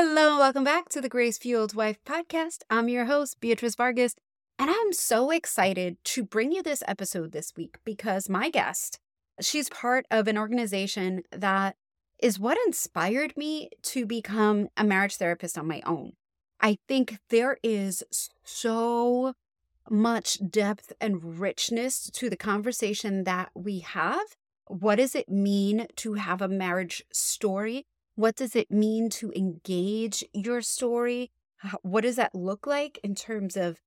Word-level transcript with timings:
Hello, 0.00 0.38
welcome 0.38 0.62
back 0.62 0.88
to 0.90 1.00
the 1.00 1.08
Grace 1.08 1.38
Fueled 1.38 1.74
Wife 1.74 1.98
podcast. 2.04 2.58
I'm 2.70 2.88
your 2.88 3.06
host, 3.06 3.40
Beatrice 3.40 3.74
Vargas, 3.74 4.14
and 4.56 4.70
I'm 4.70 4.92
so 4.92 5.32
excited 5.32 5.96
to 6.04 6.22
bring 6.22 6.52
you 6.52 6.62
this 6.62 6.84
episode 6.86 7.32
this 7.32 7.52
week 7.56 7.78
because 7.84 8.28
my 8.28 8.48
guest, 8.48 9.00
she's 9.40 9.68
part 9.68 10.06
of 10.08 10.28
an 10.28 10.38
organization 10.38 11.24
that 11.32 11.74
is 12.22 12.38
what 12.38 12.56
inspired 12.64 13.36
me 13.36 13.70
to 13.82 14.06
become 14.06 14.68
a 14.76 14.84
marriage 14.84 15.16
therapist 15.16 15.58
on 15.58 15.66
my 15.66 15.82
own. 15.84 16.12
I 16.60 16.78
think 16.86 17.18
there 17.28 17.58
is 17.64 18.04
so 18.44 19.32
much 19.90 20.38
depth 20.48 20.92
and 21.00 21.40
richness 21.40 22.08
to 22.10 22.30
the 22.30 22.36
conversation 22.36 23.24
that 23.24 23.50
we 23.52 23.80
have. 23.80 24.36
What 24.68 24.96
does 24.98 25.16
it 25.16 25.28
mean 25.28 25.88
to 25.96 26.14
have 26.14 26.40
a 26.40 26.46
marriage 26.46 27.02
story? 27.12 27.84
What 28.18 28.34
does 28.34 28.56
it 28.56 28.68
mean 28.68 29.10
to 29.10 29.30
engage 29.36 30.24
your 30.32 30.60
story? 30.60 31.30
What 31.82 32.00
does 32.00 32.16
that 32.16 32.34
look 32.34 32.66
like 32.66 32.98
in 33.04 33.14
terms 33.14 33.56
of 33.56 33.78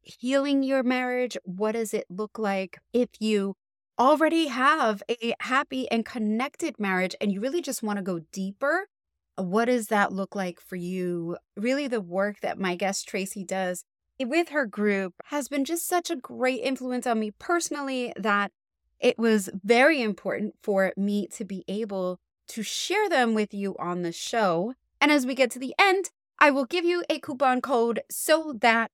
healing 0.00 0.62
your 0.62 0.82
marriage? 0.82 1.36
What 1.44 1.72
does 1.72 1.92
it 1.92 2.06
look 2.08 2.38
like 2.38 2.78
if 2.94 3.10
you 3.20 3.56
already 3.98 4.46
have 4.46 5.02
a 5.10 5.34
happy 5.40 5.86
and 5.90 6.02
connected 6.02 6.80
marriage 6.80 7.14
and 7.20 7.30
you 7.30 7.42
really 7.42 7.60
just 7.60 7.82
want 7.82 7.98
to 7.98 8.02
go 8.02 8.20
deeper? 8.32 8.88
What 9.36 9.66
does 9.66 9.88
that 9.88 10.14
look 10.14 10.34
like 10.34 10.62
for 10.62 10.76
you? 10.76 11.36
Really, 11.54 11.86
the 11.86 12.00
work 12.00 12.40
that 12.40 12.58
my 12.58 12.76
guest 12.76 13.06
Tracy 13.06 13.44
does 13.44 13.84
with 14.18 14.48
her 14.48 14.64
group 14.64 15.12
has 15.26 15.48
been 15.48 15.66
just 15.66 15.86
such 15.86 16.08
a 16.08 16.16
great 16.16 16.62
influence 16.62 17.06
on 17.06 17.20
me 17.20 17.32
personally 17.32 18.14
that 18.16 18.50
it 18.98 19.18
was 19.18 19.50
very 19.62 20.00
important 20.00 20.54
for 20.62 20.94
me 20.96 21.26
to 21.32 21.44
be 21.44 21.64
able 21.68 22.18
to 22.48 22.62
share 22.62 23.08
them 23.08 23.34
with 23.34 23.54
you 23.54 23.76
on 23.78 24.02
the 24.02 24.12
show. 24.12 24.74
And 25.00 25.10
as 25.10 25.26
we 25.26 25.34
get 25.34 25.50
to 25.52 25.58
the 25.58 25.74
end, 25.78 26.10
I 26.38 26.50
will 26.50 26.64
give 26.64 26.84
you 26.84 27.04
a 27.08 27.18
coupon 27.18 27.60
code 27.60 28.00
so 28.10 28.54
that 28.60 28.90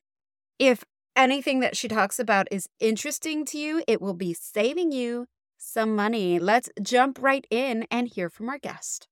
if 0.58 0.84
anything 1.16 1.60
that 1.60 1.76
she 1.76 1.88
talks 1.88 2.18
about 2.18 2.48
is 2.50 2.68
interesting 2.78 3.44
to 3.46 3.58
you, 3.58 3.82
it 3.86 4.00
will 4.00 4.14
be 4.14 4.34
saving 4.34 4.92
you 4.92 5.26
some 5.56 5.94
money. 5.94 6.38
Let's 6.38 6.70
jump 6.82 7.18
right 7.20 7.46
in 7.50 7.86
and 7.90 8.08
hear 8.08 8.30
from 8.30 8.48
our 8.48 8.58
guest. 8.58 9.08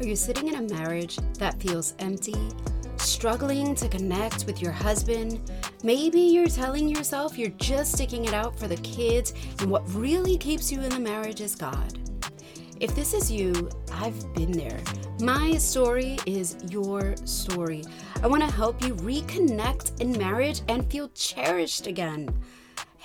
Are 0.00 0.06
you 0.06 0.16
sitting 0.16 0.48
in 0.48 0.56
a 0.56 0.62
marriage 0.74 1.18
that 1.38 1.58
feels 1.62 1.94
empty? 1.98 2.34
Struggling 3.04 3.74
to 3.74 3.88
connect 3.88 4.46
with 4.46 4.60
your 4.62 4.72
husband, 4.72 5.50
maybe 5.82 6.20
you're 6.20 6.48
telling 6.48 6.88
yourself 6.88 7.38
you're 7.38 7.50
just 7.50 7.92
sticking 7.92 8.24
it 8.24 8.34
out 8.34 8.58
for 8.58 8.66
the 8.66 8.76
kids, 8.78 9.34
and 9.60 9.70
what 9.70 9.82
really 9.94 10.38
keeps 10.38 10.72
you 10.72 10.80
in 10.80 10.88
the 10.88 10.98
marriage 10.98 11.40
is 11.40 11.54
God. 11.54 11.98
If 12.80 12.94
this 12.94 13.14
is 13.14 13.30
you, 13.30 13.70
I've 13.92 14.34
been 14.34 14.52
there. 14.52 14.80
My 15.20 15.56
story 15.58 16.18
is 16.26 16.56
your 16.70 17.14
story. 17.24 17.84
I 18.22 18.26
want 18.26 18.42
to 18.42 18.50
help 18.50 18.82
you 18.82 18.94
reconnect 18.96 20.00
in 20.00 20.18
marriage 20.18 20.62
and 20.68 20.90
feel 20.90 21.08
cherished 21.10 21.86
again. 21.86 22.28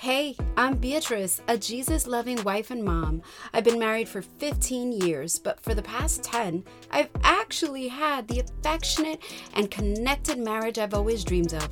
Hey, 0.00 0.34
I'm 0.56 0.76
Beatrice, 0.76 1.42
a 1.46 1.58
Jesus 1.58 2.06
loving 2.06 2.42
wife 2.42 2.70
and 2.70 2.82
mom. 2.82 3.20
I've 3.52 3.64
been 3.64 3.78
married 3.78 4.08
for 4.08 4.22
15 4.22 4.92
years, 4.92 5.38
but 5.38 5.60
for 5.60 5.74
the 5.74 5.82
past 5.82 6.22
10, 6.24 6.64
I've 6.90 7.10
actually 7.22 7.88
had 7.88 8.26
the 8.26 8.40
affectionate 8.40 9.20
and 9.52 9.70
connected 9.70 10.38
marriage 10.38 10.78
I've 10.78 10.94
always 10.94 11.22
dreamed 11.22 11.52
of. 11.52 11.68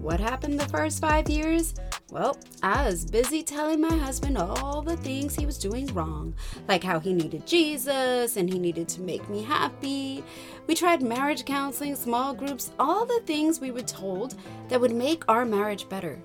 What 0.00 0.18
happened 0.18 0.58
the 0.58 0.68
first 0.70 1.02
five 1.02 1.28
years? 1.28 1.74
Well, 2.10 2.38
I 2.62 2.86
was 2.86 3.04
busy 3.04 3.42
telling 3.42 3.82
my 3.82 3.94
husband 3.94 4.38
all 4.38 4.80
the 4.80 4.96
things 4.96 5.36
he 5.36 5.44
was 5.44 5.58
doing 5.58 5.88
wrong, 5.88 6.34
like 6.68 6.82
how 6.82 6.98
he 6.98 7.12
needed 7.12 7.46
Jesus 7.46 8.38
and 8.38 8.50
he 8.50 8.58
needed 8.58 8.88
to 8.88 9.02
make 9.02 9.28
me 9.28 9.42
happy. 9.42 10.24
We 10.66 10.74
tried 10.74 11.02
marriage 11.02 11.44
counseling, 11.44 11.96
small 11.96 12.32
groups, 12.32 12.70
all 12.78 13.04
the 13.04 13.20
things 13.26 13.60
we 13.60 13.72
were 13.72 13.82
told 13.82 14.36
that 14.70 14.80
would 14.80 14.94
make 14.94 15.22
our 15.28 15.44
marriage 15.44 15.86
better 15.90 16.18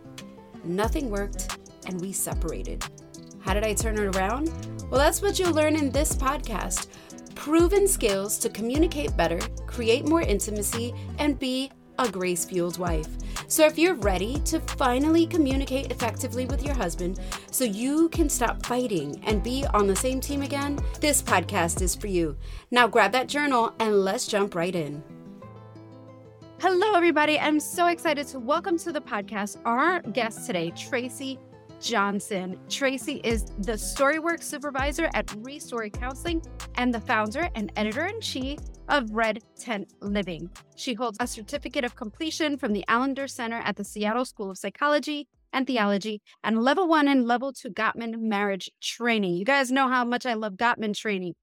nothing 0.64 1.10
worked, 1.10 1.58
and 1.88 2.00
we 2.00 2.12
separated. 2.12 2.84
How 3.42 3.54
did 3.54 3.64
I 3.64 3.74
turn 3.74 3.98
it 3.98 4.16
around? 4.16 4.52
Well, 4.90 5.00
that's 5.00 5.22
what 5.22 5.40
you'll 5.40 5.54
learn 5.54 5.76
in 5.76 5.92
this 5.92 6.16
podcast 6.16 6.88
proven 7.36 7.88
skills 7.88 8.38
to 8.40 8.50
communicate 8.50 9.18
better, 9.18 9.40
create 9.66 10.08
more 10.08 10.22
intimacy, 10.22 10.94
and 11.20 11.38
be 11.38 11.70
a 12.00 12.10
grace 12.10 12.46
fueled 12.46 12.78
wife. 12.78 13.08
So, 13.48 13.66
if 13.66 13.78
you're 13.78 13.96
ready 13.96 14.40
to 14.46 14.60
finally 14.60 15.28
communicate 15.28 15.92
effectively 15.92 16.46
with 16.46 16.64
your 16.64 16.74
husband 16.74 17.20
so 17.52 17.66
you 17.66 18.10
can 18.10 18.30
stop 18.30 18.66
fighting 18.66 19.22
and 19.26 19.44
be 19.44 19.66
on 19.74 19.88
the 19.88 19.96
same 19.96 20.20
team 20.20 20.42
again, 20.42 20.80
this 21.02 21.22
podcast 21.22 21.82
is 21.82 21.96
for 21.96 22.08
you. 22.08 22.36
Now, 22.72 22.88
grab 22.88 23.12
that 23.12 23.28
journal 23.28 23.74
and 23.80 24.04
let's 24.04 24.28
jump 24.28 24.56
right 24.56 24.74
in. 24.74 25.04
Hello, 26.66 26.94
everybody. 26.94 27.38
I'm 27.38 27.60
so 27.60 27.88
excited 27.88 28.26
to 28.28 28.40
welcome 28.40 28.78
to 28.78 28.94
the 28.94 29.02
podcast 29.02 29.58
our 29.66 30.00
guest 30.00 30.48
today, 30.48 30.72
Tracy 30.72 31.38
Johnson. 31.82 32.58
Tracy 32.70 33.20
is 33.26 33.44
the 33.58 33.74
Storywork 33.74 34.42
Supervisor 34.42 35.10
at 35.14 35.28
Restory 35.44 35.92
Counseling 35.92 36.42
and 36.76 36.94
the 36.94 37.02
founder 37.02 37.50
and 37.56 37.70
editor 37.76 38.06
in 38.06 38.22
chief 38.22 38.60
of 38.88 39.12
Red 39.12 39.40
Tent 39.60 39.92
Living. 40.00 40.50
She 40.78 40.94
holds 40.94 41.18
a 41.20 41.28
certificate 41.28 41.84
of 41.84 41.98
completion 41.98 42.58
from 42.58 42.72
the 42.72 42.86
Allender 42.88 43.28
Center 43.28 43.60
at 43.66 43.76
the 43.76 43.84
Seattle 43.84 44.24
School 44.24 44.50
of 44.50 44.58
Psychology 44.58 45.28
and 45.52 45.68
Theology 45.68 46.22
and 46.46 46.64
level 46.64 46.88
one 46.88 47.10
and 47.10 47.28
level 47.28 47.52
two 47.52 47.72
Gottman 47.72 48.22
marriage 48.22 48.72
training. 48.82 49.34
You 49.34 49.44
guys 49.44 49.70
know 49.70 49.90
how 49.90 50.06
much 50.06 50.26
I 50.26 50.36
love 50.36 50.54
Gottman 50.54 50.96
training. 50.96 51.34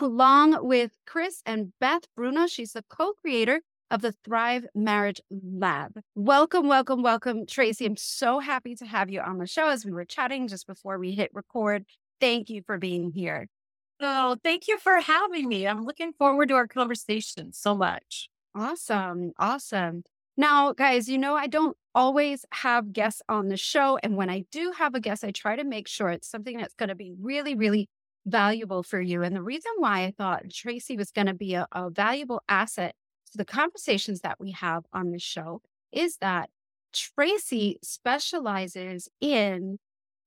Along 0.00 0.68
with 0.68 0.92
Chris 1.04 1.42
and 1.44 1.72
Beth 1.80 2.02
Bruno, 2.14 2.46
she's 2.46 2.74
the 2.74 2.84
co 2.88 3.14
creator 3.14 3.62
of 3.90 4.02
the 4.02 4.12
Thrive 4.24 4.66
Marriage 4.74 5.20
Lab. 5.30 6.00
Welcome, 6.14 6.68
welcome, 6.68 7.02
welcome, 7.02 7.46
Tracy. 7.46 7.86
I'm 7.86 7.96
so 7.96 8.38
happy 8.38 8.74
to 8.76 8.86
have 8.86 9.10
you 9.10 9.20
on 9.20 9.38
the 9.38 9.46
show 9.46 9.68
as 9.68 9.84
we 9.84 9.92
were 9.92 10.04
chatting 10.04 10.48
just 10.48 10.66
before 10.66 10.98
we 10.98 11.12
hit 11.12 11.30
record. 11.34 11.84
Thank 12.20 12.50
you 12.50 12.62
for 12.66 12.78
being 12.78 13.10
here. 13.10 13.48
Oh, 14.00 14.36
thank 14.44 14.68
you 14.68 14.78
for 14.78 15.00
having 15.00 15.48
me. 15.48 15.66
I'm 15.66 15.84
looking 15.84 16.12
forward 16.12 16.48
to 16.50 16.54
our 16.54 16.68
conversation 16.68 17.52
so 17.52 17.74
much. 17.74 18.28
Awesome. 18.54 19.32
Awesome. 19.38 20.04
Now, 20.36 20.72
guys, 20.72 21.08
you 21.08 21.18
know, 21.18 21.34
I 21.34 21.48
don't 21.48 21.76
always 21.94 22.44
have 22.52 22.92
guests 22.92 23.22
on 23.28 23.48
the 23.48 23.56
show. 23.56 23.98
And 24.02 24.16
when 24.16 24.30
I 24.30 24.44
do 24.52 24.72
have 24.78 24.94
a 24.94 25.00
guest, 25.00 25.24
I 25.24 25.32
try 25.32 25.56
to 25.56 25.64
make 25.64 25.88
sure 25.88 26.10
it's 26.10 26.30
something 26.30 26.56
that's 26.56 26.74
going 26.74 26.90
to 26.90 26.94
be 26.94 27.12
really, 27.20 27.56
really 27.56 27.88
valuable 28.24 28.84
for 28.84 29.00
you. 29.00 29.22
And 29.22 29.34
the 29.34 29.42
reason 29.42 29.72
why 29.78 30.04
I 30.04 30.14
thought 30.16 30.50
Tracy 30.50 30.96
was 30.96 31.10
going 31.10 31.26
to 31.26 31.34
be 31.34 31.54
a, 31.54 31.66
a 31.72 31.90
valuable 31.90 32.42
asset 32.48 32.94
the 33.34 33.44
conversations 33.44 34.20
that 34.20 34.40
we 34.40 34.52
have 34.52 34.84
on 34.92 35.10
this 35.10 35.22
show 35.22 35.62
is 35.92 36.16
that 36.18 36.50
Tracy 36.92 37.78
specializes 37.82 39.08
in 39.20 39.78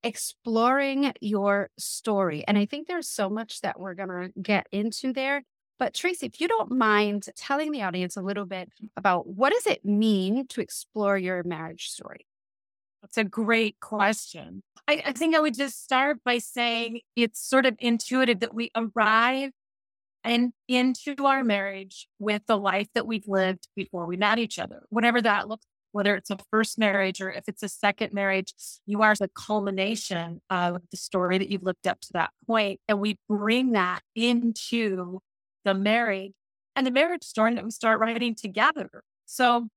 exploring 0.04 1.14
your 1.22 1.70
story. 1.78 2.44
And 2.48 2.58
I 2.58 2.66
think 2.66 2.88
there's 2.88 3.10
so 3.10 3.30
much 3.30 3.62
that 3.62 3.80
we're 3.80 3.94
going 3.94 4.10
to 4.10 4.32
get 4.42 4.68
into 4.72 5.14
there. 5.14 5.44
But 5.80 5.94
Tracy, 5.94 6.28
if 6.28 6.40
you 6.40 6.48
don't 6.48 6.72
mind 6.72 7.28
telling 7.36 7.72
the 7.72 7.82
audience 7.82 8.16
a 8.16 8.22
little 8.22 8.46
bit 8.46 8.70
about 8.96 9.28
what 9.28 9.52
does 9.54 9.66
it 9.66 9.84
mean 9.84 10.48
to 10.50 10.62
explore 10.62 11.18
your 11.18 11.44
marriage 11.44 11.90
story? 11.90 12.26
That's 13.02 13.18
a 13.18 13.24
great 13.24 13.80
question. 13.80 14.62
I, 14.88 15.02
I 15.08 15.12
think 15.14 15.36
I 15.36 15.40
would 15.40 15.56
just 15.56 15.84
start 15.84 16.18
by 16.24 16.38
saying 16.38 17.02
it's 17.16 17.40
sort 17.40 17.66
of 17.66 17.76
intuitive 17.80 18.42
that 18.42 18.54
we 18.54 18.72
arrive 18.76 19.52
and 20.24 20.54
into 20.68 21.16
our 21.26 21.44
marriage 21.44 22.08
with 22.20 22.44
the 22.48 22.58
life 22.58 22.88
that 22.94 23.08
we've 23.08 23.28
lived 23.28 23.68
before 23.76 24.06
we 24.06 24.18
met 24.18 24.40
each 24.40 24.60
other, 24.60 24.84
whatever 24.90 25.22
that 25.22 25.48
looks 25.48 25.66
whether 25.92 26.16
it's 26.16 26.30
a 26.30 26.38
first 26.50 26.80
marriage 26.80 27.22
or 27.22 27.32
if 27.32 27.44
it's 27.48 27.64
a 27.64 27.70
second 27.70 28.14
marriage, 28.14 28.54
you 28.86 29.02
are 29.02 29.16
the 29.16 29.30
culmination 29.30 30.42
of 30.50 30.82
the 30.90 30.98
story 30.98 31.38
that 31.38 31.50
you've 31.50 31.64
lived 31.64 31.88
up 31.88 32.00
to 32.02 32.14
that 32.14 32.32
point. 32.48 32.80
And 32.88 33.00
we 33.00 33.18
bring 33.28 33.74
that 33.74 34.02
into 34.16 35.20
the 35.66 35.74
marriage 35.74 36.34
and 36.76 36.88
the 36.88 36.92
marriage 36.92 37.24
story 37.24 37.56
that 37.56 37.64
we 37.64 37.72
start 37.72 38.00
writing 38.00 38.36
together. 38.36 39.04
So 39.26 39.68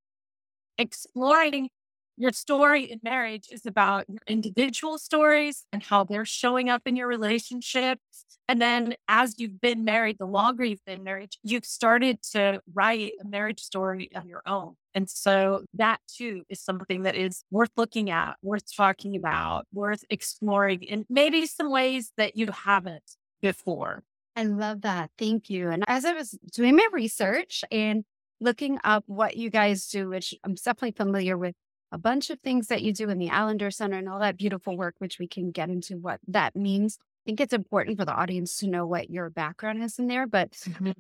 exploring 0.78 1.70
your 2.16 2.32
story 2.32 2.84
in 2.84 3.00
marriage 3.02 3.48
is 3.50 3.66
about 3.66 4.04
your 4.08 4.20
individual 4.26 4.98
stories 4.98 5.64
and 5.72 5.82
how 5.82 6.04
they're 6.04 6.24
showing 6.24 6.70
up 6.70 6.82
in 6.86 6.96
your 6.96 7.08
relationships. 7.08 8.00
And 8.48 8.60
then 8.60 8.94
as 9.08 9.38
you've 9.38 9.60
been 9.60 9.84
married, 9.84 10.18
the 10.18 10.26
longer 10.26 10.64
you've 10.64 10.84
been 10.84 11.02
married, 11.02 11.30
you've 11.42 11.64
started 11.64 12.22
to 12.32 12.60
write 12.72 13.12
a 13.20 13.26
marriage 13.26 13.60
story 13.60 14.10
of 14.14 14.26
your 14.26 14.42
own. 14.46 14.74
And 14.94 15.10
so 15.10 15.64
that 15.74 15.98
too 16.06 16.42
is 16.48 16.60
something 16.60 17.02
that 17.02 17.16
is 17.16 17.42
worth 17.50 17.70
looking 17.76 18.10
at, 18.10 18.36
worth 18.42 18.64
talking 18.76 19.16
about, 19.16 19.66
worth 19.72 20.04
exploring 20.10 20.82
in 20.82 21.06
maybe 21.08 21.46
some 21.46 21.70
ways 21.70 22.12
that 22.16 22.36
you 22.36 22.48
haven't 22.52 23.02
before. 23.42 24.02
I 24.36 24.44
love 24.44 24.82
that. 24.82 25.10
Thank 25.18 25.48
you. 25.48 25.70
And 25.70 25.84
as 25.86 26.04
I 26.04 26.12
was 26.12 26.36
doing 26.52 26.76
my 26.76 26.86
research 26.92 27.64
and 27.70 28.04
looking 28.40 28.78
up 28.84 29.04
what 29.06 29.36
you 29.36 29.48
guys 29.50 29.88
do, 29.88 30.08
which 30.08 30.34
I'm 30.44 30.54
definitely 30.54 30.92
familiar 30.92 31.38
with 31.38 31.54
a 31.94 31.98
bunch 31.98 32.28
of 32.28 32.40
things 32.40 32.66
that 32.66 32.82
you 32.82 32.92
do 32.92 33.08
in 33.08 33.18
the 33.18 33.28
Allender 33.28 33.70
Center 33.70 33.96
and 33.98 34.08
all 34.08 34.18
that 34.18 34.36
beautiful 34.36 34.76
work, 34.76 34.96
which 34.98 35.20
we 35.20 35.28
can 35.28 35.52
get 35.52 35.70
into 35.70 35.96
what 35.96 36.18
that 36.26 36.56
means. 36.56 36.98
I 37.00 37.22
think 37.24 37.40
it's 37.40 37.52
important 37.52 37.96
for 37.96 38.04
the 38.04 38.12
audience 38.12 38.56
to 38.58 38.66
know 38.66 38.84
what 38.84 39.10
your 39.10 39.30
background 39.30 39.80
is 39.80 39.96
in 40.00 40.08
there. 40.08 40.26
But 40.26 40.50
mm-hmm. 40.50 40.90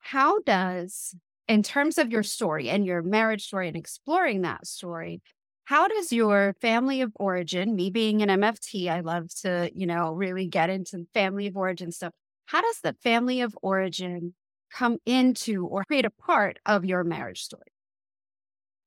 how 0.00 0.40
does, 0.40 1.14
in 1.48 1.62
terms 1.62 1.96
of 1.96 2.10
your 2.10 2.22
story 2.22 2.68
and 2.68 2.84
your 2.84 3.00
marriage 3.00 3.46
story 3.46 3.66
and 3.66 3.78
exploring 3.78 4.42
that 4.42 4.66
story, 4.66 5.22
how 5.64 5.88
does 5.88 6.12
your 6.12 6.54
family 6.60 7.00
of 7.00 7.12
origin, 7.14 7.74
me 7.74 7.88
being 7.88 8.20
an 8.20 8.28
MFT, 8.28 8.90
I 8.90 9.00
love 9.00 9.34
to, 9.40 9.70
you 9.74 9.86
know, 9.86 10.12
really 10.12 10.46
get 10.46 10.68
into 10.68 11.06
family 11.14 11.46
of 11.46 11.56
origin 11.56 11.92
stuff. 11.92 12.12
How 12.44 12.60
does 12.60 12.80
the 12.82 12.94
family 13.02 13.40
of 13.40 13.56
origin 13.62 14.34
come 14.70 14.98
into 15.06 15.66
or 15.66 15.84
create 15.84 16.04
a 16.04 16.10
part 16.10 16.58
of 16.66 16.84
your 16.84 17.04
marriage 17.04 17.42
story? 17.42 17.72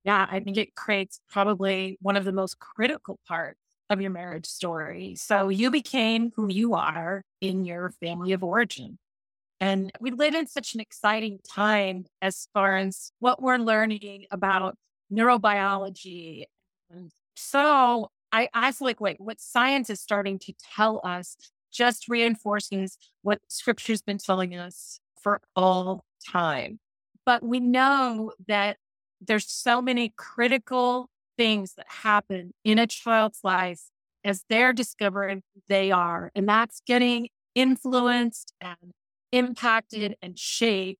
Yeah, 0.03 0.27
I 0.29 0.39
think 0.39 0.57
it 0.57 0.75
creates 0.75 1.19
probably 1.29 1.97
one 2.01 2.17
of 2.17 2.25
the 2.25 2.31
most 2.31 2.59
critical 2.59 3.19
parts 3.27 3.59
of 3.89 4.01
your 4.01 4.11
marriage 4.11 4.47
story. 4.47 5.15
So 5.15 5.49
you 5.49 5.69
became 5.69 6.31
who 6.35 6.51
you 6.51 6.73
are 6.73 7.23
in 7.39 7.65
your 7.65 7.91
family 7.99 8.31
of 8.31 8.43
origin. 8.43 8.97
And 9.59 9.91
we 9.99 10.09
live 10.11 10.33
in 10.33 10.47
such 10.47 10.73
an 10.73 10.79
exciting 10.79 11.39
time 11.47 12.05
as 12.21 12.47
far 12.53 12.77
as 12.77 13.11
what 13.19 13.41
we're 13.41 13.57
learning 13.57 14.25
about 14.31 14.75
neurobiology 15.13 16.45
and 16.89 17.11
so 17.35 18.11
I, 18.31 18.49
I 18.53 18.71
feel 18.71 18.87
like, 18.87 19.01
wait, 19.01 19.19
what 19.19 19.39
science 19.39 19.89
is 19.89 19.99
starting 19.99 20.39
to 20.39 20.53
tell 20.75 21.01
us 21.03 21.35
just 21.71 22.07
reinforces 22.07 22.97
what 23.21 23.39
scripture's 23.47 24.01
been 24.01 24.17
telling 24.17 24.55
us 24.55 24.99
for 25.21 25.41
all 25.55 26.03
time. 26.29 26.79
But 27.25 27.43
we 27.43 27.59
know 27.59 28.33
that 28.47 28.77
there's 29.21 29.49
so 29.49 29.81
many 29.81 30.13
critical 30.15 31.09
things 31.37 31.73
that 31.75 31.85
happen 31.87 32.53
in 32.63 32.79
a 32.79 32.87
child's 32.87 33.39
life 33.43 33.83
as 34.23 34.43
they're 34.49 34.73
discovering 34.73 35.43
who 35.53 35.61
they 35.69 35.91
are. 35.91 36.31
And 36.35 36.47
that's 36.47 36.81
getting 36.85 37.29
influenced 37.55 38.53
and 38.59 38.93
impacted 39.31 40.15
and 40.21 40.37
shaped 40.37 40.99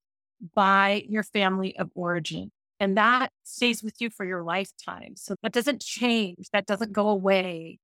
by 0.56 1.04
your 1.08 1.24
family 1.24 1.78
of 1.78 1.90
origin. 1.96 2.52
And 2.80 2.98
that 2.98 3.32
stays 3.44 3.84
with 3.84 3.96
you 4.00 4.10
for 4.10 4.26
your 4.26 4.42
lifetime. 4.42 5.14
So 5.16 5.36
that 5.44 5.52
doesn't 5.52 5.82
change. 5.82 6.48
That 6.52 6.66
doesn't 6.66 6.94
go 6.94 7.10
away. 7.10 7.78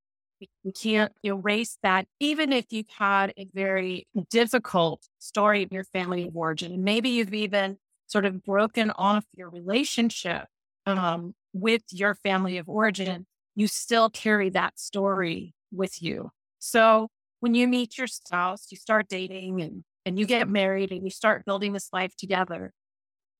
You 0.64 0.72
can't 0.72 1.14
erase 1.24 1.78
that, 1.82 2.08
even 2.20 2.54
if 2.54 2.66
you've 2.70 2.90
had 2.98 3.34
a 3.38 3.48
very 3.54 4.08
difficult 4.30 5.08
story 5.20 5.64
in 5.64 5.70
your 5.72 5.84
family 5.84 6.28
of 6.28 6.36
origin. 6.36 6.84
Maybe 6.84 7.10
you've 7.10 7.34
even 7.34 7.78
sort 8.08 8.26
of 8.26 8.44
broken 8.44 8.92
off 8.92 9.26
your 9.36 9.50
relationship 9.50 10.46
um, 10.86 11.36
with 11.54 11.84
your 11.92 12.16
family 12.16 12.58
of 12.58 12.68
origin. 12.68 13.26
You 13.56 13.68
still 13.68 14.10
carry 14.10 14.50
that 14.52 14.80
story 14.80 15.54
with 15.72 16.02
you. 16.02 16.32
So 16.60 17.10
when 17.40 17.54
you 17.54 17.68
meet 17.68 17.98
your 17.98 18.08
spouse, 18.08 18.68
you 18.72 18.78
start 18.78 19.08
dating 19.08 19.62
and, 19.62 19.84
and 20.06 20.18
you 20.18 20.26
get 20.26 20.50
married 20.50 20.92
and 20.92 21.04
you 21.04 21.12
start 21.12 21.46
building 21.46 21.74
this 21.74 21.90
life 21.92 22.16
together 22.16 22.72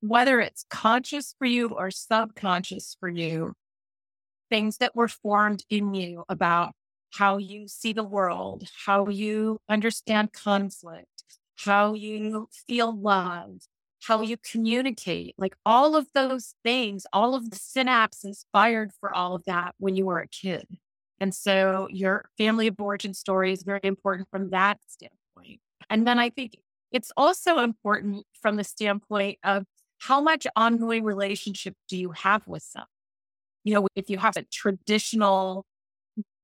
whether 0.02 0.40
it's 0.40 0.66
conscious 0.70 1.34
for 1.38 1.46
you 1.46 1.70
or 1.70 1.92
subconscious 1.92 2.96
for 3.00 3.10
you, 3.10 3.54
things 4.50 4.78
that 4.78 4.96
were 4.96 5.08
formed 5.08 5.64
in 5.70 5.94
you 5.94 6.24
about 6.30 6.74
how 7.14 7.38
you 7.38 7.68
see 7.68 7.94
the 7.94 8.04
world, 8.04 8.68
how 8.86 9.08
you 9.08 9.60
understand 9.68 10.34
conflict, 10.34 11.24
how 11.56 11.94
you 11.94 12.48
feel 12.68 12.96
loved, 12.96 13.68
how 14.04 14.22
you 14.22 14.38
communicate, 14.38 15.36
like 15.38 15.56
all 15.66 15.96
of 15.96 16.08
those 16.14 16.54
things, 16.64 17.06
all 17.12 17.36
of 17.36 17.50
the 17.50 17.58
synapses 17.58 18.46
fired 18.54 18.92
for 19.00 19.14
all 19.14 19.36
of 19.36 19.44
that 19.46 19.76
when 19.80 19.96
you 19.96 20.06
were 20.06 20.20
a 20.20 20.28
kid. 20.28 20.66
And 21.20 21.34
so 21.34 21.88
your 21.92 22.30
family 22.38 22.68
of 22.68 22.80
origin 22.80 23.14
story 23.14 23.52
is 23.52 23.64
very 23.64 23.80
important 23.84 24.30
from 24.30 24.52
that 24.52 24.80
standpoint. 24.88 25.62
And 25.90 26.06
then 26.06 26.20
I 26.20 26.30
think 26.30 26.58
it's 26.92 27.12
also 27.18 27.60
important 27.60 28.26
from 28.42 28.56
the 28.56 28.64
standpoint 28.64 29.40
of 29.44 29.66
how 30.00 30.22
much 30.22 30.46
ongoing 30.56 31.04
relationship 31.04 31.76
do 31.90 31.98
you 31.98 32.12
have 32.12 32.48
with 32.48 32.72
them? 32.74 32.86
You 33.64 33.74
know, 33.74 33.88
if 33.96 34.10
you 34.10 34.20
have 34.20 34.38
a 34.38 34.44
traditional 34.44 35.66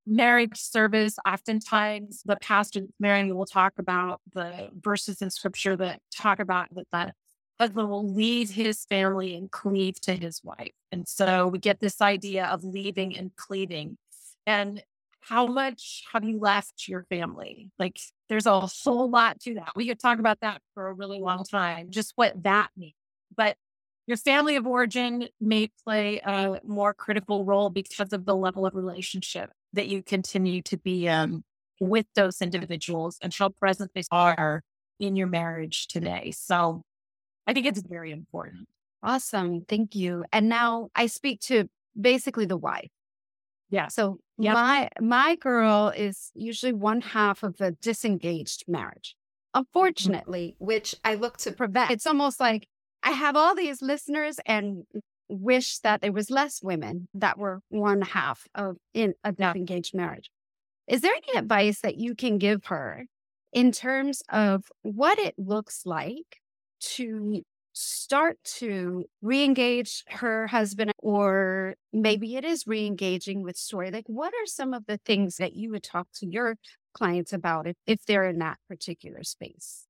marriage 0.05 0.57
service, 0.57 1.15
oftentimes 1.25 2.23
the 2.25 2.35
pastor 2.37 2.81
marrying 2.99 3.33
will 3.33 3.45
talk 3.45 3.73
about 3.77 4.21
the 4.33 4.69
verses 4.77 5.21
in 5.21 5.29
scripture 5.29 5.77
that 5.77 5.99
talk 6.13 6.39
about 6.39 6.67
that 6.73 6.87
the 6.91 7.13
husband 7.63 7.89
will 7.89 8.13
leave 8.13 8.49
his 8.49 8.85
family 8.85 9.35
and 9.35 9.49
cleave 9.49 9.99
to 10.01 10.13
his 10.13 10.41
wife. 10.43 10.73
And 10.91 11.07
so 11.07 11.47
we 11.47 11.59
get 11.59 11.79
this 11.79 12.01
idea 12.01 12.45
of 12.45 12.63
leaving 12.63 13.17
and 13.17 13.31
cleaving. 13.37 13.97
And 14.45 14.83
how 15.21 15.47
much 15.47 16.03
have 16.11 16.25
you 16.25 16.39
left 16.39 16.89
your 16.89 17.05
family? 17.09 17.71
Like 17.79 17.97
there's 18.27 18.45
a 18.45 18.59
whole 18.59 19.09
lot 19.09 19.39
to 19.41 19.53
that. 19.53 19.71
We 19.77 19.87
could 19.87 19.99
talk 19.99 20.19
about 20.19 20.41
that 20.41 20.61
for 20.73 20.87
a 20.87 20.93
really 20.93 21.19
long 21.19 21.45
time, 21.45 21.87
just 21.89 22.11
what 22.15 22.43
that 22.43 22.69
means. 22.75 22.95
But 23.35 23.55
your 24.07 24.17
family 24.17 24.57
of 24.57 24.67
origin 24.67 25.29
may 25.39 25.69
play 25.85 26.19
a 26.19 26.59
more 26.65 26.93
critical 26.93 27.45
role 27.45 27.69
because 27.69 28.11
of 28.11 28.25
the 28.25 28.35
level 28.35 28.65
of 28.65 28.75
relationship 28.75 29.51
that 29.71 29.87
you 29.87 30.03
continue 30.03 30.61
to 30.63 30.77
be 30.77 31.09
with 31.79 32.07
those 32.15 32.41
individuals 32.41 33.17
and 33.21 33.33
how 33.33 33.47
present 33.47 33.91
they 33.95 34.03
are 34.11 34.61
in 34.99 35.15
your 35.15 35.27
marriage 35.27 35.87
today. 35.87 36.33
So 36.35 36.81
I 37.47 37.53
think 37.53 37.65
it's 37.65 37.81
very 37.81 38.11
important. 38.11 38.67
Awesome. 39.01 39.65
Thank 39.67 39.95
you. 39.95 40.23
And 40.31 40.47
now 40.47 40.89
I 40.95 41.07
speak 41.07 41.41
to 41.41 41.69
basically 41.99 42.45
the 42.45 42.57
wife. 42.57 42.89
Yeah. 43.69 43.87
So 43.87 44.19
yep. 44.37 44.53
my 44.53 44.89
my 45.01 45.35
girl 45.35 45.91
is 45.95 46.31
usually 46.35 46.73
one 46.73 47.01
half 47.01 47.43
of 47.43 47.59
a 47.59 47.71
disengaged 47.71 48.65
marriage. 48.67 49.15
Mm-hmm. 49.55 49.59
Unfortunately, 49.61 50.55
mm-hmm. 50.55 50.65
which 50.65 50.95
I 51.03 51.15
look 51.15 51.37
to 51.37 51.51
prevent. 51.51 51.91
It's 51.91 52.07
almost 52.07 52.39
like 52.39 52.67
I 53.01 53.11
have 53.11 53.35
all 53.35 53.55
these 53.55 53.81
listeners 53.81 54.39
and 54.45 54.83
wish 55.27 55.79
that 55.79 56.01
there 56.01 56.11
was 56.11 56.29
less 56.29 56.61
women 56.61 57.07
that 57.13 57.37
were 57.37 57.61
one 57.69 58.01
half 58.01 58.47
of 58.55 58.77
in 58.93 59.15
a 59.23 59.31
disengaged 59.31 59.95
marriage. 59.95 60.29
Is 60.87 61.01
there 61.01 61.13
any 61.13 61.37
advice 61.37 61.81
that 61.81 61.97
you 61.97 62.15
can 62.15 62.37
give 62.37 62.65
her 62.65 63.05
in 63.51 63.71
terms 63.71 64.21
of 64.29 64.65
what 64.81 65.17
it 65.17 65.35
looks 65.37 65.85
like 65.85 66.41
to 66.83 67.41
start 67.73 68.37
to 68.43 69.05
re-engage 69.21 70.03
her 70.09 70.47
husband 70.47 70.91
or 70.99 71.75
maybe 71.91 72.35
it 72.35 72.45
is 72.45 72.67
re-engaging 72.67 73.41
with 73.41 73.57
story 73.57 73.89
like 73.89 74.05
what 74.07 74.31
are 74.33 74.45
some 74.45 74.73
of 74.75 74.85
the 74.85 74.99
things 75.05 75.37
that 75.37 75.53
you 75.55 75.71
would 75.71 75.83
talk 75.83 76.07
to 76.13 76.27
your 76.27 76.55
clients 76.93 77.33
about 77.33 77.67
if, 77.67 77.75
if 77.87 78.05
they're 78.05 78.25
in 78.25 78.37
that 78.37 78.59
particular 78.69 79.23
space 79.23 79.87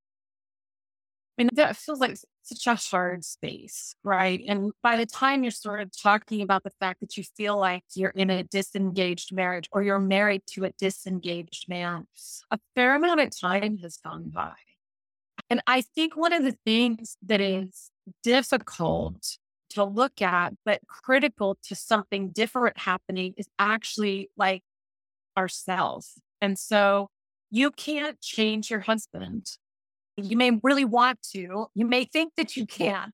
I 1.38 1.44
mean, 1.44 1.50
that 1.54 1.76
feels 1.78 2.00
like 2.00 2.16
such 2.44 2.68
a 2.68 2.76
hard 2.76 3.26
space, 3.26 3.96
right? 4.04 4.40
And 4.48 4.72
by 4.84 4.98
the 4.98 5.06
time 5.08 5.44
you're 5.44 5.52
sort 5.52 5.82
of 5.82 5.90
talking 6.00 6.42
about 6.42 6.64
the 6.64 6.70
fact 6.80 7.00
that 7.00 7.18
you 7.18 7.24
feel 7.24 7.58
like 7.58 7.84
you're 7.96 8.12
in 8.12 8.30
a 8.30 8.44
disengaged 8.44 9.34
marriage 9.34 9.68
or 9.72 9.82
you're 9.82 10.00
married 10.00 10.44
to 10.52 10.66
a 10.66 10.72
disengaged 10.74 11.68
man, 11.68 12.06
a 12.52 12.60
fair 12.76 12.96
amount 12.96 13.22
of 13.22 13.40
time 13.40 13.78
has 13.80 13.98
gone 13.98 14.30
by. 14.30 14.54
And 15.54 15.62
I 15.68 15.82
think 15.82 16.18
one 16.18 16.34
of 16.34 16.42
the 16.42 16.58
things 16.66 17.16
that 17.22 17.40
is 17.40 17.92
difficult 18.24 19.38
to 19.70 19.84
look 19.84 20.20
at, 20.20 20.56
but 20.66 20.82
critical 20.88 21.60
to 21.66 21.76
something 21.76 22.32
different 22.32 22.80
happening 22.80 23.36
is 23.38 23.48
actually 23.60 24.32
like 24.36 24.64
ourselves. 25.38 26.20
And 26.42 26.58
so 26.58 27.12
you 27.52 27.70
can't 27.70 28.20
change 28.20 28.72
your 28.72 28.80
husband 28.80 29.46
you 30.18 30.36
may 30.38 30.60
really 30.64 30.86
want 30.86 31.22
to. 31.34 31.68
You 31.76 31.86
may 31.86 32.06
think 32.06 32.34
that 32.38 32.56
you 32.56 32.66
can, 32.66 33.12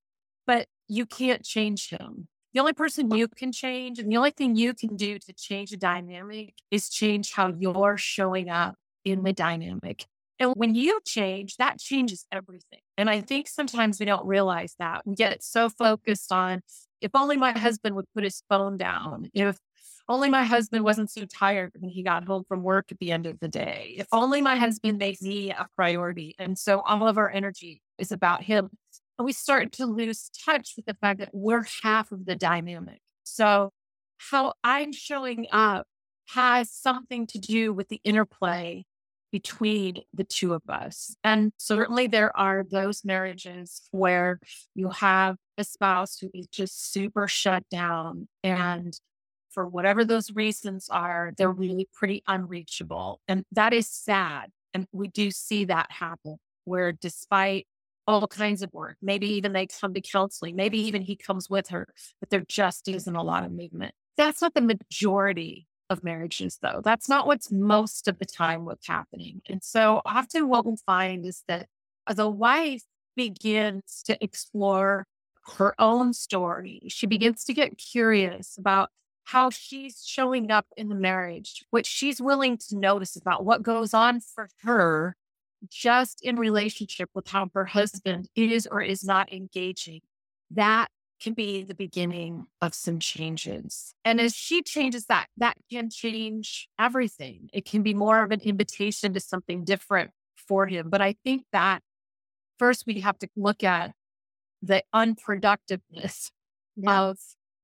but 0.47 0.67
you 0.87 1.05
can't 1.05 1.43
change 1.43 1.89
him. 1.89 2.29
The 2.53 2.61
only 2.61 2.73
person 2.73 3.11
you 3.11 3.27
can 3.27 3.51
change 3.51 3.99
and 3.99 4.09
the 4.09 4.15
only 4.15 4.31
thing 4.31 4.55
you 4.55 4.73
can 4.73 4.95
do 4.95 5.19
to 5.19 5.33
change 5.33 5.73
a 5.73 5.77
dynamic 5.77 6.53
is 6.71 6.89
change 6.89 7.33
how 7.33 7.53
you're 7.59 7.97
showing 7.97 8.49
up 8.49 8.75
in 9.05 9.23
the 9.23 9.33
dynamic. 9.33 10.05
And 10.39 10.53
when 10.55 10.73
you 10.73 10.99
change, 11.05 11.57
that 11.57 11.79
changes 11.79 12.25
everything. 12.31 12.79
And 12.97 13.09
I 13.09 13.21
think 13.21 13.47
sometimes 13.47 13.99
we 13.99 14.05
don't 14.05 14.25
realize 14.25 14.75
that. 14.79 15.05
We 15.05 15.15
get 15.15 15.43
so 15.43 15.69
focused 15.69 16.31
on 16.31 16.61
if 17.01 17.11
only 17.13 17.37
my 17.37 17.57
husband 17.57 17.95
would 17.95 18.05
put 18.13 18.23
his 18.23 18.43
phone 18.49 18.77
down, 18.77 19.29
if 19.33 19.57
only 20.07 20.29
my 20.29 20.43
husband 20.43 20.83
wasn't 20.83 21.11
so 21.11 21.25
tired 21.25 21.71
when 21.77 21.91
he 21.91 22.03
got 22.03 22.25
home 22.25 22.43
from 22.47 22.63
work 22.63 22.91
at 22.91 22.97
the 22.99 23.11
end 23.11 23.25
of 23.25 23.39
the 23.39 23.47
day. 23.47 23.93
If 23.97 24.07
only 24.11 24.41
my 24.41 24.55
husband 24.55 24.97
makes 24.97 25.21
me 25.21 25.51
a 25.51 25.67
priority. 25.75 26.35
And 26.39 26.57
so 26.57 26.81
all 26.81 27.07
of 27.07 27.17
our 27.17 27.29
energy 27.29 27.81
is 27.97 28.11
about 28.11 28.43
him. 28.43 28.69
And 29.17 29.25
we 29.25 29.33
start 29.33 29.71
to 29.73 29.85
lose 29.85 30.31
touch 30.45 30.73
with 30.75 30.85
the 30.85 30.95
fact 30.95 31.19
that 31.19 31.29
we're 31.31 31.65
half 31.83 32.11
of 32.11 32.25
the 32.25 32.35
dynamic. 32.35 33.01
So 33.23 33.71
how 34.17 34.53
I'm 34.63 34.93
showing 34.93 35.45
up 35.51 35.85
has 36.29 36.71
something 36.71 37.27
to 37.27 37.37
do 37.37 37.71
with 37.71 37.89
the 37.89 38.01
interplay 38.03 38.85
between 39.31 40.01
the 40.13 40.23
two 40.23 40.53
of 40.53 40.61
us. 40.69 41.15
And 41.23 41.51
certainly 41.57 42.07
there 42.07 42.35
are 42.37 42.63
those 42.69 43.05
marriages 43.05 43.81
where 43.91 44.39
you 44.75 44.89
have 44.89 45.37
a 45.57 45.63
spouse 45.63 46.17
who 46.19 46.29
is 46.33 46.47
just 46.47 46.91
super 46.91 47.27
shut 47.27 47.63
down 47.69 48.27
and 48.43 48.99
for 49.49 49.67
whatever 49.67 50.05
those 50.05 50.31
reasons 50.31 50.87
are, 50.89 51.33
they're 51.37 51.51
really 51.51 51.89
pretty 51.93 52.23
unreachable. 52.27 53.19
And 53.27 53.43
that 53.51 53.73
is 53.73 53.89
sad. 53.89 54.51
And 54.73 54.87
we 54.91 55.07
do 55.07 55.31
see 55.31 55.65
that 55.65 55.91
happen 55.91 56.37
where 56.65 56.91
despite 56.91 57.67
all 58.07 58.27
kinds 58.27 58.61
of 58.61 58.71
work, 58.73 58.97
maybe 59.01 59.27
even 59.27 59.53
they 59.53 59.67
come 59.67 59.93
to 59.93 60.01
counseling, 60.01 60.55
maybe 60.55 60.79
even 60.79 61.01
he 61.01 61.15
comes 61.15 61.49
with 61.49 61.69
her, 61.69 61.87
but 62.19 62.29
there 62.29 62.43
just 62.47 62.87
isn't 62.87 63.15
a 63.15 63.23
lot 63.23 63.43
of 63.43 63.51
movement. 63.51 63.93
That's 64.17 64.41
not 64.41 64.53
the 64.53 64.61
majority 64.61 65.67
of 65.89 66.03
marriages, 66.03 66.59
though. 66.61 66.81
That's 66.83 67.09
not 67.09 67.27
what's 67.27 67.51
most 67.51 68.07
of 68.07 68.19
the 68.19 68.25
time 68.25 68.65
what's 68.65 68.87
happening. 68.87 69.41
And 69.49 69.63
so 69.63 70.01
often 70.05 70.49
what 70.49 70.65
we 70.65 70.75
find 70.85 71.25
is 71.25 71.43
that 71.47 71.67
the 72.07 72.29
wife 72.29 72.83
begins 73.15 74.01
to 74.05 74.23
explore 74.23 75.05
her 75.57 75.73
own 75.79 76.13
story. 76.13 76.81
She 76.89 77.07
begins 77.07 77.43
to 77.45 77.53
get 77.53 77.77
curious 77.77 78.57
about 78.57 78.89
how 79.25 79.49
she's 79.49 80.03
showing 80.05 80.49
up 80.51 80.65
in 80.77 80.89
the 80.89 80.95
marriage, 80.95 81.63
what 81.69 81.85
she's 81.85 82.21
willing 82.21 82.57
to 82.57 82.77
notice 82.77 83.15
about 83.15 83.45
what 83.45 83.61
goes 83.61 83.93
on 83.93 84.19
for 84.21 84.49
her 84.63 85.15
just 85.67 86.21
in 86.21 86.37
relationship 86.37 87.09
with 87.13 87.27
how 87.27 87.49
her 87.53 87.65
husband 87.65 88.29
is 88.35 88.65
or 88.65 88.81
is 88.81 89.03
not 89.03 89.31
engaging. 89.33 90.01
That 90.51 90.87
can 91.19 91.33
be 91.33 91.63
the 91.63 91.75
beginning 91.75 92.47
of 92.61 92.73
some 92.73 92.99
changes. 92.99 93.93
And 94.05 94.21
as 94.21 94.35
she 94.35 94.61
changes 94.61 95.05
that, 95.05 95.27
that 95.37 95.57
can 95.71 95.89
change 95.89 96.69
everything. 96.79 97.49
It 97.53 97.65
can 97.65 97.83
be 97.83 97.93
more 97.93 98.23
of 98.23 98.31
an 98.31 98.41
invitation 98.41 99.13
to 99.13 99.19
something 99.19 99.63
different 99.63 100.11
for 100.35 100.67
him. 100.67 100.89
But 100.89 101.01
I 101.01 101.15
think 101.23 101.43
that 101.51 101.81
first 102.57 102.85
we 102.87 103.01
have 103.01 103.19
to 103.19 103.27
look 103.35 103.63
at 103.63 103.93
the 104.61 104.83
unproductiveness 104.93 106.31
yeah. 106.75 107.01
of 107.01 107.17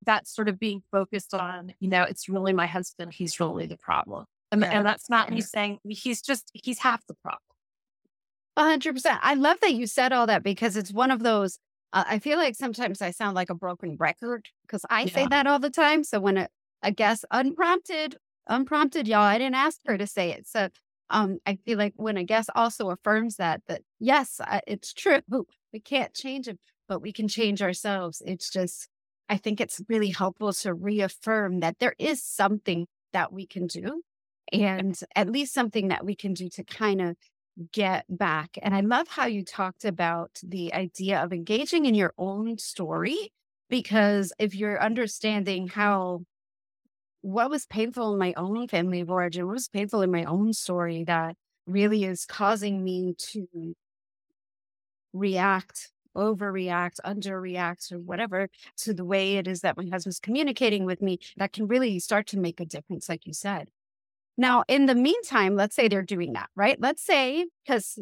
that 0.05 0.27
sort 0.27 0.47
of 0.47 0.59
being 0.59 0.83
focused 0.91 1.33
on, 1.33 1.74
you 1.79 1.89
know, 1.89 2.03
it's 2.03 2.29
really 2.29 2.53
my 2.53 2.67
husband. 2.67 3.13
He's 3.13 3.39
really 3.39 3.65
the 3.65 3.77
problem. 3.77 4.25
And, 4.51 4.62
yeah. 4.62 4.71
and 4.71 4.85
that's 4.85 5.09
not 5.09 5.31
me 5.31 5.41
saying 5.41 5.79
he's 5.88 6.21
just, 6.21 6.51
he's 6.53 6.79
half 6.79 7.05
the 7.07 7.15
problem. 7.15 7.39
A 8.57 8.63
hundred 8.63 8.93
percent. 8.93 9.19
I 9.21 9.33
love 9.33 9.57
that 9.62 9.74
you 9.74 9.88
said 9.88 10.13
all 10.13 10.27
that 10.27 10.43
because 10.43 10.77
it's 10.77 10.93
one 10.93 11.12
of 11.12 11.24
those, 11.24 11.59
uh, 11.93 12.03
I 12.07 12.19
feel 12.19 12.37
like 12.37 12.55
sometimes 12.55 13.01
I 13.01 13.11
sound 13.11 13.35
like 13.35 13.49
a 13.49 13.55
broken 13.55 13.95
record 13.99 14.47
because 14.63 14.85
I 14.89 15.03
yeah. 15.03 15.13
say 15.13 15.27
that 15.27 15.47
all 15.47 15.59
the 15.59 15.69
time. 15.69 16.03
So 16.03 16.19
when 16.19 16.37
a, 16.37 16.47
a 16.81 16.91
guest 16.91 17.25
unprompted, 17.31 18.17
unprompted, 18.47 19.07
y'all, 19.07 19.19
I 19.19 19.37
didn't 19.37 19.55
ask 19.55 19.79
her 19.85 19.97
to 19.97 20.07
say 20.07 20.31
it. 20.31 20.47
So 20.47 20.69
um, 21.09 21.39
I 21.45 21.57
feel 21.65 21.77
like 21.77 21.93
when 21.95 22.17
a 22.17 22.23
guest 22.23 22.49
also 22.55 22.89
affirms 22.89 23.35
that, 23.37 23.61
that 23.67 23.81
yes, 23.99 24.41
it's 24.67 24.93
true. 24.93 25.21
We 25.71 25.79
can't 25.79 26.13
change 26.13 26.47
it, 26.47 26.59
but 26.87 27.01
we 27.01 27.13
can 27.13 27.27
change 27.27 27.61
ourselves. 27.61 28.21
It's 28.25 28.49
just, 28.49 28.87
I 29.29 29.37
think 29.37 29.61
it's 29.61 29.81
really 29.87 30.09
helpful 30.09 30.53
to 30.53 30.73
reaffirm 30.73 31.59
that 31.59 31.79
there 31.79 31.95
is 31.99 32.23
something 32.23 32.87
that 33.13 33.31
we 33.31 33.45
can 33.45 33.67
do 33.67 34.01
and 34.51 34.99
at 35.15 35.29
least 35.29 35.53
something 35.53 35.87
that 35.87 36.05
we 36.05 36.15
can 36.15 36.33
do 36.33 36.49
to 36.49 36.63
kind 36.63 37.01
of 37.01 37.15
get 37.71 38.05
back. 38.09 38.57
And 38.62 38.75
I 38.75 38.81
love 38.81 39.07
how 39.07 39.25
you 39.25 39.43
talked 39.43 39.85
about 39.85 40.39
the 40.43 40.74
idea 40.74 41.24
of 41.24 41.33
engaging 41.33 41.85
in 41.85 41.95
your 41.95 42.13
own 42.17 42.57
story, 42.57 43.31
because 43.69 44.33
if 44.39 44.55
you're 44.55 44.81
understanding 44.81 45.67
how 45.67 46.21
what 47.21 47.50
was 47.50 47.65
painful 47.65 48.13
in 48.13 48.19
my 48.19 48.33
own 48.38 48.67
family 48.67 49.01
of 49.01 49.09
origin, 49.09 49.45
what 49.47 49.53
was 49.53 49.67
painful 49.67 50.01
in 50.01 50.12
my 50.12 50.24
own 50.25 50.53
story 50.53 51.03
that 51.05 51.35
really 51.65 52.03
is 52.03 52.25
causing 52.25 52.83
me 52.83 53.15
to 53.17 53.75
react 55.13 55.91
overreact, 56.15 56.95
underreact, 57.05 57.91
or 57.91 58.00
whatever 58.00 58.47
to 58.77 58.93
the 58.93 59.03
way 59.03 59.35
it 59.35 59.47
is 59.50 59.59
that 59.62 59.75
my 59.75 59.85
husband's 59.91 60.17
communicating 60.19 60.85
with 60.85 61.01
me, 61.01 61.19
that 61.35 61.51
can 61.51 61.67
really 61.67 62.00
start 62.00 62.25
to 62.27 62.39
make 62.39 62.62
a 62.62 62.65
difference, 62.65 63.09
like 63.09 63.25
you 63.27 63.33
said. 63.33 63.69
Now, 64.37 64.63
in 64.67 64.85
the 64.85 64.95
meantime, 64.95 65.55
let's 65.55 65.75
say 65.75 65.87
they're 65.87 66.01
doing 66.01 66.33
that, 66.33 66.49
right? 66.55 66.79
Let's 66.79 67.01
say, 67.01 67.45
because 67.65 67.99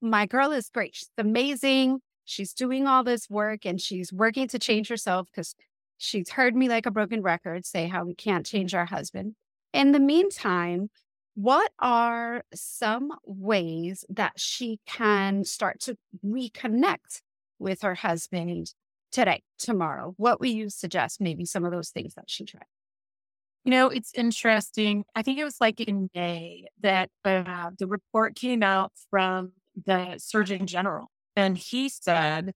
my 0.00 0.26
girl 0.26 0.52
is 0.52 0.68
great, 0.68 0.94
she's 0.94 1.10
amazing. 1.18 2.00
She's 2.24 2.52
doing 2.52 2.86
all 2.86 3.04
this 3.04 3.30
work 3.30 3.64
and 3.64 3.80
she's 3.80 4.12
working 4.12 4.48
to 4.48 4.58
change 4.58 4.88
herself 4.88 5.28
because 5.30 5.54
she's 5.96 6.30
heard 6.30 6.54
me 6.56 6.68
like 6.68 6.86
a 6.86 6.90
broken 6.90 7.22
record 7.22 7.64
say 7.64 7.86
how 7.86 8.04
we 8.04 8.14
can't 8.14 8.44
change 8.44 8.74
our 8.74 8.86
husband. 8.86 9.34
In 9.72 9.92
the 9.92 10.00
meantime, 10.00 10.90
what 11.34 11.70
are 11.78 12.42
some 12.54 13.12
ways 13.24 14.04
that 14.08 14.32
she 14.36 14.80
can 14.86 15.44
start 15.44 15.80
to 15.80 15.96
reconnect 16.24 17.20
with 17.58 17.82
her 17.82 17.94
husband 17.94 18.72
today, 19.12 19.42
tomorrow? 19.58 20.14
What 20.16 20.40
would 20.40 20.48
you 20.48 20.70
suggest? 20.70 21.20
Maybe 21.20 21.44
some 21.44 21.64
of 21.64 21.72
those 21.72 21.90
things 21.90 22.14
that 22.14 22.28
she 22.30 22.44
tried. 22.44 22.64
You 23.66 23.72
know, 23.72 23.88
it's 23.88 24.12
interesting. 24.14 25.04
I 25.16 25.22
think 25.22 25.40
it 25.40 25.44
was 25.44 25.60
like 25.60 25.80
in 25.80 26.08
May 26.14 26.66
that 26.82 27.10
uh, 27.24 27.70
the 27.76 27.88
report 27.88 28.36
came 28.36 28.62
out 28.62 28.92
from 29.10 29.54
the 29.84 30.18
Surgeon 30.18 30.68
General, 30.68 31.10
and 31.34 31.58
he 31.58 31.88
said 31.88 32.52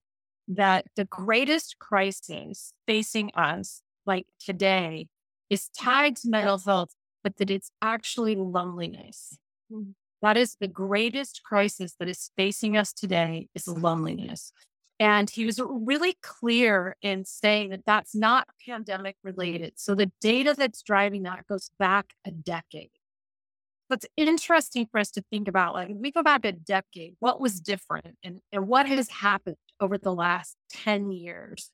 that 0.47 0.85
the 0.95 1.03
greatest 1.03 1.79
crisis 1.79 2.71
facing 2.87 3.29
us, 3.35 3.81
like 4.05 4.25
today, 4.39 5.07
is 5.49 5.67
tied 5.77 6.15
to 6.15 6.29
mental 6.29 6.57
health, 6.57 6.91
but 7.25 7.35
that 7.37 7.51
it's 7.51 7.71
actually 7.81 8.37
loneliness. 8.37 9.37
Mm-hmm. 9.69 9.91
That 10.21 10.37
is 10.37 10.55
the 10.61 10.69
greatest 10.69 11.41
crisis 11.43 11.93
that 11.99 12.07
is 12.07 12.31
facing 12.37 12.77
us 12.77 12.93
today 12.93 13.49
is 13.53 13.67
loneliness. 13.67 14.53
And 15.01 15.31
he 15.31 15.45
was 15.47 15.59
really 15.59 16.15
clear 16.21 16.95
in 17.01 17.25
saying 17.25 17.71
that 17.71 17.87
that's 17.87 18.13
not 18.13 18.47
pandemic 18.63 19.15
related. 19.23 19.73
So 19.77 19.95
the 19.95 20.11
data 20.21 20.53
that's 20.55 20.83
driving 20.83 21.23
that 21.23 21.47
goes 21.47 21.71
back 21.79 22.13
a 22.23 22.29
decade. 22.29 22.91
It's 23.89 24.05
interesting 24.15 24.85
for 24.91 24.99
us 24.99 25.09
to 25.13 25.23
think 25.31 25.47
about 25.47 25.73
like, 25.73 25.89
we 25.91 26.11
go 26.11 26.21
back 26.21 26.45
a 26.45 26.51
decade, 26.51 27.15
what 27.17 27.41
was 27.41 27.59
different 27.59 28.15
and, 28.23 28.41
and 28.51 28.67
what 28.67 28.87
has 28.87 29.09
happened 29.09 29.55
over 29.79 29.97
the 29.97 30.13
last 30.13 30.55
10 30.69 31.11
years? 31.11 31.71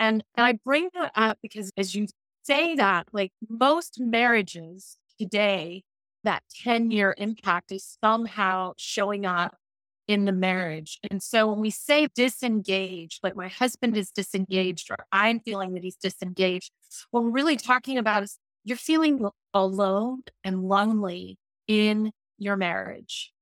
And, 0.00 0.24
and 0.36 0.44
I 0.44 0.54
bring 0.54 0.88
that 0.94 1.12
up 1.14 1.38
because 1.40 1.70
as 1.76 1.94
you 1.94 2.08
say 2.42 2.74
that, 2.74 3.06
like 3.12 3.30
most 3.48 4.00
marriages 4.00 4.98
today, 5.16 5.84
that 6.24 6.42
10 6.64 6.90
year 6.90 7.14
impact 7.18 7.70
is 7.70 7.96
somehow 8.02 8.72
showing 8.76 9.24
up 9.24 9.58
in 10.06 10.24
the 10.24 10.32
marriage. 10.32 10.98
And 11.10 11.22
so 11.22 11.50
when 11.50 11.60
we 11.60 11.70
say 11.70 12.08
disengaged, 12.14 13.20
like 13.22 13.36
my 13.36 13.48
husband 13.48 13.96
is 13.96 14.10
disengaged 14.10 14.90
or 14.90 14.98
I'm 15.12 15.40
feeling 15.40 15.74
that 15.74 15.82
he's 15.82 15.96
disengaged, 15.96 16.70
what 17.10 17.24
we're 17.24 17.30
really 17.30 17.56
talking 17.56 17.98
about 17.98 18.22
is 18.22 18.38
you're 18.64 18.76
feeling 18.76 19.28
alone 19.52 20.22
and 20.42 20.64
lonely 20.64 21.38
in 21.66 22.12
your 22.38 22.56
marriage. 22.56 23.32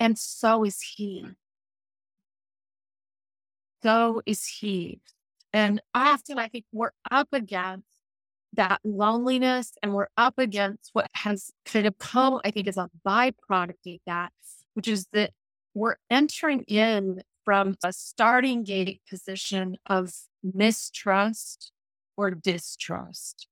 And 0.00 0.18
so 0.18 0.64
is 0.64 0.80
he. 0.80 1.26
So 3.82 4.22
is 4.26 4.44
he. 4.44 5.00
And 5.52 5.80
often 5.94 6.38
I 6.38 6.48
think 6.48 6.64
we're 6.72 6.90
up 7.10 7.28
against 7.32 7.86
that 8.54 8.80
loneliness 8.84 9.72
and 9.82 9.94
we're 9.94 10.08
up 10.16 10.34
against 10.38 10.90
what 10.92 11.06
has 11.14 11.50
kind 11.64 11.86
of 11.86 11.98
come, 11.98 12.40
I 12.44 12.50
think, 12.50 12.66
as 12.66 12.76
a 12.76 12.88
byproduct 13.06 13.94
of 13.94 14.00
that, 14.06 14.32
which 14.74 14.88
is 14.88 15.06
that 15.12 15.30
we're 15.78 15.96
entering 16.10 16.62
in 16.62 17.22
from 17.44 17.76
a 17.82 17.92
starting 17.92 18.64
gate 18.64 19.00
position 19.08 19.76
of 19.86 20.12
mistrust 20.42 21.72
or 22.16 22.30
distrust. 22.32 23.46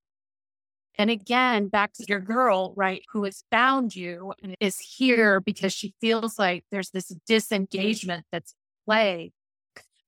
And 0.98 1.10
again, 1.10 1.68
back 1.68 1.92
to 1.94 2.04
your 2.08 2.20
girl, 2.20 2.72
right, 2.76 3.02
who 3.12 3.24
has 3.24 3.44
found 3.50 3.94
you 3.94 4.32
and 4.42 4.56
is 4.60 4.78
here 4.78 5.40
because 5.40 5.72
she 5.72 5.94
feels 6.00 6.38
like 6.38 6.64
there's 6.70 6.90
this 6.90 7.14
disengagement 7.26 8.24
that's 8.32 8.54
play. 8.86 9.32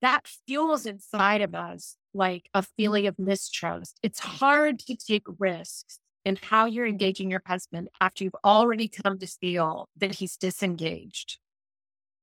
That 0.00 0.26
fuels 0.46 0.86
inside 0.86 1.42
of 1.42 1.54
us 1.54 1.96
like 2.14 2.48
a 2.54 2.62
feeling 2.62 3.06
of 3.06 3.18
mistrust. 3.18 3.98
It's 4.02 4.20
hard 4.20 4.78
to 4.80 4.96
take 4.96 5.24
risks 5.38 5.98
in 6.24 6.38
how 6.40 6.66
you're 6.66 6.86
engaging 6.86 7.30
your 7.30 7.42
husband 7.46 7.88
after 8.00 8.24
you've 8.24 8.34
already 8.44 8.88
come 8.88 9.18
to 9.18 9.26
feel 9.26 9.88
that 9.96 10.16
he's 10.16 10.36
disengaged 10.36 11.38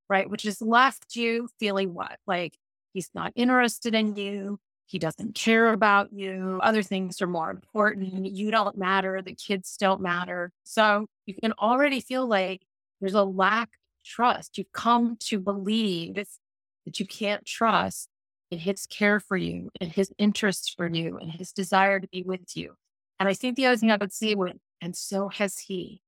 right? 0.10 0.30
Which 0.30 0.44
has 0.44 0.62
left 0.62 1.16
you 1.16 1.50
feeling 1.60 1.94
what? 1.94 2.18
Like 2.28 2.58
he's 2.94 3.10
not 3.14 3.34
interested 3.36 3.96
in 3.96 4.16
you. 4.16 4.60
He 4.88 5.00
doesn't 5.00 5.34
care 5.34 5.74
about 5.74 6.14
you. 6.14 6.60
Other 6.62 6.84
things 6.84 7.22
are 7.22 7.28
more 7.28 7.50
important. 7.50 8.26
You 8.28 8.52
don't 8.52 8.78
matter. 8.78 9.22
The 9.22 9.34
kids 9.34 9.78
don't 9.78 10.02
matter. 10.02 10.52
So 10.64 11.08
you 11.26 11.34
can 11.34 11.54
already 11.54 12.00
feel 12.00 12.28
like 12.28 12.62
there's 13.02 13.16
a 13.16 13.24
lack 13.24 13.70
of 13.70 14.06
trust. 14.06 14.58
You've 14.58 14.72
come 14.72 15.18
to 15.22 15.40
believe 15.40 16.16
that 16.16 17.00
you 17.00 17.08
can't 17.08 17.44
trust 17.46 18.10
in 18.52 18.60
his 18.60 18.86
care 18.86 19.20
for 19.20 19.36
you 19.36 19.72
and 19.82 19.92
his 19.92 20.14
interest 20.20 20.76
for 20.78 20.88
you 20.88 21.18
and 21.18 21.32
his 21.32 21.52
desire 21.52 22.00
to 22.00 22.08
be 22.08 22.22
with 22.22 22.56
you. 22.56 22.76
And 23.20 23.28
I 23.28 23.34
think 23.34 23.56
the 23.56 23.66
other 23.66 23.78
thing 23.78 23.92
I 23.92 23.98
would 23.98 24.14
see 24.14 24.36
with, 24.36 24.58
and 24.82 24.96
so 24.96 25.30
has 25.30 25.58
he. 25.58 26.02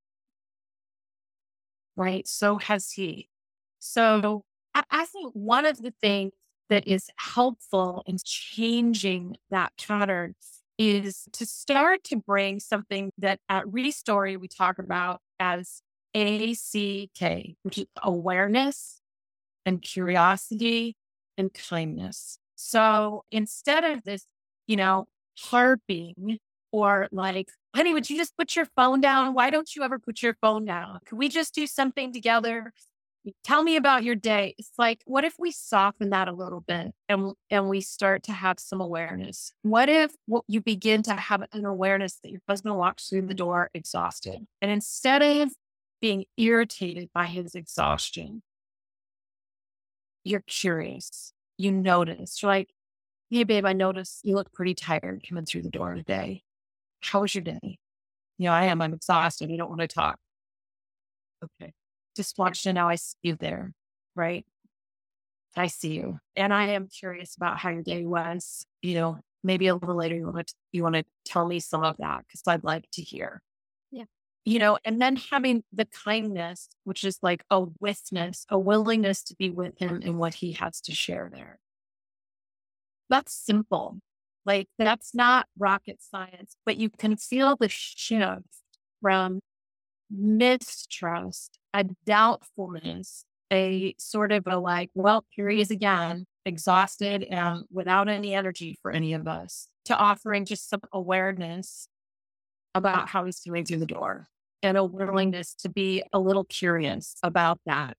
Right? 1.96 2.28
So 2.28 2.58
has 2.60 2.92
he. 2.92 3.30
So 3.88 4.44
I 4.74 5.06
think 5.06 5.32
one 5.34 5.66
of 5.66 5.82
the 5.82 5.94
things 6.02 6.34
that 6.70 6.86
is 6.88 7.10
helpful 7.16 8.04
in 8.06 8.18
changing 8.24 9.38
that 9.50 9.72
pattern 9.78 10.36
is 10.78 11.26
to 11.32 11.46
start 11.46 12.04
to 12.04 12.18
bring 12.18 12.60
something 12.60 13.12
that 13.18 13.40
at 13.50 13.66
Restory 13.66 14.40
we 14.40 14.48
talk 14.50 14.78
about 14.78 15.22
as 15.40 15.82
ACK, 16.14 17.56
which 17.64 17.78
is 17.78 17.86
awareness 18.04 19.00
and 19.66 19.82
curiosity 19.82 20.96
and 21.38 21.54
kindness. 21.54 22.40
So 22.56 23.24
instead 23.32 23.86
of 23.86 24.04
this, 24.04 24.26
you 24.68 24.76
know, 24.76 25.08
harping 25.40 26.40
or 26.72 27.08
like, 27.12 27.50
honey, 27.74 27.94
would 27.94 28.10
you 28.10 28.18
just 28.18 28.36
put 28.38 28.56
your 28.56 28.68
phone 28.76 29.00
down? 29.00 29.34
Why 29.34 29.50
don't 29.50 29.76
you 29.76 29.84
ever 29.84 29.98
put 29.98 30.22
your 30.22 30.36
phone 30.42 30.66
down? 30.66 31.00
Could 31.06 31.18
we 31.18 31.30
just 31.30 31.56
do 31.56 31.66
something 31.66 32.12
together? 32.12 32.74
Tell 33.44 33.64
me 33.64 33.76
about 33.76 34.04
your 34.04 34.16
day. 34.16 34.56
It's 34.58 34.72
like, 34.78 35.02
what 35.06 35.24
if 35.24 35.36
we 35.38 35.52
soften 35.52 36.12
that 36.12 36.28
a 36.28 36.32
little 36.32 36.62
bit 36.62 36.94
and, 37.10 37.34
and 37.50 37.70
we 37.70 37.82
start 37.82 38.24
to 38.24 38.32
have 38.32 38.60
some 38.60 38.80
awareness? 38.80 39.52
What 39.64 39.90
if 39.90 40.12
you 40.48 40.62
begin 40.62 41.04
to 41.04 41.14
have 41.14 41.44
an 41.52 41.66
awareness 41.66 42.20
that 42.24 42.32
your 42.32 42.42
husband 42.48 42.78
walks 42.78 43.10
through 43.10 43.24
the 43.24 43.34
door 43.34 43.70
exhausted? 43.74 44.46
And 44.62 44.72
instead 44.72 45.22
of 45.22 45.52
being 46.02 46.26
irritated 46.38 47.10
by 47.14 47.26
his 47.26 47.56
exhaustion, 47.56 48.44
you're 50.24 50.44
curious. 50.46 51.34
You 51.58 51.72
notice. 51.72 52.42
You're 52.42 52.52
like, 52.52 52.70
hey, 53.30 53.44
babe, 53.44 53.66
I 53.66 53.74
noticed 53.74 54.22
you 54.24 54.36
look 54.36 54.54
pretty 54.54 54.74
tired 54.74 55.26
coming 55.28 55.46
through 55.46 55.64
the 55.64 55.70
door 55.70 55.96
today. 55.96 56.44
How 57.02 57.22
was 57.22 57.34
your 57.34 57.44
day? 57.44 57.80
You 58.38 58.46
know, 58.46 58.52
I 58.52 58.66
am. 58.66 58.82
I'm 58.82 58.94
exhausted. 58.94 59.52
I 59.52 59.58
don't 59.58 59.70
want 59.70 59.82
to 59.82 59.88
talk. 59.88 60.20
Okay. 61.44 61.74
Just 62.18 62.38
watch 62.38 62.66
and 62.66 62.76
now 62.76 62.90
I 62.90 62.96
see 62.96 63.16
you 63.22 63.36
there. 63.36 63.74
Right. 64.16 64.46
I 65.56 65.68
see 65.68 65.94
you. 65.94 66.20
And 66.36 66.54
I 66.54 66.70
am 66.70 66.88
curious 66.88 67.36
about 67.36 67.60
how 67.60 67.70
your 67.70 67.84
day 67.84 68.06
was. 68.06 68.66
You 68.82 68.96
know, 68.96 69.20
maybe 69.44 69.68
a 69.68 69.76
little 69.76 69.96
later 69.96 70.16
you 70.16 70.26
want 70.26 70.48
to 70.48 70.54
you 70.72 70.84
want 70.84 70.96
to 70.96 71.06
tell 71.26 71.48
me 71.48 71.60
some 71.60 71.84
of 71.84 71.98
that 71.98 72.26
because 72.28 72.42
I'd 72.48 72.64
like 72.64 72.90
to 72.94 73.04
hear. 73.04 73.44
Yeah. 73.92 74.06
You 74.46 74.58
know, 74.58 74.80
and 74.84 75.00
then 75.00 75.16
having 75.16 75.64
the 75.72 75.86
kindness, 75.86 76.70
which 76.84 77.04
is 77.04 77.20
like 77.22 77.44
a 77.52 77.66
witness, 77.80 78.46
a 78.50 78.58
willingness 78.58 79.24
to 79.26 79.36
be 79.36 79.52
with 79.52 79.78
him 79.78 80.02
and 80.04 80.18
what 80.18 80.34
he 80.34 80.54
has 80.54 80.82
to 80.82 80.92
share 80.92 81.30
there. 81.32 81.60
That's 83.10 83.32
simple. 83.32 84.00
Like 84.44 84.70
that's 84.80 85.14
not 85.14 85.48
rocket 85.58 86.02
science, 86.02 86.56
but 86.66 86.78
you 86.78 86.90
can 86.90 87.16
feel 87.16 87.56
the 87.56 87.70
shift 87.70 88.42
from 89.02 89.42
mistrust, 90.10 91.60
a 91.78 91.86
doubtfulness, 92.06 93.24
a 93.52 93.94
sort 93.98 94.32
of 94.32 94.44
a 94.48 94.58
like, 94.58 94.90
well, 94.94 95.26
here 95.30 95.50
he 95.50 95.62
is 95.62 95.72
again, 95.72 96.26
exhausted 96.46 97.24
and 97.24 97.64
without 97.72 98.10
any 98.10 98.34
energy 98.34 98.78
for 98.82 98.92
any 98.92 99.14
of 99.14 99.28
us, 99.28 99.70
to 99.86 99.96
offering 99.96 100.46
just 100.46 100.70
some 100.70 100.82
awareness 100.92 101.88
about 102.74 103.10
how 103.10 103.26
he's 103.26 103.40
doing 103.40 103.66
through 103.66 103.80
the 103.80 103.86
door 103.86 104.28
and 104.64 104.78
a 104.78 104.84
willingness 104.84 105.54
to 105.56 105.70
be 105.70 106.04
a 106.12 106.20
little 106.20 106.44
curious 106.44 107.16
about 107.24 107.60
that 107.66 107.96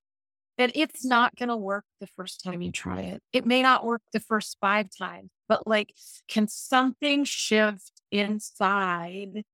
that 0.58 0.73
it's 0.75 1.04
not 1.04 1.37
going 1.37 1.49
to 1.49 1.56
work 1.56 1.85
the 2.00 2.08
first 2.16 2.42
time 2.42 2.61
you 2.61 2.73
try 2.73 3.02
it. 3.02 3.23
It 3.32 3.47
may 3.47 3.62
not 3.62 3.85
work 3.85 4.02
the 4.12 4.18
first 4.18 4.58
five 4.61 4.88
times, 4.99 5.30
but 5.49 5.68
like, 5.68 5.94
can 6.26 6.49
something 6.49 7.25
shift 7.25 7.92
inside 8.11 9.44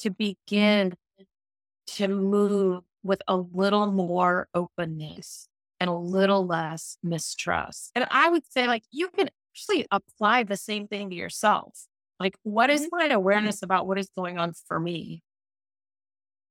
to 0.00 0.10
begin 0.10 0.92
to 1.86 2.08
move 2.08 2.82
with 3.02 3.22
a 3.26 3.36
little 3.36 3.90
more 3.90 4.48
openness 4.54 5.48
and 5.78 5.88
a 5.88 5.94
little 5.94 6.46
less 6.46 6.96
mistrust? 7.02 7.90
And 7.94 8.06
I 8.10 8.28
would 8.28 8.44
say, 8.50 8.66
like, 8.66 8.84
you 8.90 9.08
can 9.08 9.30
actually 9.52 9.86
apply 9.90 10.44
the 10.44 10.56
same 10.56 10.86
thing 10.88 11.10
to 11.10 11.16
yourself. 11.16 11.86
Like, 12.18 12.36
what 12.42 12.70
is 12.70 12.82
mm-hmm. 12.82 12.96
my 12.96 13.14
awareness 13.14 13.62
about 13.62 13.86
what 13.86 13.98
is 13.98 14.10
going 14.16 14.38
on 14.38 14.52
for 14.68 14.78
me? 14.78 15.22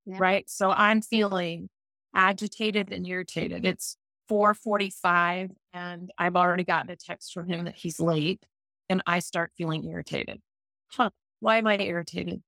Yeah. 0.06 0.18
Right. 0.20 0.50
So 0.50 0.72
I'm 0.72 1.02
feeling 1.02 1.70
agitated 2.16 2.92
and 2.92 3.06
irritated. 3.06 3.66
It's 3.66 3.96
4:45 4.30 5.52
and 5.74 6.12
I've 6.18 6.36
already 6.36 6.64
gotten 6.64 6.92
a 6.92 6.96
text 6.96 7.34
from 7.34 7.48
him 7.48 7.66
that 7.66 7.76
he's 7.76 8.00
late 8.00 8.44
and 8.90 9.02
I 9.06 9.20
start 9.20 9.52
feeling 9.58 9.86
irritated. 9.86 10.42
Huh, 10.88 11.12
why 11.40 11.58
am 11.58 11.68
I 11.68 11.78
irritated? 11.78 12.42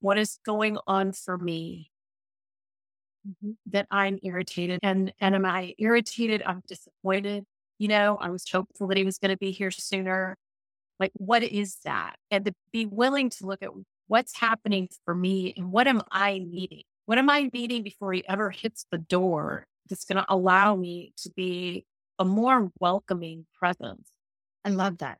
What 0.00 0.18
is 0.18 0.38
going 0.44 0.78
on 0.86 1.12
for 1.12 1.36
me 1.36 1.90
mm-hmm. 3.26 3.52
that 3.66 3.86
I'm 3.90 4.18
irritated 4.22 4.80
and 4.82 5.12
and 5.20 5.34
am 5.34 5.44
I 5.44 5.74
irritated? 5.78 6.42
I'm 6.44 6.62
disappointed. 6.66 7.44
You 7.78 7.88
know, 7.88 8.16
I 8.20 8.30
was 8.30 8.48
hopeful 8.50 8.86
that 8.88 8.96
he 8.96 9.04
was 9.04 9.18
going 9.18 9.30
to 9.30 9.36
be 9.36 9.50
here 9.50 9.70
sooner. 9.70 10.36
Like 10.98 11.12
what 11.14 11.42
is 11.42 11.78
that? 11.84 12.16
And 12.30 12.44
to 12.46 12.54
be 12.72 12.86
willing 12.86 13.30
to 13.30 13.46
look 13.46 13.62
at 13.62 13.70
what's 14.08 14.38
happening 14.38 14.88
for 15.04 15.14
me 15.14 15.52
and 15.56 15.72
what 15.72 15.86
am 15.86 16.02
I 16.10 16.38
needing? 16.38 16.82
What 17.06 17.18
am 17.18 17.30
I 17.30 17.50
needing 17.52 17.82
before 17.82 18.12
he 18.12 18.26
ever 18.28 18.50
hits 18.50 18.86
the 18.90 18.98
door 18.98 19.66
that's 19.88 20.04
going 20.04 20.16
to 20.16 20.26
allow 20.28 20.74
me 20.74 21.12
to 21.18 21.30
be 21.30 21.84
a 22.18 22.24
more 22.24 22.70
welcoming 22.80 23.46
presence? 23.58 24.08
I 24.64 24.70
love 24.70 24.98
that. 24.98 25.18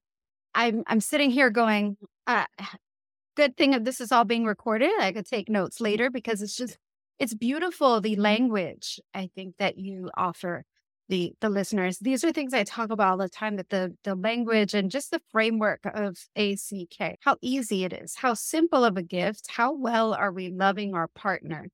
I'm 0.54 0.82
I'm 0.86 1.00
sitting 1.00 1.30
here 1.30 1.50
going, 1.50 1.96
uh, 2.26 2.46
good 3.36 3.56
thing 3.56 3.72
that 3.72 3.84
this 3.84 4.00
is 4.00 4.10
all 4.10 4.24
being 4.24 4.46
recorded. 4.46 4.90
I 4.98 5.12
could 5.12 5.26
take 5.26 5.48
notes 5.48 5.80
later 5.80 6.10
because 6.10 6.42
it's 6.42 6.56
just 6.56 6.78
it's 7.18 7.35
beautiful 7.35 8.00
the 8.00 8.16
language 8.16 9.00
I 9.14 9.31
think 9.35 9.57
that 9.59 9.79
you 9.79 10.11
offer 10.16 10.64
the 11.09 11.35
the 11.40 11.48
listeners. 11.50 11.98
These 11.98 12.24
are 12.24 12.33
things 12.33 12.52
I 12.52 12.64
talk 12.64 12.90
about 12.90 13.11
all 13.12 13.16
the 13.18 13.29
time 13.29 13.57
that 13.57 13.70
the 13.70 13.94
the 14.05 14.14
language 14.14 14.74
and 14.74 14.90
just 14.90 15.11
the 15.11 15.20
framework 15.31 15.81
of 15.85 16.18
ACK, 16.37 17.18
how 17.20 17.37
easy 17.40 17.85
it 17.85 17.92
is, 17.92 18.16
how 18.16 18.35
simple 18.35 18.85
of 18.85 18.96
a 18.96 19.02
gift, 19.02 19.46
how 19.52 19.72
well 19.72 20.14
are 20.14 20.33
we 20.33 20.50
loving 20.50 20.94
our 20.94 21.09
partner? 21.09 21.68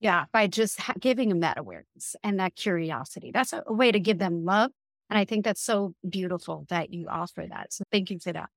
Yeah, 0.00 0.24
by 0.32 0.46
just 0.46 0.80
ha- 0.80 0.94
giving 0.98 1.28
them 1.28 1.40
that 1.40 1.58
awareness 1.58 2.16
and 2.22 2.40
that 2.40 2.56
curiosity. 2.56 3.30
That's 3.32 3.52
a, 3.52 3.62
a 3.66 3.72
way 3.72 3.92
to 3.92 4.00
give 4.00 4.18
them 4.18 4.44
love. 4.44 4.70
And 5.10 5.18
I 5.18 5.24
think 5.24 5.44
that's 5.44 5.62
so 5.62 5.94
beautiful 6.08 6.64
that 6.70 6.92
you 6.92 7.06
offer 7.08 7.44
that. 7.48 7.72
So 7.72 7.84
thank 7.92 8.10
you 8.10 8.18
for 8.18 8.32
that. 8.32 8.48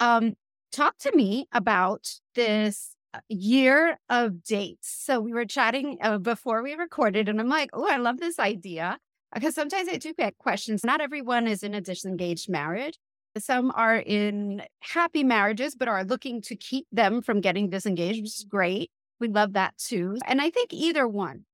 Um, 0.00 0.34
talk 0.72 0.98
to 0.98 1.14
me 1.14 1.46
about 1.52 2.08
this 2.34 2.96
year 3.28 3.98
of 4.08 4.42
dates. 4.42 4.94
So 5.04 5.20
we 5.20 5.32
were 5.32 5.44
chatting 5.44 5.98
uh, 6.00 6.18
before 6.18 6.62
we 6.62 6.74
recorded, 6.74 7.28
and 7.28 7.40
I'm 7.40 7.48
like, 7.48 7.70
oh, 7.72 7.86
I 7.88 7.96
love 7.96 8.18
this 8.18 8.38
idea. 8.38 8.98
Because 9.34 9.54
sometimes 9.54 9.88
I 9.88 9.96
do 9.96 10.12
get 10.12 10.36
questions. 10.36 10.84
Not 10.84 11.00
everyone 11.00 11.46
is 11.46 11.62
in 11.62 11.74
a 11.74 11.80
disengaged 11.80 12.50
marriage. 12.50 12.98
Some 13.38 13.72
are 13.74 13.96
in 13.96 14.62
happy 14.80 15.24
marriages, 15.24 15.74
but 15.74 15.88
are 15.88 16.04
looking 16.04 16.42
to 16.42 16.56
keep 16.56 16.86
them 16.92 17.22
from 17.22 17.40
getting 17.40 17.70
disengaged, 17.70 18.20
which 18.20 18.36
is 18.40 18.46
great. 18.46 18.90
We 19.20 19.28
love 19.28 19.54
that 19.54 19.78
too. 19.78 20.18
And 20.26 20.42
I 20.42 20.50
think 20.50 20.74
either 20.74 21.08
one. 21.08 21.46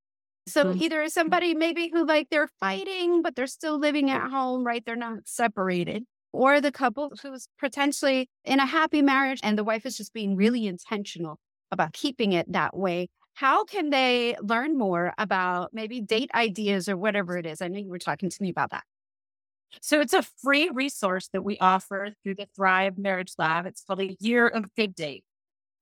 So 0.48 0.64
mm-hmm. 0.64 0.82
either 0.82 1.08
somebody 1.08 1.54
maybe 1.54 1.88
who 1.92 2.04
like 2.04 2.30
they're 2.30 2.50
fighting, 2.58 3.22
but 3.22 3.36
they're 3.36 3.46
still 3.46 3.78
living 3.78 4.10
at 4.10 4.30
home, 4.30 4.64
right? 4.64 4.82
They're 4.84 4.96
not 4.96 5.18
separated. 5.26 6.04
Or 6.32 6.60
the 6.60 6.72
couple 6.72 7.12
who's 7.22 7.48
potentially 7.60 8.28
in 8.44 8.58
a 8.58 8.66
happy 8.66 9.02
marriage 9.02 9.40
and 9.42 9.56
the 9.56 9.64
wife 9.64 9.86
is 9.86 9.96
just 9.96 10.12
being 10.12 10.36
really 10.36 10.66
intentional 10.66 11.38
about 11.70 11.92
keeping 11.92 12.32
it 12.32 12.50
that 12.52 12.76
way. 12.76 13.08
How 13.34 13.64
can 13.64 13.90
they 13.90 14.36
learn 14.42 14.76
more 14.76 15.14
about 15.16 15.72
maybe 15.72 16.00
date 16.00 16.30
ideas 16.34 16.88
or 16.88 16.96
whatever 16.96 17.36
it 17.36 17.46
is? 17.46 17.62
I 17.62 17.68
know 17.68 17.78
you 17.78 17.90
were 17.90 17.98
talking 17.98 18.30
to 18.30 18.42
me 18.42 18.50
about 18.50 18.70
that. 18.70 18.84
So 19.80 20.00
it's 20.00 20.14
a 20.14 20.22
free 20.22 20.70
resource 20.72 21.28
that 21.32 21.44
we 21.44 21.58
offer 21.58 22.10
through 22.22 22.36
the 22.36 22.48
Thrive 22.56 22.98
Marriage 22.98 23.34
Lab. 23.38 23.66
It's 23.66 23.82
called 23.82 24.00
a 24.00 24.16
Year 24.18 24.48
of 24.48 24.74
Good 24.74 24.94
Date. 24.94 25.24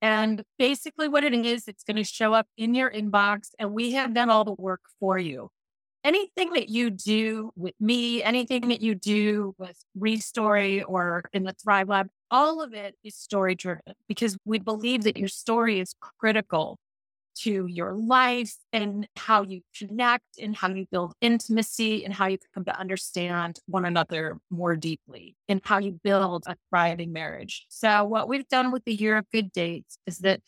And 0.03 0.43
basically, 0.59 1.09
what 1.09 1.25
it 1.25 1.33
is, 1.33 1.67
it's 1.67 1.83
going 1.83 1.97
to 1.97 2.05
show 2.05 2.35
up 2.35 2.47
in 2.57 2.75
your 2.75 2.91
inbox, 2.91 3.51
and 3.59 3.73
we 3.73 3.93
have 3.93 4.13
done 4.13 4.29
all 4.29 4.45
the 4.45 4.53
work 4.53 4.83
for 5.01 5.19
you. 5.19 5.49
Anything 6.05 6.53
that 6.53 6.69
you 6.69 6.91
do 6.91 7.51
with 7.57 7.75
me, 7.81 8.23
anything 8.23 8.69
that 8.69 8.83
you 8.83 8.95
do 8.95 9.55
with 9.59 9.83
Restory 9.99 10.85
or 10.87 11.25
in 11.33 11.45
the 11.45 11.55
Thrive 11.55 11.89
Lab, 11.89 12.09
all 12.31 12.63
of 12.63 12.75
it 12.75 12.95
is 13.05 13.15
story 13.15 13.55
driven 13.55 13.95
because 14.09 14.37
we 14.45 14.59
believe 14.59 15.05
that 15.05 15.17
your 15.17 15.29
story 15.29 15.81
is 15.81 15.95
critical 16.19 16.79
to 17.37 17.67
your 17.67 17.95
life 17.95 18.55
and 18.73 19.07
how 19.17 19.43
you 19.43 19.61
connect 19.77 20.25
and 20.41 20.57
how 20.57 20.69
you 20.69 20.87
build 20.91 21.13
intimacy 21.21 22.05
and 22.05 22.15
how 22.15 22.27
you 22.27 22.39
come 22.55 22.65
to 22.65 22.79
understand 22.79 23.59
one 23.67 23.85
another 23.85 24.39
more 24.51 24.75
deeply 24.75 25.37
and 25.49 25.61
how 25.65 25.79
you 25.79 26.01
build 26.03 26.45
a 26.47 26.57
thriving 26.71 27.13
marriage. 27.13 27.67
So, 27.69 28.05
what 28.05 28.29
we've 28.29 28.49
done 28.49 28.73
with 28.73 28.85
the 28.85 28.95
Year 28.95 29.19
of 29.19 29.31
Good 29.31 29.53
Dates 29.53 29.99
is 30.07 30.19
that 30.19 30.41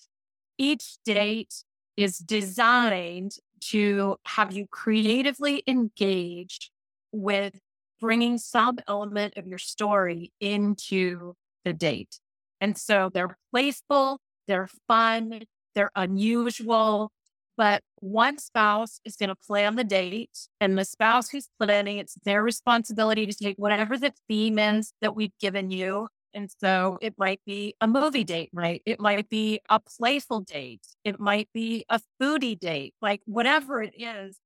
each 0.56 0.96
date 1.04 1.62
is 1.96 2.18
designed 2.18 3.32
to 3.60 4.16
have 4.24 4.52
you 4.52 4.66
creatively 4.70 5.62
engaged 5.66 6.70
with 7.12 7.58
bringing 8.00 8.38
some 8.38 8.78
element 8.86 9.34
of 9.36 9.46
your 9.46 9.58
story 9.58 10.32
into 10.40 11.34
date. 11.72 12.20
And 12.60 12.76
so 12.76 13.10
they're 13.12 13.36
playful, 13.52 14.20
they're 14.46 14.68
fun, 14.88 15.42
they're 15.74 15.90
unusual, 15.94 17.12
but 17.56 17.82
one 17.96 18.38
spouse 18.38 19.00
is 19.04 19.16
going 19.16 19.28
to 19.30 19.36
plan 19.36 19.76
the 19.76 19.84
date, 19.84 20.48
and 20.60 20.78
the 20.78 20.84
spouse 20.84 21.30
who's 21.30 21.48
planning, 21.60 21.98
it's 21.98 22.14
their 22.24 22.42
responsibility 22.42 23.26
to 23.26 23.34
take 23.34 23.56
whatever 23.58 23.98
the 23.98 24.12
theme 24.28 24.58
is 24.58 24.92
that 25.00 25.16
we've 25.16 25.36
given 25.40 25.70
you 25.70 26.08
And 26.34 26.50
so 26.60 26.98
it 27.00 27.14
might 27.18 27.40
be 27.46 27.74
a 27.80 27.86
movie 27.86 28.24
date, 28.24 28.50
right? 28.52 28.82
It 28.84 29.00
might 29.00 29.28
be 29.28 29.60
a 29.68 29.80
playful 29.80 30.40
date. 30.40 30.86
It 31.04 31.18
might 31.18 31.48
be 31.54 31.84
a 31.88 32.00
foodie 32.20 32.58
date, 32.58 32.94
like 33.00 33.22
whatever 33.26 33.82
it 33.82 33.94
is, 33.96 34.38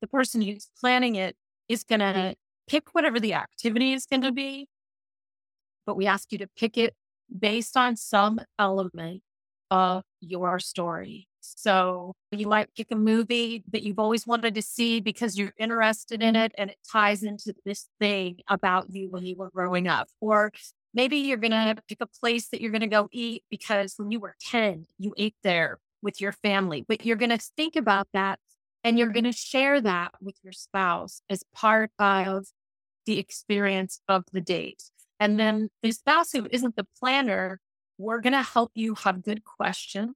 the 0.00 0.08
person 0.08 0.42
who's 0.42 0.68
planning 0.80 1.14
it 1.14 1.36
is 1.68 1.84
going 1.84 2.00
to 2.00 2.34
pick 2.68 2.94
whatever 2.94 3.20
the 3.20 3.34
activity 3.34 3.92
is 3.92 4.06
going 4.06 4.22
to 4.22 4.32
be. 4.32 4.68
But 5.88 5.96
we 5.96 6.06
ask 6.06 6.32
you 6.32 6.38
to 6.40 6.46
pick 6.54 6.76
it 6.76 6.94
based 7.34 7.74
on 7.74 7.96
some 7.96 8.42
element 8.58 9.22
of 9.70 10.02
your 10.20 10.58
story. 10.58 11.28
So 11.40 12.12
you 12.30 12.46
might 12.46 12.74
pick 12.74 12.88
a 12.90 12.94
movie 12.94 13.64
that 13.72 13.82
you've 13.82 13.98
always 13.98 14.26
wanted 14.26 14.54
to 14.56 14.60
see 14.60 15.00
because 15.00 15.38
you're 15.38 15.54
interested 15.58 16.22
in 16.22 16.36
it 16.36 16.52
and 16.58 16.68
it 16.68 16.76
ties 16.92 17.22
into 17.22 17.54
this 17.64 17.86
thing 17.98 18.40
about 18.48 18.90
you 18.90 19.08
when 19.08 19.24
you 19.24 19.34
were 19.36 19.48
growing 19.48 19.88
up. 19.88 20.08
Or 20.20 20.52
maybe 20.92 21.16
you're 21.16 21.38
going 21.38 21.52
to 21.52 21.76
pick 21.88 22.02
a 22.02 22.06
place 22.06 22.50
that 22.50 22.60
you're 22.60 22.70
going 22.70 22.82
to 22.82 22.86
go 22.86 23.08
eat 23.10 23.44
because 23.48 23.94
when 23.96 24.10
you 24.10 24.20
were 24.20 24.34
10, 24.50 24.84
you 24.98 25.14
ate 25.16 25.36
there 25.42 25.78
with 26.02 26.20
your 26.20 26.32
family, 26.32 26.84
but 26.86 27.06
you're 27.06 27.16
going 27.16 27.30
to 27.30 27.38
think 27.56 27.76
about 27.76 28.08
that 28.12 28.40
and 28.84 28.98
you're 28.98 29.08
going 29.08 29.24
to 29.24 29.32
share 29.32 29.80
that 29.80 30.12
with 30.20 30.36
your 30.42 30.52
spouse 30.52 31.22
as 31.30 31.44
part 31.54 31.92
of 31.98 32.48
the 33.06 33.18
experience 33.18 34.02
of 34.06 34.24
the 34.34 34.42
date. 34.42 34.82
And 35.20 35.38
then 35.38 35.70
the 35.82 35.92
spouse 35.92 36.32
who 36.32 36.46
isn't 36.50 36.76
the 36.76 36.86
planner, 36.98 37.60
we're 37.98 38.20
going 38.20 38.32
to 38.32 38.42
help 38.42 38.72
you 38.74 38.94
have 38.94 39.22
good 39.22 39.44
questions 39.44 40.14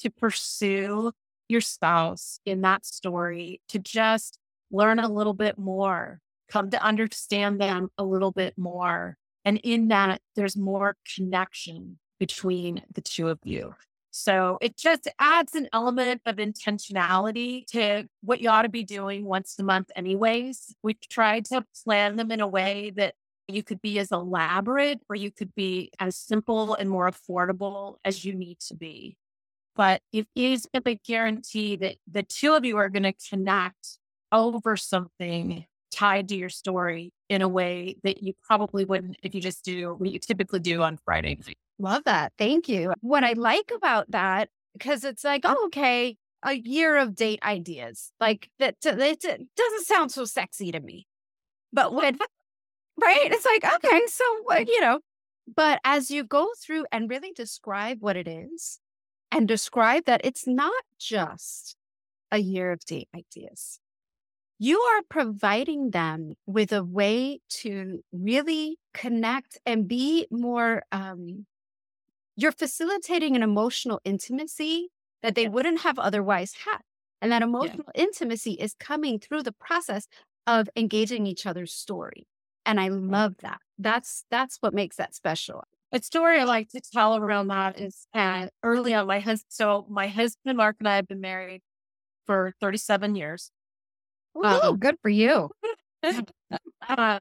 to 0.00 0.10
pursue 0.10 1.12
your 1.48 1.60
spouse 1.60 2.40
in 2.44 2.62
that 2.62 2.84
story, 2.84 3.60
to 3.68 3.78
just 3.78 4.38
learn 4.70 4.98
a 4.98 5.08
little 5.08 5.34
bit 5.34 5.58
more, 5.58 6.20
come 6.48 6.70
to 6.70 6.82
understand 6.82 7.60
them 7.60 7.88
a 7.98 8.04
little 8.04 8.32
bit 8.32 8.54
more. 8.56 9.16
And 9.44 9.58
in 9.62 9.88
that, 9.88 10.20
there's 10.34 10.56
more 10.56 10.96
connection 11.14 11.98
between 12.18 12.82
the 12.92 13.02
two 13.02 13.28
of 13.28 13.38
you. 13.44 13.74
So 14.10 14.58
it 14.60 14.76
just 14.76 15.08
adds 15.18 15.56
an 15.56 15.68
element 15.72 16.22
of 16.24 16.36
intentionality 16.36 17.66
to 17.72 18.08
what 18.22 18.40
you 18.40 18.48
ought 18.48 18.62
to 18.62 18.68
be 18.68 18.84
doing 18.84 19.24
once 19.24 19.56
a 19.58 19.64
month, 19.64 19.90
anyways. 19.96 20.76
We 20.82 20.94
try 20.94 21.40
to 21.40 21.64
plan 21.84 22.16
them 22.16 22.30
in 22.30 22.40
a 22.40 22.46
way 22.46 22.92
that 22.96 23.14
you 23.48 23.62
could 23.62 23.82
be 23.82 23.98
as 23.98 24.10
elaborate 24.10 25.00
or 25.08 25.16
you 25.16 25.30
could 25.30 25.54
be 25.54 25.90
as 26.00 26.16
simple 26.16 26.74
and 26.74 26.88
more 26.88 27.10
affordable 27.10 27.96
as 28.04 28.24
you 28.24 28.34
need 28.34 28.58
to 28.60 28.74
be. 28.74 29.16
But 29.76 30.02
it 30.12 30.26
is 30.34 30.68
a 30.74 30.94
guarantee 31.04 31.76
that 31.76 31.96
the 32.10 32.22
two 32.22 32.54
of 32.54 32.64
you 32.64 32.76
are 32.76 32.88
going 32.88 33.02
to 33.02 33.14
connect 33.28 33.98
over 34.30 34.76
something 34.76 35.66
tied 35.90 36.28
to 36.28 36.36
your 36.36 36.48
story 36.48 37.12
in 37.28 37.42
a 37.42 37.48
way 37.48 37.96
that 38.02 38.22
you 38.22 38.34
probably 38.42 38.84
wouldn't 38.84 39.16
if 39.22 39.34
you 39.34 39.40
just 39.40 39.64
do 39.64 39.94
what 39.94 40.10
you 40.10 40.18
typically 40.18 40.60
do 40.60 40.82
on 40.82 40.98
Friday 41.04 41.38
night. 41.46 41.56
Love 41.78 42.04
that. 42.04 42.32
Thank 42.38 42.68
you. 42.68 42.92
What 43.00 43.24
I 43.24 43.32
like 43.32 43.70
about 43.74 44.10
that, 44.10 44.48
because 44.72 45.04
it's 45.04 45.24
like, 45.24 45.42
oh, 45.44 45.66
okay, 45.66 46.16
a 46.44 46.54
year 46.54 46.96
of 46.98 47.14
date 47.14 47.40
ideas. 47.42 48.12
Like 48.20 48.50
that, 48.58 48.76
it 48.84 49.48
doesn't 49.56 49.86
sound 49.86 50.12
so 50.12 50.24
sexy 50.24 50.70
to 50.72 50.80
me. 50.80 51.06
But 51.72 51.92
when, 51.92 52.18
right? 53.00 53.28
It's 53.30 53.44
like, 53.44 53.64
okay, 53.64 54.02
so, 54.06 54.24
you 54.66 54.80
know, 54.80 55.00
but 55.54 55.80
as 55.84 56.10
you 56.10 56.24
go 56.24 56.48
through 56.58 56.86
and 56.90 57.10
really 57.10 57.32
describe 57.32 57.98
what 58.00 58.16
it 58.16 58.28
is 58.28 58.80
and 59.30 59.46
describe 59.46 60.04
that 60.06 60.20
it's 60.24 60.46
not 60.46 60.84
just 60.98 61.76
a 62.30 62.38
year 62.38 62.72
of 62.72 62.80
date 62.84 63.08
ideas, 63.14 63.80
you 64.58 64.78
are 64.80 65.02
providing 65.08 65.90
them 65.90 66.34
with 66.46 66.72
a 66.72 66.84
way 66.84 67.40
to 67.48 68.00
really 68.12 68.78
connect 68.94 69.58
and 69.66 69.88
be 69.88 70.26
more 70.30 70.84
um, 70.92 71.46
you're 72.36 72.52
facilitating 72.52 73.36
an 73.36 73.42
emotional 73.42 74.00
intimacy 74.04 74.88
that 75.22 75.34
they 75.34 75.48
wouldn't 75.48 75.80
have 75.80 75.98
otherwise 75.98 76.54
had. 76.64 76.80
And 77.22 77.32
that 77.32 77.42
emotional 77.42 77.86
yeah. 77.94 78.02
intimacy 78.02 78.52
is 78.52 78.74
coming 78.78 79.18
through 79.18 79.42
the 79.44 79.52
process 79.52 80.06
of 80.46 80.68
engaging 80.76 81.26
each 81.26 81.46
other's 81.46 81.72
story. 81.72 82.26
And 82.66 82.80
I 82.80 82.88
love 82.88 83.34
that. 83.42 83.58
That's 83.78 84.24
that's 84.30 84.58
what 84.60 84.74
makes 84.74 84.96
that 84.96 85.14
special. 85.14 85.64
A 85.92 86.02
story 86.02 86.40
I 86.40 86.44
like 86.44 86.70
to 86.70 86.80
tell 86.80 87.16
around 87.16 87.48
that 87.48 87.80
is 87.80 88.06
uh, 88.14 88.48
early 88.62 88.94
on 88.94 89.06
my 89.06 89.20
husband. 89.20 89.46
So 89.48 89.86
my 89.88 90.08
husband 90.08 90.56
Mark 90.56 90.76
and 90.80 90.88
I 90.88 90.96
have 90.96 91.06
been 91.06 91.20
married 91.20 91.62
for 92.26 92.52
37 92.60 93.14
years. 93.14 93.50
Oh, 94.34 94.70
um, 94.70 94.78
good 94.78 94.96
for 95.02 95.08
you. 95.08 95.50
uh, 96.88 97.18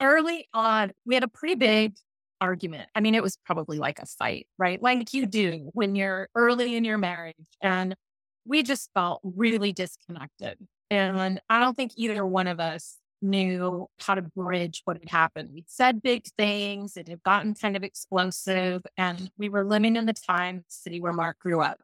early 0.00 0.48
on, 0.54 0.92
we 1.04 1.14
had 1.14 1.24
a 1.24 1.28
pretty 1.28 1.56
big 1.56 1.94
argument. 2.40 2.88
I 2.94 3.00
mean, 3.00 3.14
it 3.14 3.22
was 3.22 3.36
probably 3.44 3.78
like 3.78 3.98
a 3.98 4.06
fight, 4.06 4.46
right? 4.58 4.80
Like 4.80 5.12
you 5.12 5.26
do 5.26 5.70
when 5.72 5.96
you're 5.96 6.28
early 6.34 6.76
in 6.76 6.84
your 6.84 6.98
marriage. 6.98 7.34
And 7.60 7.96
we 8.44 8.62
just 8.62 8.90
felt 8.94 9.20
really 9.24 9.72
disconnected. 9.72 10.58
And 10.90 11.40
I 11.48 11.60
don't 11.60 11.74
think 11.74 11.92
either 11.96 12.24
one 12.24 12.46
of 12.46 12.60
us 12.60 12.96
knew 13.24 13.88
how 13.98 14.14
to 14.14 14.22
bridge 14.22 14.82
what 14.84 14.98
had 14.98 15.10
happened. 15.10 15.50
We'd 15.52 15.70
said 15.70 16.02
big 16.02 16.26
things, 16.36 16.96
it 16.96 17.08
had 17.08 17.22
gotten 17.22 17.54
kind 17.54 17.76
of 17.76 17.82
explosive, 17.82 18.82
and 18.96 19.30
we 19.38 19.48
were 19.48 19.64
living 19.64 19.96
in 19.96 20.06
the 20.06 20.12
time 20.12 20.64
city 20.68 21.00
where 21.00 21.12
Mark 21.12 21.38
grew 21.38 21.60
up. 21.60 21.80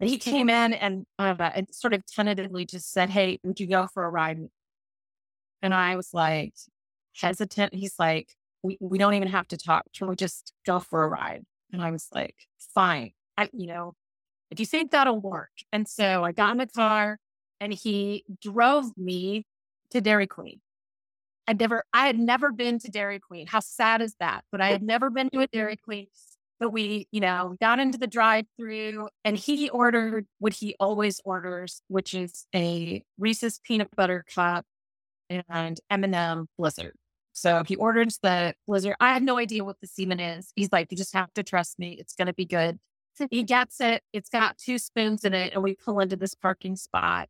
And 0.00 0.10
he 0.10 0.18
came 0.18 0.50
in 0.50 0.72
and, 0.72 1.06
uh, 1.18 1.34
and 1.38 1.68
sort 1.72 1.94
of 1.94 2.04
tentatively 2.06 2.64
just 2.64 2.92
said, 2.92 3.08
Hey, 3.08 3.38
would 3.44 3.60
you 3.60 3.68
go 3.68 3.86
for 3.86 4.04
a 4.04 4.10
ride? 4.10 4.40
And 5.62 5.72
I 5.72 5.94
was 5.94 6.12
like, 6.12 6.54
hesitant. 7.14 7.74
He's 7.74 7.94
like, 7.98 8.34
we, 8.62 8.78
we 8.80 8.98
don't 8.98 9.14
even 9.14 9.28
have 9.28 9.48
to 9.48 9.56
talk. 9.56 9.84
Can 9.96 10.08
we 10.08 10.16
just 10.16 10.52
go 10.66 10.80
for 10.80 11.04
a 11.04 11.08
ride? 11.08 11.44
And 11.72 11.82
I 11.82 11.90
was 11.90 12.08
like, 12.12 12.36
fine. 12.74 13.12
I, 13.36 13.48
you 13.52 13.66
know, 13.66 13.94
if 14.50 14.60
you 14.60 14.66
think 14.66 14.90
that'll 14.90 15.20
work. 15.20 15.50
And 15.72 15.88
so 15.88 16.24
I 16.24 16.32
got 16.32 16.52
in 16.52 16.58
the 16.58 16.66
car 16.66 17.18
and 17.60 17.72
he 17.72 18.24
drove 18.40 18.96
me 18.96 19.46
to 19.90 20.00
Dairy 20.00 20.26
Queen. 20.26 20.60
I'd 21.52 21.60
never, 21.60 21.84
I 21.92 22.06
had 22.06 22.18
never 22.18 22.50
been 22.50 22.78
to 22.78 22.90
Dairy 22.90 23.20
Queen. 23.20 23.46
How 23.46 23.60
sad 23.60 24.00
is 24.00 24.14
that? 24.20 24.42
But 24.50 24.62
I 24.62 24.68
had 24.68 24.82
never 24.82 25.10
been 25.10 25.28
to 25.30 25.40
a 25.40 25.46
Dairy 25.46 25.76
Queen. 25.76 26.06
But 26.58 26.70
we, 26.70 27.08
you 27.12 27.20
know, 27.20 27.56
got 27.60 27.78
into 27.78 27.98
the 27.98 28.06
drive 28.06 28.46
through 28.56 29.10
and 29.22 29.36
he 29.36 29.68
ordered 29.68 30.26
what 30.38 30.54
he 30.54 30.74
always 30.80 31.20
orders, 31.26 31.82
which 31.88 32.14
is 32.14 32.46
a 32.54 33.04
Reese's 33.18 33.60
peanut 33.62 33.94
butter 33.94 34.24
cup 34.34 34.64
and 35.28 35.78
M&M 35.90 36.48
Blizzard. 36.56 36.94
So 37.34 37.64
he 37.66 37.76
orders 37.76 38.18
the 38.22 38.54
blizzard. 38.66 38.94
I 38.98 39.12
have 39.12 39.22
no 39.22 39.36
idea 39.36 39.62
what 39.62 39.78
the 39.82 39.86
semen 39.86 40.20
is. 40.20 40.52
He's 40.56 40.72
like, 40.72 40.90
you 40.90 40.96
just 40.96 41.12
have 41.12 41.34
to 41.34 41.42
trust 41.42 41.78
me. 41.78 41.98
It's 42.00 42.14
going 42.14 42.28
to 42.28 42.32
be 42.32 42.46
good. 42.46 42.78
He 43.30 43.42
gets 43.42 43.78
it. 43.78 44.02
It's 44.14 44.30
got 44.30 44.56
two 44.56 44.78
spoons 44.78 45.22
in 45.24 45.34
it. 45.34 45.52
And 45.52 45.62
we 45.62 45.74
pull 45.74 46.00
into 46.00 46.16
this 46.16 46.34
parking 46.34 46.76
spot. 46.76 47.28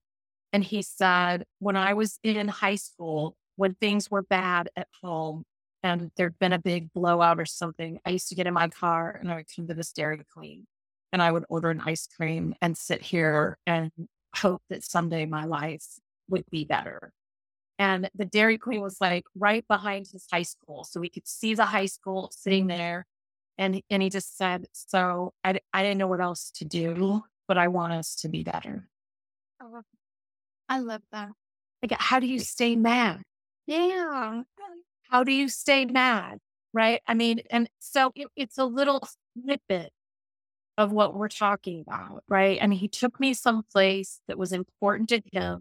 And 0.52 0.62
he 0.62 0.82
said, 0.82 1.44
when 1.58 1.76
I 1.76 1.94
was 1.94 2.20
in 2.22 2.46
high 2.46 2.76
school, 2.76 3.36
when 3.62 3.74
things 3.74 4.10
were 4.10 4.22
bad 4.22 4.68
at 4.74 4.88
home 5.04 5.44
and 5.84 6.10
there'd 6.16 6.36
been 6.40 6.52
a 6.52 6.58
big 6.58 6.92
blowout 6.92 7.38
or 7.38 7.46
something, 7.46 8.00
I 8.04 8.10
used 8.10 8.28
to 8.30 8.34
get 8.34 8.48
in 8.48 8.54
my 8.54 8.66
car 8.66 9.16
and 9.20 9.30
I 9.30 9.36
would 9.36 9.46
come 9.54 9.68
to 9.68 9.74
this 9.74 9.92
Dairy 9.92 10.20
Queen 10.34 10.66
and 11.12 11.22
I 11.22 11.30
would 11.30 11.44
order 11.48 11.70
an 11.70 11.80
ice 11.80 12.08
cream 12.08 12.56
and 12.60 12.76
sit 12.76 13.02
here 13.02 13.58
and 13.64 13.92
hope 14.34 14.62
that 14.68 14.82
someday 14.82 15.26
my 15.26 15.44
life 15.44 15.84
would 16.28 16.42
be 16.50 16.64
better. 16.64 17.12
And 17.78 18.10
the 18.16 18.24
Dairy 18.24 18.58
Queen 18.58 18.80
was 18.80 19.00
like 19.00 19.26
right 19.36 19.64
behind 19.68 20.08
his 20.10 20.26
high 20.28 20.42
school. 20.42 20.82
So 20.82 20.98
we 20.98 21.08
could 21.08 21.28
see 21.28 21.54
the 21.54 21.66
high 21.66 21.86
school 21.86 22.32
sitting 22.36 22.66
there. 22.66 23.06
And, 23.58 23.80
and 23.88 24.02
he 24.02 24.10
just 24.10 24.36
said, 24.36 24.66
So 24.72 25.34
I, 25.44 25.60
I 25.72 25.84
didn't 25.84 25.98
know 25.98 26.08
what 26.08 26.20
else 26.20 26.50
to 26.56 26.64
do, 26.64 27.22
but 27.46 27.58
I 27.58 27.68
want 27.68 27.92
us 27.92 28.16
to 28.22 28.28
be 28.28 28.42
better. 28.42 28.88
Oh, 29.62 29.82
I 30.68 30.80
love 30.80 31.02
that. 31.12 31.28
Like, 31.80 32.00
how 32.00 32.18
do 32.18 32.26
you 32.26 32.40
stay 32.40 32.74
mad? 32.74 33.22
Yeah. 33.66 34.42
How 35.10 35.24
do 35.24 35.32
you 35.32 35.48
stay 35.48 35.84
mad? 35.84 36.38
Right. 36.72 37.02
I 37.06 37.14
mean, 37.14 37.42
and 37.50 37.68
so 37.80 38.12
it, 38.14 38.28
it's 38.36 38.58
a 38.58 38.64
little 38.64 39.06
snippet 39.34 39.92
of 40.78 40.92
what 40.92 41.14
we're 41.14 41.28
talking 41.28 41.84
about. 41.86 42.24
Right. 42.28 42.60
Mean, 42.62 42.78
he 42.78 42.88
took 42.88 43.20
me 43.20 43.34
someplace 43.34 44.20
that 44.28 44.38
was 44.38 44.52
important 44.52 45.10
to 45.10 45.22
him 45.32 45.60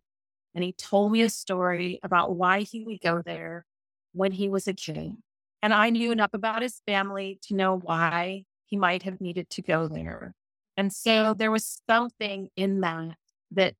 and 0.55 0.63
he 0.63 0.73
told 0.73 1.11
me 1.11 1.21
a 1.21 1.29
story 1.29 1.99
about 2.03 2.35
why 2.35 2.61
he 2.61 2.83
would 2.83 3.01
go 3.01 3.21
there 3.23 3.65
when 4.13 4.31
he 4.33 4.49
was 4.49 4.67
a 4.67 4.73
kid. 4.73 5.17
And 5.61 5.73
I 5.73 5.89
knew 5.89 6.11
enough 6.11 6.33
about 6.33 6.61
his 6.61 6.81
family 6.87 7.39
to 7.43 7.55
know 7.55 7.77
why 7.77 8.45
he 8.65 8.77
might 8.77 9.03
have 9.03 9.21
needed 9.21 9.49
to 9.51 9.61
go 9.61 9.87
there. 9.87 10.33
And 10.77 10.91
so 10.93 11.33
there 11.33 11.51
was 11.51 11.81
something 11.89 12.49
in 12.55 12.81
that 12.81 13.17
that, 13.51 13.75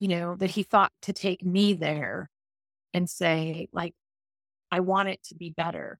you 0.00 0.08
know, 0.08 0.36
that 0.36 0.50
he 0.50 0.62
thought 0.62 0.92
to 1.02 1.12
take 1.12 1.44
me 1.44 1.74
there 1.74 2.30
and 2.94 3.08
say, 3.08 3.68
like, 3.72 3.94
I 4.70 4.80
want 4.80 5.08
it 5.08 5.22
to 5.24 5.34
be 5.34 5.50
better. 5.50 5.98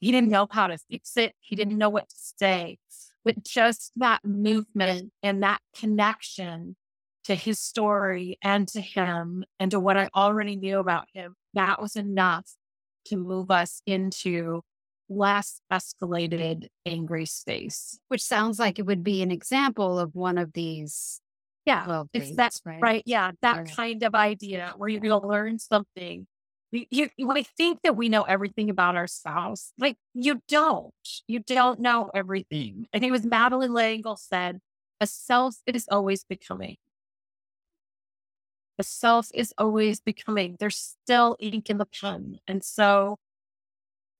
He 0.00 0.12
didn't 0.12 0.30
know 0.30 0.46
how 0.50 0.66
to 0.66 0.78
fix 0.90 1.16
it. 1.16 1.34
He 1.40 1.56
didn't 1.56 1.78
know 1.78 1.88
what 1.88 2.08
to 2.08 2.16
say. 2.16 2.78
But 3.24 3.44
just 3.44 3.92
that 3.96 4.24
movement 4.24 5.12
and 5.22 5.42
that 5.42 5.60
connection 5.74 6.76
to 7.24 7.34
his 7.34 7.58
story 7.58 8.38
and 8.42 8.68
to 8.68 8.80
him 8.80 9.44
and 9.58 9.70
to 9.70 9.80
what 9.80 9.96
I 9.96 10.10
already 10.14 10.56
knew 10.56 10.78
about 10.78 11.06
him, 11.14 11.36
that 11.54 11.80
was 11.80 11.96
enough 11.96 12.50
to 13.06 13.16
move 13.16 13.50
us 13.50 13.80
into 13.86 14.62
less 15.08 15.60
escalated, 15.72 16.68
angry 16.84 17.26
space. 17.26 17.98
Which 18.08 18.22
sounds 18.22 18.58
like 18.58 18.78
it 18.78 18.86
would 18.86 19.02
be 19.02 19.22
an 19.22 19.30
example 19.30 19.98
of 19.98 20.14
one 20.14 20.38
of 20.38 20.52
these. 20.52 21.20
Yeah, 21.66 21.86
well, 21.86 22.08
it's 22.12 22.36
that 22.36 22.58
right? 22.64 22.82
right? 22.82 23.02
Yeah, 23.06 23.32
that 23.40 23.56
right. 23.56 23.76
kind 23.76 24.02
of 24.02 24.14
idea 24.14 24.74
where 24.76 24.88
you're 24.88 25.00
going 25.00 25.20
to 25.20 25.26
learn 25.26 25.58
something. 25.58 26.26
You, 26.72 26.86
you, 26.90 27.26
we 27.26 27.44
think 27.44 27.78
that 27.84 27.96
we 27.96 28.08
know 28.08 28.22
everything 28.22 28.68
about 28.68 28.96
our 28.96 29.06
spouse. 29.06 29.72
Like 29.78 29.96
you 30.12 30.42
don't. 30.48 30.92
You 31.26 31.38
don't 31.38 31.80
know 31.80 32.10
everything. 32.14 32.86
I 32.92 32.98
think 32.98 33.10
it 33.10 33.12
was 33.12 33.24
Madeleine 33.24 33.72
L'Engle 33.72 34.16
said, 34.16 34.60
"A 35.00 35.06
self 35.06 35.56
is 35.66 35.86
always 35.90 36.24
becoming." 36.24 36.76
A 38.78 38.82
self 38.82 39.28
is 39.32 39.54
always 39.56 40.00
becoming. 40.00 40.56
There's 40.58 40.76
still 40.76 41.36
ink 41.38 41.70
in 41.70 41.78
the 41.78 41.86
pen, 41.86 42.40
and 42.48 42.64
so 42.64 43.18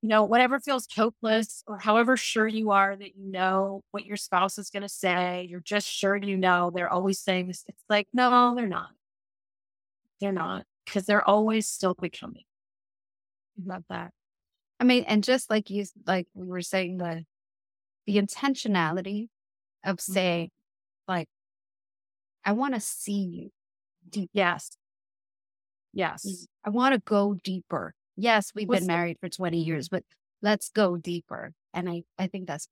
you 0.05 0.11
know, 0.11 0.23
whatever 0.23 0.61
feels 0.61 0.87
hopeless 0.95 1.65
or 1.67 1.79
however 1.79 2.15
sure 2.15 2.47
you 2.47 2.73
are 2.73 2.95
that 2.95 3.17
you 3.17 3.33
know 3.33 3.81
what 3.91 4.05
your 4.05 4.19
spouse 4.19 4.59
is 4.59 4.69
going 4.69 4.83
to 4.83 4.89
say, 4.89 5.47
you're 5.49 5.61
just 5.61 5.89
sure 5.89 6.15
you 6.15 6.37
know 6.37 6.71
they're 6.75 6.93
always 6.93 7.19
saying 7.19 7.49
this. 7.49 7.65
It's 7.69 7.83
like, 7.89 8.07
no, 8.13 8.55
they're 8.55 8.67
not. 8.67 8.91
They're 10.21 10.31
not 10.31 10.67
because 10.85 11.07
they're 11.07 11.27
always 11.27 11.67
still 11.67 11.95
becoming. 11.95 12.43
Love 13.65 13.85
that. 13.89 14.11
I 14.79 14.85
mean, 14.85 15.05
and 15.05 15.25
just 15.25 15.49
like 15.49 15.71
you, 15.71 15.87
like 16.07 16.29
we 16.35 16.49
were 16.49 16.61
saying, 16.61 16.99
the 16.99 17.25
the 18.05 18.19
intentionality 18.19 19.29
of 19.87 19.97
mm-hmm. 19.97 20.13
saying, 20.13 20.51
like, 21.09 21.29
I 22.45 22.53
want 22.53 22.75
to 22.75 22.81
see 22.81 23.23
you 23.23 23.51
deep. 24.11 24.29
Yes. 24.35 24.77
Yes. 25.95 26.27
Mm, 26.27 26.45
I 26.67 26.69
want 26.69 26.95
to 26.95 27.01
go 27.07 27.39
deeper 27.43 27.95
yes, 28.17 28.53
we've 28.55 28.69
been 28.69 28.87
married 28.87 29.19
for 29.21 29.29
20 29.29 29.59
years, 29.59 29.89
but 29.89 30.05
let's 30.43 30.71
go 30.71 30.97
deeper. 30.97 31.53
And 31.73 31.89
I, 31.89 32.05
I 32.19 32.27
think 32.27 32.47
that's 32.47 32.69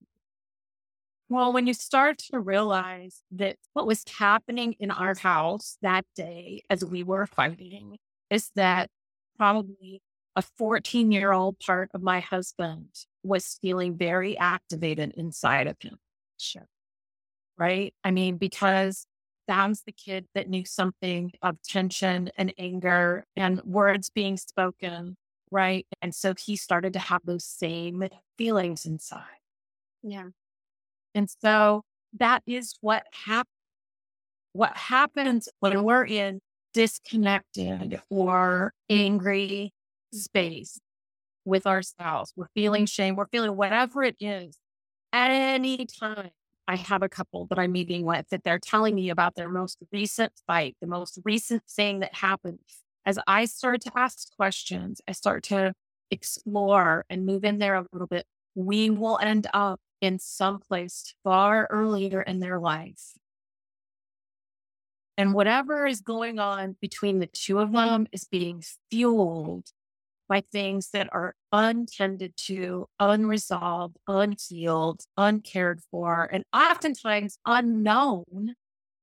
well, 1.29 1.53
when 1.53 1.67
you 1.67 1.73
start 1.73 2.19
to 2.31 2.39
realize 2.39 3.23
that 3.31 3.57
what 3.73 3.87
was 3.87 4.05
happening 4.19 4.75
in 4.79 4.91
our 4.91 5.15
house 5.15 5.79
that 5.81 6.05
day 6.15 6.63
as 6.69 6.85
we 6.85 7.03
were 7.03 7.27
fighting 7.27 7.97
is 8.29 8.51
that 8.55 8.91
probably 9.39 10.03
a 10.37 10.43
14 10.43 11.11
year 11.11 11.33
old 11.33 11.59
part 11.59 11.91
of 11.95 12.03
my 12.03 12.21
husband 12.21 12.89
was 13.23 13.59
feeling 13.63 13.97
very 13.97 14.37
activated 14.37 15.15
inside 15.17 15.69
of 15.69 15.77
him. 15.81 15.97
Sure. 16.39 16.67
Right. 17.57 17.95
I 18.05 18.11
mean, 18.11 18.37
because 18.37 19.07
that's 19.49 19.83
the 19.85 19.93
kid 19.93 20.27
that 20.35 20.51
knew 20.51 20.67
something 20.67 21.33
of 21.41 21.57
tension 21.63 22.31
and 22.37 22.53
anger 22.59 23.25
and 23.37 23.63
words 23.63 24.11
being 24.11 24.37
spoken 24.37 25.17
Right. 25.53 25.87
And 26.01 26.15
so 26.15 26.33
he 26.35 26.57
started 26.57 26.95
to 26.95 26.99
have 26.99 27.21
those 27.25 27.45
same 27.45 28.09
feelings 28.39 28.87
inside. 28.87 29.27
Yeah. 30.03 30.31
And 31.15 31.29
so 31.43 31.83
that 32.19 32.43
is 32.47 32.75
what 32.81 33.05
happens. 33.27 33.51
What 34.55 34.77
happens 34.77 35.49
when 35.61 35.85
we're 35.85 36.07
in 36.07 36.41
disconnected 36.73 38.01
or 38.09 38.73
angry 38.89 39.73
space 40.13 40.79
with 41.45 41.67
our 41.67 41.83
spouse, 41.83 42.33
we're 42.35 42.49
feeling 42.55 42.87
shame, 42.87 43.17
we're 43.17 43.27
feeling 43.27 43.57
whatever 43.57 44.03
it 44.03 44.17
is. 44.21 44.57
Any 45.13 45.87
time 45.87 46.31
I 46.67 46.77
have 46.77 47.03
a 47.03 47.09
couple 47.09 47.47
that 47.47 47.59
I'm 47.59 47.73
meeting 47.73 48.05
with 48.05 48.29
that 48.31 48.45
they're 48.45 48.59
telling 48.59 48.95
me 48.95 49.11
about 49.11 49.35
their 49.35 49.49
most 49.51 49.79
recent 49.93 50.33
fight, 50.47 50.77
the 50.81 50.87
most 50.87 51.19
recent 51.25 51.63
thing 51.69 52.01
that 52.01 52.15
happened, 52.15 52.59
as 53.05 53.19
I 53.27 53.45
start 53.47 53.81
to 53.83 53.93
ask 53.97 54.35
questions, 54.37 55.01
I 55.09 55.13
start 55.13 55.43
to 55.45 55.75
explore 56.11 57.05
and 57.11 57.27
move 57.27 57.45
in 57.45 57.59
there 57.59 57.75
a 57.75 57.87
little 57.93 58.07
bit, 58.07 58.27
we 58.55 58.91
will 58.91 59.19
end 59.21 59.47
up 59.53 59.81
in 60.01 60.19
some 60.19 60.61
place 60.61 61.15
far 61.25 61.67
earlier 61.71 62.21
in 62.21 62.41
their 62.41 62.59
life. 62.61 63.15
And 65.17 65.35
whatever 65.35 65.87
is 65.87 66.01
going 66.01 66.39
on 66.39 66.77
between 66.81 67.19
the 67.19 67.27
two 67.27 67.59
of 67.59 67.73
them 67.73 68.07
is 68.13 68.25
being 68.25 68.63
fueled 68.91 69.69
by 70.29 70.43
things 70.53 70.91
that 70.91 71.09
are 71.13 71.35
untended 71.53 72.35
to, 72.37 72.87
unresolved, 72.99 73.97
unhealed, 74.09 75.03
uncared 75.17 75.81
for, 75.91 76.29
and 76.33 76.45
oftentimes 76.55 77.39
unknown 77.45 78.55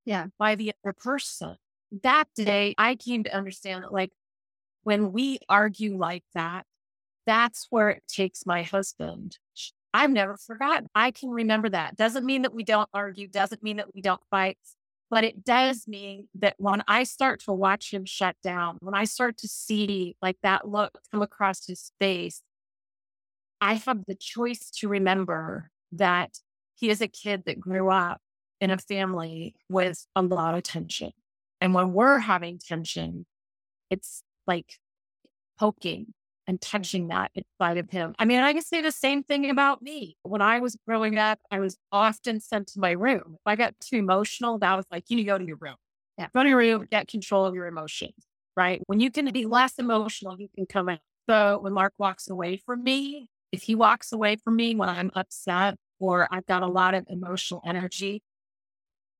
yeah. 0.05 0.27
by 0.39 0.55
the 0.55 0.73
other 0.83 0.93
person 0.93 1.55
that 2.03 2.25
day, 2.35 2.75
I 2.77 2.95
came 2.95 3.23
to 3.23 3.35
understand 3.35 3.83
that, 3.83 3.93
like, 3.93 4.11
when 4.83 5.11
we 5.11 5.39
argue 5.49 5.97
like 5.97 6.23
that, 6.33 6.65
that's 7.25 7.67
where 7.69 7.89
it 7.89 8.03
takes 8.07 8.45
my 8.45 8.63
husband. 8.63 9.37
I've 9.93 10.11
never 10.11 10.37
forgotten. 10.37 10.87
I 10.95 11.11
can 11.11 11.29
remember 11.29 11.69
that. 11.69 11.95
Doesn't 11.95 12.25
mean 12.25 12.43
that 12.43 12.53
we 12.53 12.63
don't 12.63 12.89
argue, 12.93 13.27
doesn't 13.27 13.63
mean 13.63 13.77
that 13.77 13.93
we 13.93 14.01
don't 14.01 14.21
fight, 14.29 14.57
but 15.09 15.23
it 15.23 15.43
does 15.43 15.87
mean 15.87 16.27
that 16.35 16.55
when 16.57 16.83
I 16.87 17.03
start 17.03 17.39
to 17.41 17.53
watch 17.53 17.91
him 17.91 18.05
shut 18.05 18.35
down, 18.43 18.77
when 18.81 18.93
I 18.93 19.05
start 19.05 19.37
to 19.37 19.47
see 19.47 20.15
like 20.21 20.37
that 20.43 20.67
look 20.67 20.99
come 21.11 21.21
across 21.21 21.65
his 21.65 21.91
face, 21.99 22.43
I 23.61 23.73
have 23.73 24.05
the 24.07 24.15
choice 24.15 24.69
to 24.77 24.87
remember 24.87 25.71
that 25.91 26.37
he 26.75 26.89
is 26.89 27.01
a 27.01 27.07
kid 27.07 27.43
that 27.45 27.59
grew 27.59 27.89
up 27.89 28.21
in 28.61 28.69
a 28.71 28.77
family 28.77 29.55
with 29.69 30.05
a 30.15 30.21
lot 30.21 30.55
of 30.55 30.63
tension. 30.63 31.11
And 31.61 31.73
when 31.73 31.93
we're 31.93 32.19
having 32.19 32.59
tension, 32.59 33.25
it's 33.89 34.23
like 34.47 34.79
poking 35.59 36.13
and 36.47 36.59
touching 36.59 37.09
that 37.09 37.31
inside 37.35 37.77
of 37.77 37.89
him. 37.91 38.15
I 38.17 38.25
mean, 38.25 38.39
I 38.39 38.53
can 38.53 38.63
say 38.63 38.81
the 38.81 38.91
same 38.91 39.23
thing 39.23 39.49
about 39.49 39.81
me. 39.81 40.17
When 40.23 40.41
I 40.41 40.59
was 40.59 40.75
growing 40.87 41.17
up, 41.17 41.39
I 41.51 41.59
was 41.59 41.77
often 41.91 42.39
sent 42.39 42.67
to 42.69 42.79
my 42.79 42.91
room. 42.91 43.35
If 43.35 43.41
I 43.45 43.55
got 43.55 43.75
too 43.79 43.97
emotional, 43.97 44.57
that 44.59 44.75
was 44.75 44.85
like, 44.91 45.03
you 45.09 45.17
need 45.17 45.23
to 45.23 45.27
go 45.27 45.37
to 45.37 45.45
your 45.45 45.57
room. 45.57 45.75
Yeah. 46.17 46.27
Go 46.33 46.43
to 46.43 46.49
your 46.49 46.57
room, 46.57 46.87
get 46.89 47.07
control 47.07 47.45
of 47.45 47.53
your 47.53 47.67
emotions, 47.67 48.15
right? 48.57 48.81
When 48.87 48.99
you 48.99 49.11
can 49.11 49.31
be 49.31 49.45
less 49.45 49.77
emotional, 49.77 50.37
you 50.39 50.49
can 50.55 50.65
come 50.65 50.89
out. 50.89 50.99
So 51.29 51.59
when 51.61 51.73
Mark 51.73 51.93
walks 51.99 52.29
away 52.29 52.57
from 52.57 52.83
me, 52.83 53.29
if 53.51 53.63
he 53.63 53.75
walks 53.75 54.11
away 54.11 54.35
from 54.35 54.55
me 54.55 54.75
when 54.75 54.89
I'm 54.89 55.11
upset 55.15 55.75
or 55.99 56.27
I've 56.31 56.45
got 56.47 56.63
a 56.63 56.67
lot 56.67 56.95
of 56.95 57.05
emotional 57.09 57.61
energy, 57.65 58.23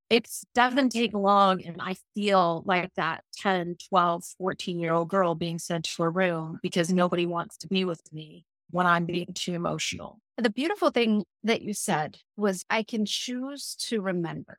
it 0.10 0.28
doesn't 0.56 0.90
take 0.90 1.14
long. 1.14 1.64
And 1.64 1.78
I 1.80 1.96
feel 2.16 2.64
like 2.66 2.94
that 2.96 3.24
10, 3.38 3.78
12, 3.90 4.26
14 4.38 4.80
year 4.80 4.94
old 4.94 5.10
girl 5.10 5.36
being 5.36 5.60
sent 5.60 5.86
to 5.86 6.04
a 6.04 6.10
room 6.10 6.60
because 6.62 6.92
nobody 6.92 7.26
wants 7.26 7.58
to 7.58 7.68
be 7.68 7.86
with 7.86 8.02
me 8.12 8.46
when 8.72 8.86
I'm 8.86 9.06
being 9.06 9.34
too 9.34 9.54
emotional. 9.54 10.20
The 10.38 10.50
beautiful 10.50 10.90
thing 10.90 11.26
that 11.44 11.62
you 11.62 11.74
said 11.74 12.20
was 12.38 12.66
I 12.70 12.84
can 12.84 13.06
choose 13.06 13.76
to 13.88 14.02
remember. 14.02 14.58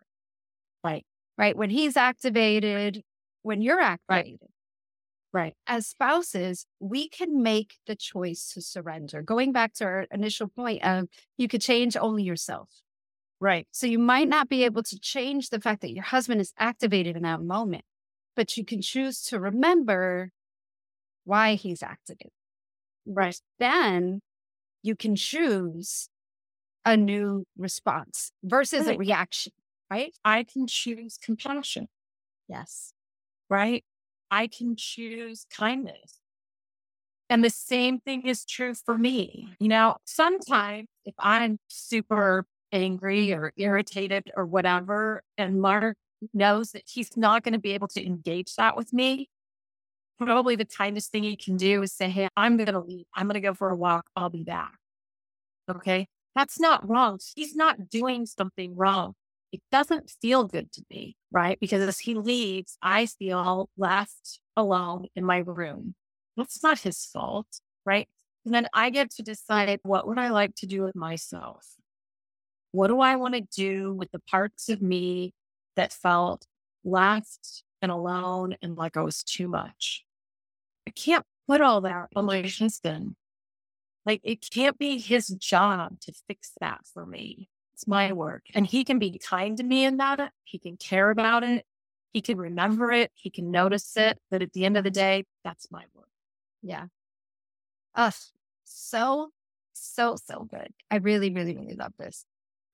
Right. 0.85 1.05
Right. 1.37 1.57
When 1.57 1.71
he's 1.71 1.97
activated, 1.97 3.03
when 3.43 3.63
you're 3.63 3.81
activated. 3.81 4.39
Right. 5.33 5.43
right. 5.43 5.55
As 5.67 5.87
spouses, 5.87 6.67
we 6.81 7.09
can 7.09 7.43
make 7.43 7.77
the 7.87 7.97
choice 7.97 8.53
to 8.55 8.63
surrender. 8.63 9.23
Going 9.23 9.53
back 9.53 9.73
to 9.75 9.85
our 9.85 10.07
initial 10.13 10.49
point 10.49 10.85
of 10.85 11.09
you 11.39 11.49
could 11.49 11.63
change 11.63 11.97
only 11.97 12.23
yourself. 12.23 12.69
Right. 13.41 13.67
So 13.71 13.87
you 13.87 13.99
might 13.99 14.29
not 14.29 14.49
be 14.49 14.65
able 14.65 14.83
to 14.83 14.99
change 14.99 15.49
the 15.49 15.61
fact 15.61 15.81
that 15.81 15.93
your 15.93 16.05
husband 16.05 16.41
is 16.41 16.53
activated 16.59 17.17
in 17.17 17.23
that 17.23 17.41
moment, 17.41 17.85
but 18.37 18.57
you 18.57 18.65
can 18.65 18.83
choose 18.83 19.23
to 19.27 19.41
remember 19.41 20.31
why 21.25 21.55
he's 21.55 21.83
activated. 21.83 22.33
Right. 23.07 23.41
Then 23.59 24.21
you 24.83 24.95
can 24.95 25.17
choose 25.17 26.09
a 26.85 26.97
new 26.97 27.45
response 27.57 28.33
versus 28.43 28.87
right. 28.87 28.97
a 28.97 28.99
reaction, 28.99 29.53
right? 29.91 30.15
I 30.25 30.45
can 30.45 30.67
choose 30.67 31.19
compassion. 31.23 31.89
Yes. 32.49 32.93
Right. 33.49 33.85
I 34.31 34.47
can 34.47 34.77
choose 34.77 35.47
kindness. 35.51 36.21
And 37.31 37.45
the 37.45 37.51
same 37.51 38.01
thing 38.01 38.27
is 38.27 38.45
true 38.45 38.75
for 38.75 38.99
me. 38.99 39.49
You 39.61 39.69
know, 39.69 39.97
sometimes 40.05 40.89
if 41.05 41.15
I'm 41.19 41.59
super 41.69 42.45
angry 42.73 43.33
or 43.33 43.53
irritated 43.57 44.31
or 44.37 44.47
whatever. 44.47 45.23
And 45.39 45.61
Mark 45.61 45.97
knows 46.35 46.73
that 46.73 46.83
he's 46.87 47.17
not 47.17 47.43
going 47.43 47.53
to 47.53 47.59
be 47.59 47.73
able 47.73 47.89
to 47.89 48.05
engage 48.05 48.55
that 48.57 48.77
with 48.77 48.93
me. 48.93 49.29
Probably 50.19 50.57
the 50.57 50.67
kindest 50.67 51.13
thing 51.13 51.23
he 51.23 51.37
can 51.37 51.57
do 51.57 51.83
is 51.83 51.93
say, 51.93 52.11
Hey, 52.11 52.29
I'm 52.37 52.57
going 52.57 52.73
to 52.73 52.81
leave. 52.81 53.07
I'm 53.15 53.27
going 53.27 53.35
to 53.35 53.41
go 53.41 53.55
for 53.55 53.71
a 53.71 53.77
walk. 53.77 54.07
I'll 54.17 54.31
be 54.31 54.45
back. 54.45 54.75
Okay. 55.71 56.09
That's 56.37 56.61
not 56.61 56.89
wrong. 56.89 57.19
He's 57.35 57.57
not 57.57 57.89
doing 57.89 58.27
something 58.27 58.77
wrong. 58.77 59.15
It 59.53 59.61
doesn't 59.73 60.13
feel 60.23 60.45
good 60.45 60.71
to 60.73 60.83
me, 60.91 61.17
right? 61.33 61.59
Because 61.59 61.83
as 61.83 61.99
he 61.99 62.15
leaves, 62.15 62.79
I 62.83 63.07
feel 63.07 63.69
left 63.77 64.41
alone 64.57 65.07
in 65.17 65.25
my 65.25 65.39
room. 65.39 65.95
That's 66.37 66.63
not 66.63 66.81
his 66.81 67.05
fault, 67.05 67.49
right? 67.85 68.09
And 68.45 68.55
then 68.55 68.69
I 68.73 68.91
get 68.91 69.11
to 69.13 69.23
decide 69.23 69.81
what 69.83 70.07
would 70.07 70.19
I 70.19 70.29
like 70.29 70.55
to 70.57 70.67
do 70.67 70.83
with 70.83 70.95
myself? 70.95 71.67
What 72.73 72.89
do 72.89 73.01
I 73.01 73.17
want 73.17 73.35
to 73.35 73.41
do 73.41 73.93
with 73.93 74.11
the 74.13 74.21
parts 74.21 74.69
of 74.69 74.81
me 74.81 75.35
that 75.77 75.93
felt 75.93 76.47
left 76.85 77.65
and 77.83 77.91
alone 77.91 78.57
and 78.63 78.77
like 78.77 78.97
I 78.97 79.03
was 79.03 79.23
too 79.23 79.49
much? 79.49 80.05
I 80.87 80.91
can't 80.91 81.25
put 81.49 81.61
all 81.61 81.81
that 81.83 82.09
on 82.15 82.27
my 82.27 82.43
husband. 82.43 83.17
Like 84.07 84.21
it 84.25 84.49
can't 84.51 84.79
be 84.79 84.99
his 84.99 85.29
job 85.29 86.01
to 86.01 86.13
fix 86.27 86.53
that 86.61 86.81
for 86.93 87.05
me. 87.05 87.49
It's 87.75 87.87
my 87.87 88.13
work. 88.13 88.43
And 88.55 88.67
he 88.67 88.85
can 88.85 88.99
be 88.99 89.19
kind 89.19 89.57
to 89.57 89.63
me 89.63 89.85
in 89.85 89.97
that. 89.99 90.33
He 90.45 90.59
can 90.59 90.77
care 90.77 91.11
about 91.11 91.43
it. 91.43 91.65
He 92.13 92.21
can 92.21 92.39
remember 92.39 92.93
it. 92.93 93.11
He 93.15 93.31
can 93.31 93.51
notice 93.51 93.97
it. 93.97 94.19
But 94.31 94.43
at 94.43 94.53
the 94.53 94.65
end 94.65 94.77
of 94.77 94.85
the 94.85 94.91
day, 94.91 95.25
that's 95.45 95.71
my 95.71 95.85
work. 95.95 96.09
Yeah. 96.63 96.87
Us. 97.95 98.33
So, 98.65 99.31
so, 99.73 100.17
so 100.17 100.47
good. 100.51 100.69
I 100.91 100.97
really, 100.97 101.31
really, 101.33 101.57
really 101.57 101.75
love 101.75 101.93
this. 101.99 102.25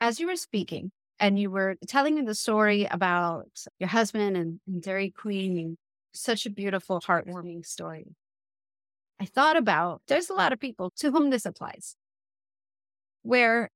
As 0.01 0.21
you 0.21 0.27
were 0.27 0.37
speaking 0.37 0.93
and 1.19 1.39
you 1.39 1.51
were 1.51 1.77
telling 1.87 2.15
me 2.15 2.23
the 2.23 2.35
story 2.35 2.87
about 2.91 3.49
your 3.79 3.89
husband 3.89 4.37
and, 4.37 4.61
and 4.67 4.83
Dairy 4.83 5.11
Queen, 5.11 5.79
such 6.13 6.47
a 6.47 6.51
beautiful, 6.51 7.01
heartwarming 7.01 7.65
story. 7.65 8.15
I 9.21 9.25
thought 9.25 9.57
about 9.57 10.03
there's 10.09 10.29
a 10.29 10.35
lot 10.35 10.53
of 10.53 10.61
people 10.61 10.93
to 10.99 11.11
whom 11.11 11.31
this 11.31 11.47
applies 11.47 11.97
where 13.23 13.71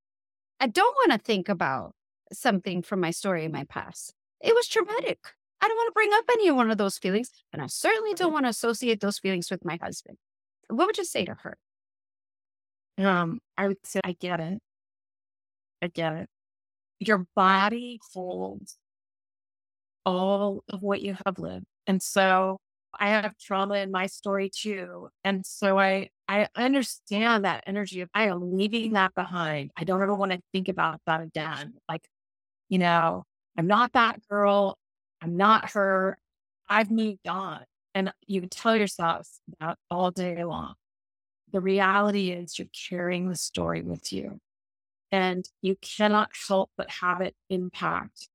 I 0.60 0.66
don't 0.66 0.94
want 0.94 1.12
to 1.12 1.18
think 1.18 1.48
about 1.48 1.94
something 2.32 2.82
from 2.82 3.00
my 3.00 3.10
story 3.10 3.44
in 3.44 3.52
my 3.52 3.64
past. 3.64 4.14
It 4.40 4.54
was 4.54 4.68
traumatic. 4.68 5.18
I 5.60 5.68
don't 5.68 5.76
want 5.76 5.88
to 5.88 5.94
bring 5.94 6.10
up 6.12 6.24
any 6.30 6.50
one 6.50 6.70
of 6.70 6.78
those 6.78 6.98
feelings. 6.98 7.30
And 7.52 7.60
I 7.60 7.66
certainly 7.66 8.14
don't 8.14 8.32
want 8.32 8.44
to 8.46 8.50
associate 8.50 9.00
those 9.00 9.18
feelings 9.18 9.50
with 9.50 9.64
my 9.64 9.78
husband. 9.82 10.18
What 10.68 10.86
would 10.86 10.98
you 10.98 11.04
say 11.04 11.24
to 11.24 11.34
her? 11.34 11.58
Um, 12.98 13.40
I 13.58 13.68
would 13.68 13.84
say, 13.84 14.00
I 14.04 14.12
get 14.12 14.40
it. 14.40 14.58
It. 15.82 16.28
Your 16.98 17.26
body 17.34 18.00
holds 18.12 18.76
all 20.04 20.64
of 20.68 20.82
what 20.82 21.00
you 21.02 21.16
have 21.24 21.38
lived. 21.38 21.64
And 21.86 22.02
so 22.02 22.58
I 22.98 23.10
have 23.10 23.36
trauma 23.38 23.76
in 23.76 23.90
my 23.90 24.06
story 24.06 24.50
too. 24.50 25.08
And 25.24 25.44
so 25.46 25.78
I 25.78 26.10
I 26.28 26.48
understand 26.54 27.44
that 27.44 27.64
energy 27.66 28.00
of 28.02 28.08
I 28.14 28.28
am 28.28 28.56
leaving 28.56 28.92
that 28.92 29.14
behind. 29.14 29.70
I 29.76 29.84
don't 29.84 30.02
ever 30.02 30.14
want 30.14 30.32
to 30.32 30.40
think 30.52 30.68
about 30.68 31.00
that 31.06 31.20
again. 31.22 31.74
Like, 31.88 32.06
you 32.68 32.78
know, 32.78 33.24
I'm 33.58 33.66
not 33.66 33.92
that 33.94 34.20
girl. 34.28 34.78
I'm 35.22 35.36
not 35.36 35.70
her. 35.72 36.18
I've 36.68 36.90
moved 36.90 37.26
on. 37.28 37.64
And 37.94 38.12
you 38.26 38.40
can 38.40 38.50
tell 38.50 38.76
yourself 38.76 39.28
that 39.60 39.78
all 39.90 40.10
day 40.10 40.44
long. 40.44 40.74
The 41.52 41.60
reality 41.60 42.30
is 42.30 42.58
you're 42.58 42.68
carrying 42.88 43.28
the 43.28 43.36
story 43.36 43.82
with 43.82 44.12
you. 44.12 44.38
And 45.12 45.44
you 45.60 45.76
cannot 45.80 46.30
help 46.48 46.70
but 46.76 46.90
have 46.90 47.20
it 47.20 47.34
impact 47.48 48.28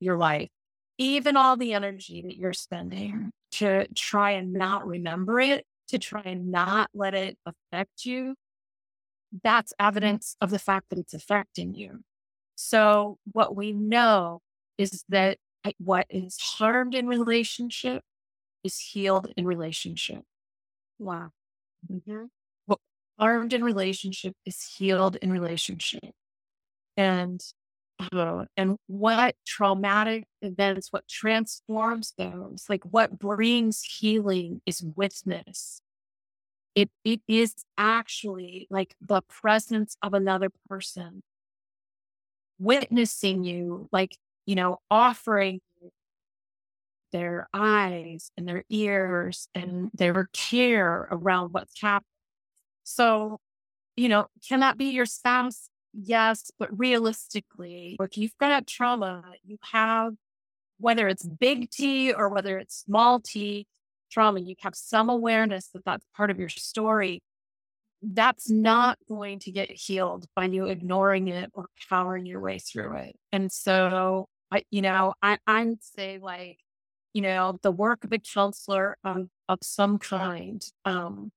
your 0.00 0.16
life. 0.16 0.50
Even 0.98 1.36
all 1.36 1.56
the 1.56 1.72
energy 1.72 2.22
that 2.22 2.36
you're 2.36 2.52
spending 2.52 3.32
to 3.52 3.86
try 3.94 4.32
and 4.32 4.52
not 4.52 4.86
remember 4.86 5.40
it, 5.40 5.66
to 5.88 5.98
try 5.98 6.22
and 6.24 6.50
not 6.50 6.90
let 6.94 7.14
it 7.14 7.36
affect 7.44 8.04
you, 8.04 8.34
that's 9.42 9.72
evidence 9.78 10.36
of 10.40 10.50
the 10.50 10.58
fact 10.58 10.90
that 10.90 10.98
it's 10.98 11.14
affecting 11.14 11.74
you. 11.74 12.00
So, 12.54 13.18
what 13.32 13.56
we 13.56 13.72
know 13.72 14.40
is 14.78 15.04
that 15.08 15.38
what 15.78 16.06
is 16.10 16.38
harmed 16.38 16.94
in 16.94 17.06
relationship 17.06 18.02
is 18.62 18.78
healed 18.78 19.32
in 19.36 19.46
relationship. 19.46 20.22
Wow. 20.98 21.30
Mm-hmm. 21.90 22.24
What 23.22 23.28
harmed 23.28 23.52
in 23.52 23.62
relationship 23.62 24.34
is 24.44 24.74
healed 24.76 25.14
in 25.16 25.30
relationship. 25.32 26.10
And 26.96 27.40
uh, 28.12 28.46
and 28.56 28.78
what 28.88 29.36
traumatic 29.46 30.24
events, 30.40 30.88
what 30.90 31.06
transforms 31.08 32.14
those, 32.18 32.64
like 32.68 32.82
what 32.84 33.20
brings 33.20 33.82
healing 33.82 34.60
is 34.66 34.82
witness. 34.82 35.82
It 36.74 36.90
it 37.04 37.20
is 37.28 37.54
actually 37.78 38.66
like 38.70 38.96
the 39.00 39.22
presence 39.22 39.96
of 40.02 40.14
another 40.14 40.50
person 40.68 41.22
witnessing 42.58 43.44
you, 43.44 43.88
like, 43.92 44.16
you 44.46 44.56
know, 44.56 44.78
offering 44.90 45.60
their 47.12 47.48
eyes 47.54 48.32
and 48.36 48.48
their 48.48 48.64
ears 48.70 49.48
and 49.54 49.90
their 49.94 50.28
care 50.32 51.06
around 51.12 51.52
what's 51.52 51.80
happening. 51.80 52.11
So, 52.84 53.38
you 53.96 54.08
know, 54.08 54.26
can 54.48 54.60
that 54.60 54.78
be 54.78 54.86
your 54.86 55.06
spouse? 55.06 55.68
Yes, 55.92 56.50
but 56.58 56.76
realistically, 56.78 57.96
if 58.00 58.16
you've 58.16 58.36
got 58.38 58.66
trauma, 58.66 59.22
you 59.44 59.58
have, 59.72 60.14
whether 60.78 61.06
it's 61.06 61.24
big 61.24 61.70
T 61.70 62.12
or 62.12 62.28
whether 62.28 62.58
it's 62.58 62.84
small 62.86 63.20
t 63.20 63.66
trauma, 64.10 64.40
you 64.40 64.54
have 64.60 64.74
some 64.74 65.08
awareness 65.08 65.68
that 65.68 65.84
that's 65.84 66.04
part 66.16 66.30
of 66.30 66.38
your 66.38 66.48
story. 66.48 67.22
That's 68.02 68.50
not 68.50 68.98
going 69.08 69.38
to 69.40 69.52
get 69.52 69.70
healed 69.70 70.26
by 70.34 70.46
you 70.46 70.66
ignoring 70.66 71.28
it 71.28 71.50
or 71.54 71.66
powering 71.88 72.26
your 72.26 72.40
way 72.40 72.58
through 72.58 72.96
it. 72.96 73.16
And 73.30 73.52
so, 73.52 74.26
I, 74.50 74.64
you 74.70 74.82
know, 74.82 75.14
I, 75.22 75.38
I'd 75.46 75.82
say 75.82 76.18
like, 76.20 76.58
you 77.14 77.22
know, 77.22 77.58
the 77.62 77.70
work 77.70 78.04
of 78.04 78.12
a 78.12 78.18
counselor 78.18 78.96
um, 79.04 79.30
of 79.48 79.58
some 79.62 79.98
kind, 79.98 80.64
um, 80.84 81.30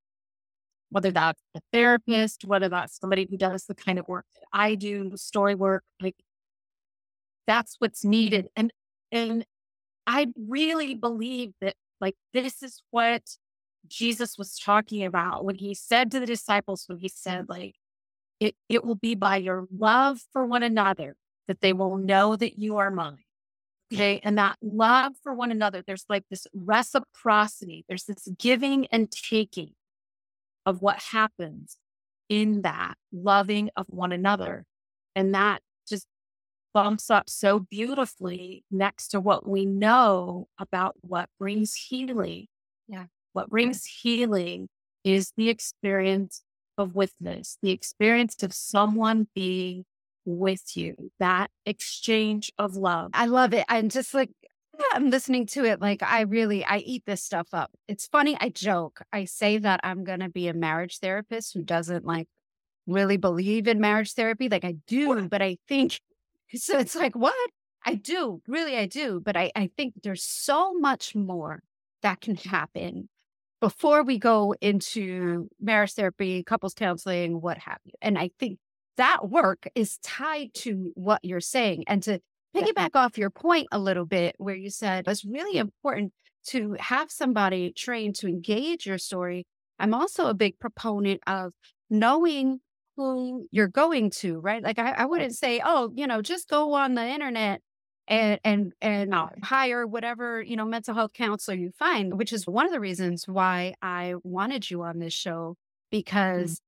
whether 0.89 1.11
that's 1.11 1.41
a 1.55 1.61
therapist, 1.73 2.45
whether 2.45 2.69
that's 2.69 2.99
somebody 2.99 3.27
who 3.29 3.37
does 3.37 3.65
the 3.65 3.75
kind 3.75 3.99
of 3.99 4.07
work 4.07 4.25
that 4.35 4.43
I 4.53 4.75
do, 4.75 5.11
story 5.15 5.55
work, 5.55 5.83
like 6.01 6.15
that's 7.47 7.75
what's 7.79 8.03
needed. 8.03 8.47
And 8.55 8.71
and 9.11 9.45
I 10.07 10.27
really 10.37 10.95
believe 10.95 11.53
that 11.61 11.75
like 11.99 12.15
this 12.33 12.61
is 12.61 12.81
what 12.91 13.23
Jesus 13.87 14.37
was 14.37 14.57
talking 14.57 15.03
about 15.03 15.45
when 15.45 15.55
he 15.55 15.73
said 15.73 16.11
to 16.11 16.19
the 16.19 16.25
disciples, 16.25 16.85
when 16.87 16.99
he 16.99 17.07
said, 17.07 17.47
like, 17.49 17.75
it, 18.39 18.55
it 18.67 18.83
will 18.83 18.95
be 18.95 19.15
by 19.15 19.37
your 19.37 19.67
love 19.75 20.19
for 20.33 20.45
one 20.45 20.63
another 20.63 21.15
that 21.47 21.61
they 21.61 21.73
will 21.73 21.97
know 21.97 22.35
that 22.35 22.59
you 22.59 22.77
are 22.77 22.91
mine. 22.91 23.19
Okay. 23.93 24.19
And 24.23 24.37
that 24.37 24.57
love 24.61 25.13
for 25.21 25.33
one 25.33 25.51
another, 25.51 25.83
there's 25.85 26.05
like 26.09 26.23
this 26.29 26.47
reciprocity, 26.53 27.85
there's 27.87 28.05
this 28.05 28.27
giving 28.37 28.87
and 28.87 29.11
taking 29.11 29.73
of 30.65 30.81
what 30.81 31.01
happens 31.11 31.77
in 32.29 32.61
that 32.63 32.95
loving 33.11 33.69
of 33.75 33.85
one 33.87 34.11
another. 34.11 34.65
And 35.15 35.33
that 35.33 35.61
just 35.87 36.07
bumps 36.73 37.09
up 37.09 37.29
so 37.29 37.59
beautifully 37.59 38.63
next 38.71 39.09
to 39.09 39.19
what 39.19 39.47
we 39.47 39.65
know 39.65 40.47
about 40.59 40.95
what 41.01 41.29
brings 41.39 41.75
healing. 41.75 42.47
Yeah. 42.87 43.05
What 43.33 43.49
brings 43.49 43.85
healing 43.85 44.69
is 45.03 45.33
the 45.37 45.49
experience 45.49 46.43
of 46.77 46.95
witness, 46.95 47.57
the 47.61 47.71
experience 47.71 48.41
of 48.43 48.53
someone 48.53 49.27
being 49.35 49.85
with 50.25 50.75
you, 50.75 51.11
that 51.19 51.51
exchange 51.65 52.51
of 52.57 52.75
love. 52.75 53.11
I 53.13 53.27
love 53.27 53.53
it. 53.53 53.65
I'm 53.69 53.89
just 53.89 54.13
like, 54.13 54.31
I'm 54.93 55.09
listening 55.09 55.45
to 55.47 55.65
it 55.65 55.81
like 55.81 56.03
I 56.03 56.21
really 56.21 56.63
I 56.65 56.77
eat 56.77 57.03
this 57.05 57.23
stuff 57.23 57.47
up. 57.53 57.71
It's 57.87 58.07
funny, 58.07 58.37
I 58.39 58.49
joke. 58.49 59.01
I 59.11 59.25
say 59.25 59.57
that 59.57 59.79
I'm 59.83 60.03
going 60.03 60.19
to 60.19 60.29
be 60.29 60.47
a 60.47 60.53
marriage 60.53 60.99
therapist 60.99 61.53
who 61.53 61.61
doesn't 61.63 62.05
like 62.05 62.27
really 62.87 63.17
believe 63.17 63.67
in 63.67 63.79
marriage 63.79 64.13
therapy 64.13 64.49
like 64.49 64.65
I 64.65 64.75
do, 64.87 65.27
but 65.27 65.41
I 65.41 65.57
think 65.67 65.99
so 66.53 66.77
it's 66.79 66.95
like 66.95 67.15
what? 67.15 67.35
I 67.85 67.95
do. 67.95 68.41
Really 68.47 68.77
I 68.77 68.87
do, 68.87 69.21
but 69.23 69.37
I 69.37 69.51
I 69.55 69.69
think 69.77 69.93
there's 70.03 70.23
so 70.23 70.73
much 70.73 71.15
more 71.15 71.61
that 72.01 72.21
can 72.21 72.35
happen 72.35 73.09
before 73.61 74.03
we 74.03 74.19
go 74.19 74.53
into 74.61 75.49
marriage 75.59 75.93
therapy, 75.93 76.43
couples 76.43 76.73
counseling, 76.73 77.41
what 77.41 77.57
have 77.59 77.79
you. 77.83 77.93
And 78.01 78.17
I 78.17 78.29
think 78.39 78.59
that 78.97 79.29
work 79.29 79.67
is 79.75 79.97
tied 80.03 80.53
to 80.55 80.91
what 80.95 81.23
you're 81.23 81.39
saying 81.39 81.83
and 81.87 82.03
to 82.03 82.19
piggyback 82.55 82.91
off 82.95 83.17
your 83.17 83.29
point 83.29 83.67
a 83.71 83.79
little 83.79 84.05
bit 84.05 84.35
where 84.37 84.55
you 84.55 84.69
said 84.69 85.07
it's 85.07 85.25
really 85.25 85.57
important 85.57 86.13
to 86.47 86.75
have 86.79 87.11
somebody 87.11 87.73
trained 87.73 88.15
to 88.15 88.27
engage 88.27 88.85
your 88.85 88.97
story. 88.97 89.45
I'm 89.79 89.93
also 89.93 90.27
a 90.27 90.33
big 90.33 90.59
proponent 90.59 91.21
of 91.27 91.53
knowing 91.89 92.59
who 92.97 93.47
you're 93.51 93.67
going 93.67 94.09
to, 94.09 94.39
right? 94.39 94.63
Like 94.63 94.79
I, 94.79 94.91
I 94.91 95.05
wouldn't 95.05 95.35
say, 95.35 95.61
oh, 95.63 95.91
you 95.95 96.07
know, 96.07 96.21
just 96.21 96.47
go 96.47 96.73
on 96.73 96.93
the 96.93 97.05
internet 97.05 97.61
and 98.07 98.39
and 98.43 98.73
and 98.81 99.13
hire 99.43 99.87
whatever 99.87 100.39
you 100.39 100.55
know 100.55 100.65
mental 100.65 100.93
health 100.93 101.13
counselor 101.13 101.57
you 101.57 101.71
find, 101.77 102.17
which 102.17 102.31
is 102.31 102.47
one 102.47 102.65
of 102.65 102.71
the 102.71 102.79
reasons 102.79 103.27
why 103.27 103.73
I 103.81 104.15
wanted 104.23 104.69
you 104.69 104.83
on 104.83 104.99
this 104.99 105.13
show 105.13 105.55
mm. 105.55 105.91
because 105.91 106.51
mm-hmm. 106.51 106.61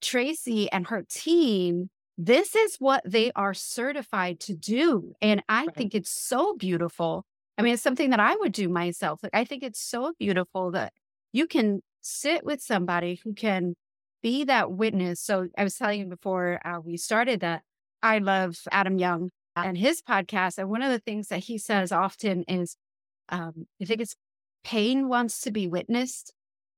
Tracy 0.00 0.70
and 0.70 0.86
her 0.88 1.04
team 1.08 1.88
this 2.16 2.54
is 2.54 2.76
what 2.78 3.02
they 3.04 3.32
are 3.32 3.54
certified 3.54 4.40
to 4.40 4.54
do. 4.54 5.14
And 5.20 5.42
I 5.48 5.66
right. 5.66 5.74
think 5.74 5.94
it's 5.94 6.10
so 6.10 6.54
beautiful. 6.54 7.24
I 7.58 7.62
mean, 7.62 7.74
it's 7.74 7.82
something 7.82 8.10
that 8.10 8.20
I 8.20 8.36
would 8.36 8.52
do 8.52 8.68
myself. 8.68 9.20
Like, 9.22 9.34
I 9.34 9.44
think 9.44 9.62
it's 9.62 9.80
so 9.80 10.12
beautiful 10.18 10.70
that 10.72 10.92
you 11.32 11.46
can 11.46 11.80
sit 12.02 12.44
with 12.44 12.60
somebody 12.60 13.20
who 13.24 13.34
can 13.34 13.74
be 14.22 14.44
that 14.44 14.70
witness. 14.70 15.20
So, 15.20 15.48
I 15.56 15.64
was 15.64 15.76
telling 15.76 16.00
you 16.00 16.06
before 16.06 16.60
uh, 16.64 16.80
we 16.80 16.96
started 16.96 17.40
that 17.40 17.62
I 18.02 18.18
love 18.18 18.58
Adam 18.70 18.98
Young 18.98 19.30
and 19.56 19.78
his 19.78 20.02
podcast. 20.02 20.58
And 20.58 20.68
one 20.68 20.82
of 20.82 20.90
the 20.90 20.98
things 20.98 21.28
that 21.28 21.44
he 21.44 21.58
says 21.58 21.92
often 21.92 22.44
is, 22.48 22.76
um, 23.28 23.66
I 23.80 23.84
think 23.84 24.00
it's 24.00 24.16
pain 24.64 25.08
wants 25.08 25.40
to 25.42 25.50
be 25.50 25.66
witnessed. 25.66 26.32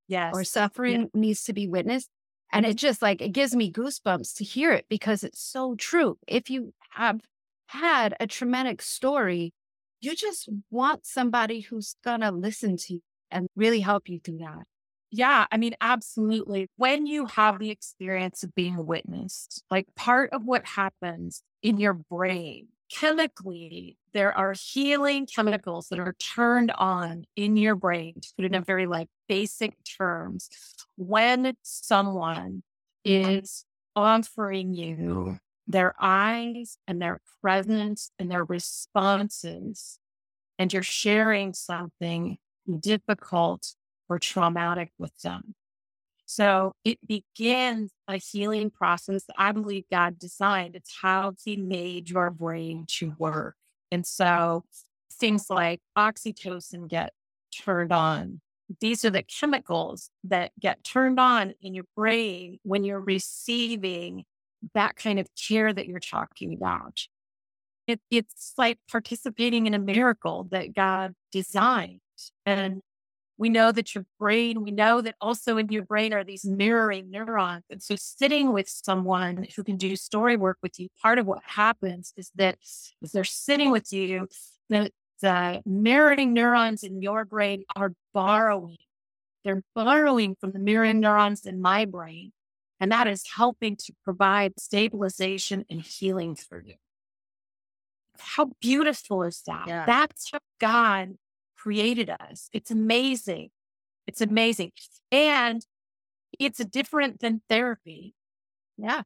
Yes. 0.09 0.32
Or 0.34 0.45
suffering 0.45 1.03
yeah. 1.03 1.20
needs 1.20 1.45
to 1.45 1.53
be 1.53 1.66
witnessed. 1.66 2.09
And 2.53 2.65
it 2.65 2.77
just 2.77 3.03
like, 3.03 3.21
it 3.21 3.33
gives 3.33 3.55
me 3.55 3.73
goosebumps 3.73 4.35
to 4.37 4.45
hear 4.45 4.73
it 4.73 4.87
because 4.89 5.25
it's 5.25 5.41
so 5.41 5.75
true. 5.75 6.19
If 6.27 6.49
you 6.49 6.73
have 6.91 7.21
had 7.67 8.15
a 8.21 8.27
traumatic 8.27 8.81
story, 8.83 9.53
you 10.01 10.15
just 10.15 10.49
want 10.71 11.07
somebody 11.07 11.61
who's 11.61 11.97
going 12.05 12.21
to 12.21 12.31
listen 12.31 12.77
to 12.77 12.95
you 12.95 13.01
and 13.31 13.49
really 13.57 13.81
help 13.81 14.09
you 14.09 14.21
through 14.21 14.39
that. 14.39 14.65
Yeah, 15.11 15.47
I 15.51 15.57
mean, 15.57 15.75
absolutely. 15.81 16.69
When 16.77 17.07
you 17.07 17.27
have 17.27 17.59
the 17.59 17.71
experience 17.71 18.43
of 18.43 18.55
being 18.55 18.87
witnessed, 18.87 19.63
like 19.71 19.87
part 19.95 20.33
of 20.33 20.45
what 20.45 20.67
happens 20.67 21.43
in 21.63 21.79
your 21.79 21.95
brain 21.95 22.69
chemically, 22.91 23.99
there 24.12 24.37
are 24.37 24.55
healing 24.55 25.26
chemicals 25.26 25.89
that 25.89 25.99
are 25.99 26.14
turned 26.14 26.70
on 26.72 27.24
in 27.34 27.57
your 27.57 27.74
brain, 27.74 28.14
to 28.20 28.32
put 28.37 28.45
it 28.45 28.53
in 28.53 28.55
a 28.55 28.61
very 28.61 28.87
like 28.87 29.09
basic 29.28 29.76
terms, 29.84 30.49
when 30.97 31.57
someone 31.62 32.62
is 33.05 33.64
offering 33.97 34.72
you 34.72 35.39
their 35.66 35.95
eyes 36.01 36.78
and 36.87 37.03
their 37.03 37.20
presence 37.43 38.12
and 38.18 38.30
their 38.30 38.45
responses, 38.45 39.99
and 40.59 40.72
you're 40.72 40.82
sharing 40.82 41.53
something 41.53 42.39
difficult 42.80 43.74
or 44.09 44.20
traumatic 44.20 44.93
with 44.97 45.16
them. 45.22 45.56
So 46.27 46.72
it 46.85 46.99
begins 47.07 47.93
a 48.09 48.16
healing 48.16 48.70
process 48.70 49.24
that 49.24 49.37
I 49.39 49.53
believe 49.53 49.85
God 49.91 50.18
designed. 50.18 50.74
It's 50.74 50.99
how 51.01 51.35
He 51.43 51.57
made 51.57 52.11
your 52.11 52.31
brain 52.31 52.85
to 52.99 53.14
work. 53.18 53.55
And 53.93 54.05
so 54.05 54.64
things 55.12 55.49
like 55.49 55.81
oxytocin 55.97 56.89
get 56.89 57.12
turned 57.57 57.93
on. 57.93 58.41
These 58.81 59.05
are 59.05 59.11
the 59.11 59.22
chemicals 59.22 60.11
that 60.24 60.51
get 60.61 60.83
turned 60.83 61.20
on 61.20 61.55
in 61.62 61.74
your 61.74 61.87
brain 61.95 62.59
when 62.64 62.83
you're 62.83 63.01
receiving 63.01 64.24
that 64.74 64.97
kind 64.97 65.20
of 65.20 65.29
care 65.37 65.72
that 65.72 65.87
you're 65.87 66.01
talking 66.01 66.53
about. 66.53 67.07
It, 67.87 68.01
it's 68.11 68.55
like 68.59 68.79
participating 68.91 69.68
in 69.68 69.74
a 69.74 69.79
miracle 69.79 70.49
that 70.51 70.74
God 70.74 71.14
designed. 71.31 72.01
And 72.45 72.83
we 73.39 73.49
know 73.49 73.70
that 73.70 73.95
your 73.95 74.05
brain, 74.18 74.62
we 74.62 74.70
know 74.70 75.01
that 75.01 75.14
also 75.20 75.59
in 75.59 75.68
your 75.68 75.84
brain 75.84 76.12
are 76.12 76.24
these 76.24 76.45
mirroring 76.45 77.11
neurons. 77.11 77.64
And 77.70 77.82
so 77.82 77.95
sitting 77.97 78.53
with 78.53 78.68
someone 78.68 79.47
who 79.55 79.62
can 79.62 79.76
do 79.76 79.95
story 79.97 80.37
work 80.37 80.59
with 80.62 80.80
you, 80.80 80.89
part 81.03 81.18
of 81.18 81.26
what 81.26 81.43
happens 81.45 82.12
is 82.16 82.30
that 82.37 82.57
if 83.03 83.12
they're 83.12 83.24
sitting 83.24 83.70
with 83.70 83.93
you, 83.93 84.28
the, 84.70 84.91
the 85.20 85.62
mirroring 85.66 86.32
neurons 86.32 86.82
in 86.82 87.03
your 87.03 87.24
brain 87.24 87.64
are 87.74 87.93
borrowing. 88.14 88.78
They're 89.45 89.62
borrowing 89.74 90.37
from 90.41 90.53
the 90.53 90.59
mirroring 90.59 91.01
neurons 91.01 91.45
in 91.45 91.61
my 91.61 91.84
brain. 91.84 92.32
And 92.80 92.93
that 92.93 93.07
is 93.07 93.24
helping 93.37 93.76
to 93.76 93.93
provide 94.05 94.59
stabilization 94.59 95.64
and 95.70 95.80
healing 95.80 96.34
for 96.37 96.62
you. 96.62 96.74
How 98.18 98.51
beautiful 98.61 99.22
is 99.22 99.43
that? 99.47 99.66
Yeah. 99.68 99.87
That's 99.87 100.30
how 100.32 100.41
God 100.59 101.16
created 101.57 102.11
us. 102.11 102.49
It's 102.53 102.71
amazing. 102.71 103.51
It's 104.07 104.21
amazing. 104.21 104.73
And 105.11 105.65
it's 106.39 106.65
different 106.65 107.21
than 107.21 107.43
therapy. 107.49 108.15
Yeah. 108.77 109.03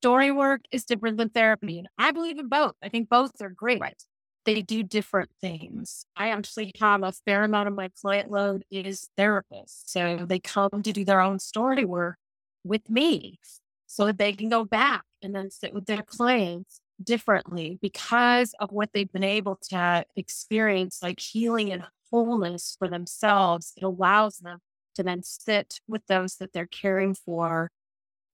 Story 0.00 0.30
work 0.30 0.62
is 0.70 0.84
different 0.84 1.18
than 1.18 1.28
therapy. 1.28 1.78
And 1.78 1.88
I 1.98 2.10
believe 2.10 2.38
in 2.38 2.48
both. 2.48 2.74
I 2.82 2.88
think 2.88 3.08
both 3.08 3.40
are 3.42 3.50
great. 3.50 3.80
Right. 3.80 4.02
They 4.46 4.62
do 4.62 4.82
different 4.82 5.30
things. 5.40 6.06
I 6.16 6.30
actually 6.30 6.72
have 6.80 7.02
a 7.02 7.12
fair 7.12 7.44
amount 7.44 7.68
of 7.68 7.74
my 7.74 7.90
client 8.00 8.30
load 8.30 8.64
is 8.70 9.08
therapists. 9.18 9.82
So 9.86 10.24
they 10.26 10.38
come 10.38 10.82
to 10.82 10.92
do 10.92 11.04
their 11.04 11.20
own 11.20 11.38
story 11.38 11.84
work 11.84 12.16
with 12.64 12.88
me 12.88 13.38
so 13.86 14.06
that 14.06 14.18
they 14.18 14.32
can 14.32 14.48
go 14.48 14.64
back 14.64 15.02
and 15.20 15.34
then 15.34 15.50
sit 15.50 15.74
with 15.74 15.84
their 15.86 16.02
clients 16.02 16.80
differently 17.02 17.78
because 17.80 18.54
of 18.60 18.72
what 18.72 18.90
they've 18.92 19.12
been 19.12 19.24
able 19.24 19.56
to 19.70 20.04
experience, 20.16 21.00
like 21.02 21.20
healing 21.20 21.72
and 21.72 21.84
wholeness 22.10 22.76
for 22.78 22.88
themselves. 22.88 23.72
It 23.76 23.84
allows 23.84 24.38
them 24.38 24.58
to 24.94 25.02
then 25.02 25.22
sit 25.22 25.80
with 25.86 26.06
those 26.06 26.36
that 26.36 26.52
they're 26.52 26.66
caring 26.66 27.14
for 27.14 27.70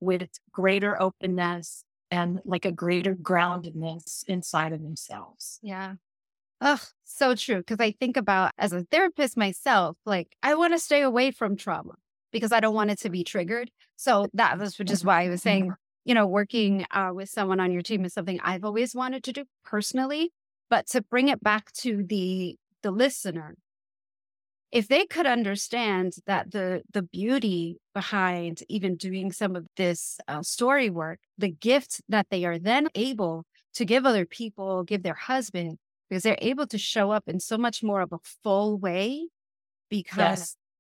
with 0.01 0.29
greater 0.53 1.01
openness 1.01 1.85
and 2.11 2.41
like 2.45 2.64
a 2.64 2.73
greater 2.73 3.14
groundedness 3.14 4.25
inside 4.27 4.73
of 4.73 4.83
themselves. 4.83 5.59
Yeah. 5.62 5.95
Oh, 6.61 6.81
so 7.05 7.35
true. 7.35 7.59
Because 7.59 7.81
I 7.81 7.93
think 7.93 8.17
about 8.17 8.53
as 8.59 8.73
a 8.73 8.85
therapist 8.91 9.37
myself, 9.37 9.97
like 10.07 10.35
I 10.43 10.55
want 10.55 10.73
to 10.73 10.79
stay 10.79 11.03
away 11.03 11.31
from 11.31 11.57
trauma 11.57 11.95
because 12.33 12.53
I 12.53 12.61
don't 12.61 12.75
want 12.75 12.91
it 12.91 13.01
to 13.01 13.11
be 13.11 13.25
triggered. 13.25 13.71
So 13.97 14.29
that 14.35 14.59
was 14.59 14.75
just 14.77 15.03
mm-hmm. 15.03 15.09
why 15.09 15.25
I 15.25 15.29
was 15.29 15.43
saying 15.43 15.73
you 16.07 16.14
know, 16.14 16.26
working 16.26 16.86
uh, 16.92 17.11
with 17.12 17.28
someone 17.28 17.59
on 17.59 17.72
your 17.72 17.82
team 17.82 18.04
is 18.04 18.14
something 18.14 18.38
I've 18.40 18.64
always 18.64 18.94
wanted 18.94 19.24
to 19.24 19.32
do 19.32 19.44
personally, 19.64 20.32
but 20.70 20.86
to 20.90 21.02
bring 21.02 21.28
it 21.28 21.42
back 21.42 21.72
to 21.82 22.04
the 22.04 22.57
the 22.82 22.92
listener, 22.92 23.57
if 24.70 24.86
they 24.86 25.04
could 25.04 25.26
understand 25.26 26.14
that 26.28 26.52
the 26.52 26.82
the 26.92 27.02
beauty 27.02 27.78
behind 27.92 28.62
even 28.68 28.94
doing 28.94 29.32
some 29.32 29.57
of 29.57 29.66
this 29.76 30.18
uh, 30.28 30.42
story 30.42 30.90
work, 30.90 31.18
the 31.36 31.50
gift 31.50 32.00
that 32.09 32.28
they 32.30 32.44
are 32.44 32.59
then 32.59 32.88
able 32.94 33.44
to 33.74 33.84
give 33.84 34.07
other 34.07 34.24
people, 34.24 34.84
give 34.84 35.02
their 35.02 35.14
husband, 35.14 35.76
because 36.09 36.22
they're 36.22 36.38
able 36.40 36.68
to 36.68 36.78
show 36.78 37.11
up 37.11 37.24
in 37.26 37.40
so 37.40 37.59
much 37.59 37.82
more 37.82 38.00
of 38.00 38.12
a 38.12 38.18
full 38.44 38.78
way 38.78 39.26
because 39.90 40.18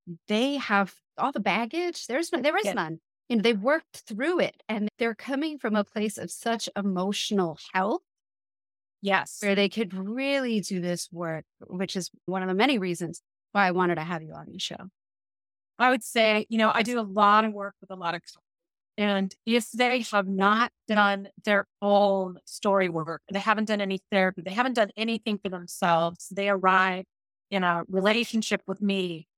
yes. 0.06 0.16
they 0.28 0.54
have 0.54 0.94
all 1.18 1.32
the 1.32 1.40
baggage. 1.40 2.06
There's 2.06 2.32
no, 2.32 2.40
there 2.40 2.56
is 2.56 2.72
none 2.72 3.00
you 3.28 3.36
know, 3.36 3.42
they've 3.42 3.60
worked 3.60 4.02
through 4.06 4.40
it 4.40 4.62
and 4.68 4.88
they're 4.98 5.14
coming 5.14 5.58
from 5.58 5.74
a 5.74 5.84
place 5.84 6.18
of 6.18 6.30
such 6.30 6.68
emotional 6.76 7.58
health. 7.72 8.02
Yes. 9.02 9.38
Where 9.40 9.54
they 9.54 9.68
could 9.68 9.94
really 9.94 10.60
do 10.60 10.80
this 10.80 11.08
work, 11.12 11.44
which 11.66 11.96
is 11.96 12.10
one 12.26 12.42
of 12.42 12.48
the 12.48 12.54
many 12.54 12.78
reasons 12.78 13.20
why 13.52 13.66
I 13.66 13.70
wanted 13.70 13.96
to 13.96 14.02
have 14.02 14.22
you 14.22 14.32
on 14.32 14.46
the 14.50 14.58
show. 14.58 14.90
I 15.78 15.90
would 15.90 16.02
say, 16.02 16.46
you 16.48 16.58
know, 16.58 16.70
I 16.72 16.82
do 16.82 16.98
a 16.98 17.02
lot 17.02 17.44
of 17.44 17.52
work 17.52 17.74
with 17.80 17.90
a 17.90 17.96
lot 17.96 18.14
of 18.14 18.22
and 18.98 19.34
if 19.44 19.70
they 19.72 20.00
have 20.12 20.26
not 20.26 20.72
done 20.88 21.28
their 21.44 21.66
own 21.82 22.38
story 22.46 22.88
work, 22.88 23.20
they 23.30 23.38
haven't 23.38 23.66
done 23.66 23.82
any 23.82 24.00
therapy, 24.10 24.40
they 24.42 24.52
haven't 24.52 24.72
done 24.72 24.90
anything 24.96 25.38
for 25.38 25.50
themselves, 25.50 26.28
they 26.30 26.48
arrive 26.48 27.04
in 27.50 27.62
a 27.62 27.84
relationship 27.88 28.62
with 28.66 28.80
me. 28.80 29.28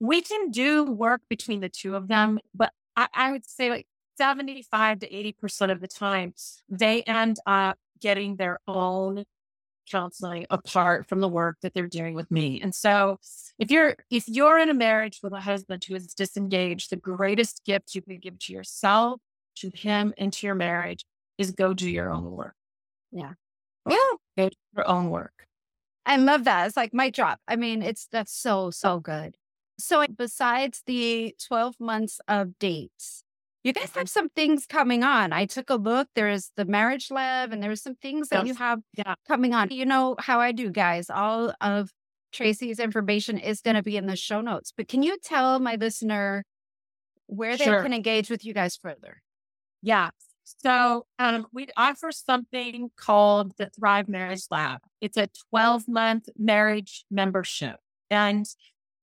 We 0.00 0.22
can 0.22 0.50
do 0.50 0.84
work 0.84 1.22
between 1.30 1.60
the 1.60 1.68
two 1.68 1.94
of 1.94 2.08
them, 2.08 2.40
but 2.52 2.72
I, 2.96 3.08
I 3.14 3.32
would 3.32 3.48
say 3.48 3.70
like 3.70 3.86
75 4.18 5.00
to 5.00 5.08
80% 5.08 5.70
of 5.70 5.80
the 5.80 5.88
time, 5.88 6.34
they 6.68 7.02
end 7.02 7.38
up 7.46 7.78
getting 8.00 8.36
their 8.36 8.60
own 8.66 9.24
counseling 9.90 10.46
apart 10.50 11.06
from 11.06 11.20
the 11.20 11.28
work 11.28 11.58
that 11.62 11.72
they're 11.72 11.86
doing 11.86 12.14
with 12.14 12.30
me. 12.30 12.60
And 12.60 12.74
so 12.74 13.18
if 13.58 13.70
you're 13.70 13.96
if 14.10 14.28
you're 14.28 14.58
in 14.58 14.68
a 14.68 14.74
marriage 14.74 15.20
with 15.22 15.32
a 15.32 15.40
husband 15.40 15.84
who 15.84 15.94
is 15.94 16.08
disengaged, 16.08 16.90
the 16.90 16.96
greatest 16.96 17.64
gift 17.64 17.94
you 17.94 18.02
can 18.02 18.18
give 18.18 18.38
to 18.40 18.52
yourself, 18.52 19.20
to 19.56 19.70
him, 19.70 20.12
and 20.18 20.32
to 20.32 20.46
your 20.46 20.56
marriage 20.56 21.04
is 21.38 21.52
go 21.52 21.72
do 21.72 21.88
your 21.88 22.10
own 22.10 22.30
work. 22.30 22.54
Yeah. 23.12 23.32
Yeah. 23.88 23.96
Go 24.36 24.48
do 24.48 24.56
your 24.76 24.88
own 24.88 25.10
work. 25.10 25.32
I 26.04 26.16
love 26.16 26.44
that. 26.44 26.66
It's 26.66 26.76
like 26.76 26.94
my 26.94 27.10
drop. 27.10 27.40
I 27.48 27.56
mean, 27.56 27.82
it's 27.82 28.06
that's 28.10 28.32
so, 28.32 28.70
so 28.70 29.00
good. 29.00 29.36
So, 29.78 30.04
besides 30.06 30.82
the 30.86 31.34
12 31.46 31.76
months 31.78 32.20
of 32.28 32.58
dates, 32.58 33.22
you 33.62 33.72
guys 33.72 33.90
have 33.96 34.08
some 34.08 34.28
things 34.28 34.64
coming 34.64 35.02
on. 35.02 35.32
I 35.32 35.44
took 35.44 35.70
a 35.70 35.74
look. 35.74 36.08
There's 36.14 36.52
the 36.56 36.64
marriage 36.64 37.10
lab, 37.10 37.52
and 37.52 37.62
there's 37.62 37.82
some 37.82 37.96
things 37.96 38.28
that 38.28 38.46
yes. 38.46 38.46
you 38.46 38.54
have 38.54 38.80
yeah. 38.96 39.14
coming 39.26 39.54
on. 39.54 39.70
You 39.70 39.84
know 39.84 40.14
how 40.20 40.38
I 40.38 40.52
do, 40.52 40.70
guys. 40.70 41.10
All 41.10 41.52
of 41.60 41.90
Tracy's 42.32 42.78
information 42.78 43.38
is 43.38 43.60
going 43.60 43.74
to 43.74 43.82
be 43.82 43.96
in 43.96 44.06
the 44.06 44.14
show 44.14 44.40
notes. 44.40 44.72
But 44.76 44.86
can 44.86 45.02
you 45.02 45.18
tell 45.18 45.58
my 45.58 45.74
listener 45.74 46.44
where 47.26 47.56
they 47.56 47.64
sure. 47.64 47.82
can 47.82 47.92
engage 47.92 48.30
with 48.30 48.44
you 48.44 48.54
guys 48.54 48.76
further? 48.76 49.22
Yeah. 49.82 50.10
So 50.44 51.06
um, 51.18 51.46
we 51.52 51.66
offer 51.76 52.12
something 52.12 52.90
called 52.96 53.56
the 53.56 53.70
Thrive 53.70 54.08
Marriage 54.08 54.44
Lab. 54.48 54.78
It's 55.00 55.16
a 55.16 55.28
12 55.50 55.88
month 55.88 56.28
marriage 56.38 57.04
membership. 57.10 57.80
And 58.10 58.46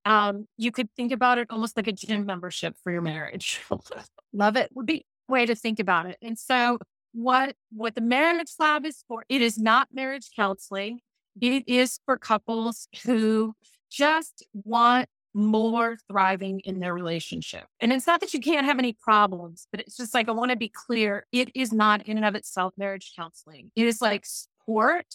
um, 0.05 0.47
you 0.57 0.71
could 0.71 0.89
think 0.95 1.11
about 1.11 1.37
it 1.37 1.47
almost 1.49 1.77
like 1.77 1.87
a 1.87 1.91
gym 1.91 2.25
membership 2.25 2.75
for 2.83 2.91
your 2.91 3.01
marriage. 3.01 3.61
Love 4.33 4.55
it. 4.55 4.69
Would 4.73 4.85
be 4.85 5.05
way 5.27 5.45
to 5.45 5.55
think 5.55 5.79
about 5.79 6.05
it. 6.05 6.17
And 6.21 6.37
so 6.37 6.79
what 7.13 7.55
what 7.71 7.95
the 7.95 8.01
marriage 8.01 8.53
lab 8.59 8.85
is 8.85 9.03
for, 9.07 9.23
it 9.29 9.41
is 9.41 9.57
not 9.57 9.89
marriage 9.93 10.29
counseling. 10.35 10.99
It 11.39 11.63
is 11.67 11.99
for 12.05 12.17
couples 12.17 12.87
who 13.05 13.53
just 13.89 14.45
want 14.53 15.07
more 15.33 15.97
thriving 16.09 16.59
in 16.61 16.79
their 16.79 16.93
relationship. 16.93 17.65
And 17.79 17.91
it's 17.91 18.05
not 18.05 18.19
that 18.19 18.33
you 18.33 18.39
can't 18.39 18.65
have 18.65 18.77
any 18.77 18.93
problems, 18.93 19.67
but 19.71 19.79
it's 19.79 19.97
just 19.97 20.13
like 20.13 20.29
I 20.29 20.31
want 20.31 20.51
to 20.51 20.57
be 20.57 20.69
clear, 20.69 21.25
it 21.31 21.49
is 21.55 21.71
not 21.71 22.03
in 22.07 22.17
and 22.17 22.25
of 22.25 22.35
itself 22.35 22.73
marriage 22.77 23.13
counseling. 23.15 23.71
It 23.75 23.87
is 23.87 24.01
like 24.01 24.25
support 24.25 25.07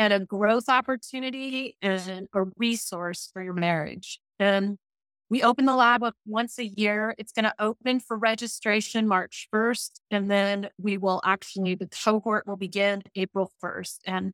and 0.00 0.14
a 0.14 0.18
growth 0.18 0.70
opportunity 0.70 1.76
and 1.82 2.26
a 2.32 2.44
resource 2.56 3.28
for 3.34 3.42
your 3.42 3.52
marriage. 3.52 4.18
And 4.38 4.78
We 5.28 5.44
open 5.44 5.64
the 5.66 5.76
lab 5.76 6.02
up 6.02 6.16
once 6.26 6.58
a 6.58 6.66
year. 6.66 7.14
It's 7.18 7.32
going 7.32 7.44
to 7.44 7.54
open 7.60 8.00
for 8.00 8.18
registration 8.18 9.06
March 9.06 9.46
1st. 9.54 10.00
And 10.10 10.28
then 10.30 10.70
we 10.76 10.96
will 10.98 11.20
actually, 11.24 11.76
the 11.76 11.86
cohort 11.86 12.48
will 12.48 12.56
begin 12.56 13.02
April 13.14 13.52
1st. 13.62 13.98
And 14.06 14.32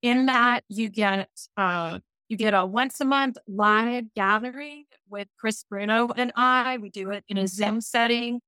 in 0.00 0.26
that, 0.26 0.64
you 0.68 0.88
get, 0.88 1.28
uh, 1.58 1.98
you 2.28 2.36
get 2.38 2.54
a 2.54 2.64
once 2.64 3.00
a 3.00 3.04
month 3.04 3.36
live 3.46 4.04
gathering 4.14 4.84
with 5.10 5.28
Chris 5.38 5.64
Bruno 5.68 6.08
and 6.16 6.32
I. 6.36 6.78
We 6.78 6.90
do 6.90 7.10
it 7.10 7.24
in 7.28 7.36
a 7.36 7.46
Zoom 7.46 7.80
setting. 7.82 8.40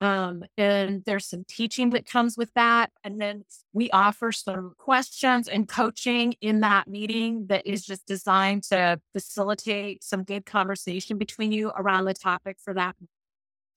Um, 0.00 0.44
and 0.56 1.02
there's 1.06 1.26
some 1.26 1.44
teaching 1.48 1.90
that 1.90 2.06
comes 2.06 2.36
with 2.36 2.52
that. 2.54 2.90
And 3.02 3.20
then 3.20 3.44
we 3.72 3.90
offer 3.90 4.30
some 4.30 4.74
questions 4.78 5.48
and 5.48 5.68
coaching 5.68 6.34
in 6.40 6.60
that 6.60 6.86
meeting 6.86 7.46
that 7.48 7.66
is 7.66 7.84
just 7.84 8.06
designed 8.06 8.62
to 8.64 9.00
facilitate 9.12 10.04
some 10.04 10.22
good 10.22 10.46
conversation 10.46 11.18
between 11.18 11.50
you 11.50 11.72
around 11.76 12.04
the 12.04 12.14
topic 12.14 12.58
for 12.62 12.74
that. 12.74 12.94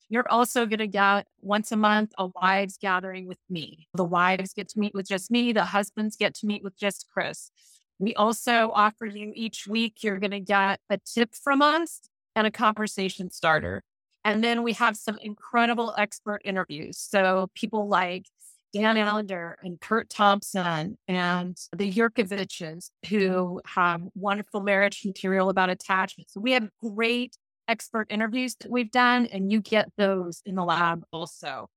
You're 0.10 0.30
also 0.30 0.66
going 0.66 0.80
to 0.80 0.88
get 0.88 1.26
once 1.40 1.72
a 1.72 1.78
month 1.78 2.12
a 2.18 2.28
wives 2.28 2.78
gathering 2.80 3.28
with 3.28 3.40
me. 3.50 3.88
The 3.94 4.04
wives 4.04 4.54
get 4.54 4.68
to 4.70 4.80
meet 4.80 4.94
with 4.94 5.08
just 5.08 5.32
me, 5.32 5.54
the 5.54 5.64
husbands 5.66 6.18
get 6.18 6.36
to 6.36 6.46
meet 6.46 6.64
with 6.64 6.78
just 6.78 7.08
Chris. 7.12 7.50
We 7.98 8.14
also 8.16 8.72
offer 8.74 9.06
you 9.06 9.32
each 9.36 9.68
week, 9.68 10.04
you're 10.04 10.20
going 10.20 10.32
to 10.32 10.40
get 10.40 10.80
a 10.90 10.98
tip 10.98 11.34
from 11.34 11.62
us 11.62 12.02
and 12.36 12.46
a 12.46 12.52
conversation 12.52 13.30
starter. 13.32 13.84
And 14.24 14.44
then 14.44 14.64
we 14.64 14.74
have 14.74 14.96
some 14.98 15.18
incredible 15.22 15.94
expert 15.98 16.42
interviews. 16.46 16.98
So 16.98 17.50
people 17.56 17.88
like 17.88 18.26
Dan 18.74 18.98
Allender 18.98 19.58
and 19.64 19.80
Kurt 19.82 20.10
Thompson 20.10 20.98
and 21.08 21.58
the 21.76 21.92
Yerkoviches 21.92 22.90
who 23.10 23.62
have 23.66 24.02
wonderful 24.16 24.62
marriage 24.62 25.02
material 25.06 25.50
about 25.50 25.70
attachment. 25.70 26.30
So 26.30 26.40
we 26.40 26.54
have 26.54 26.70
great 26.82 27.36
expert 27.68 28.08
interviews 28.10 28.56
that 28.62 28.72
we've 28.72 28.92
done, 28.92 29.26
and 29.28 29.52
you 29.52 29.62
get 29.62 29.90
those 29.98 30.42
in 30.46 30.56
the 30.56 30.64
lab 30.64 31.04
also. 31.12 31.68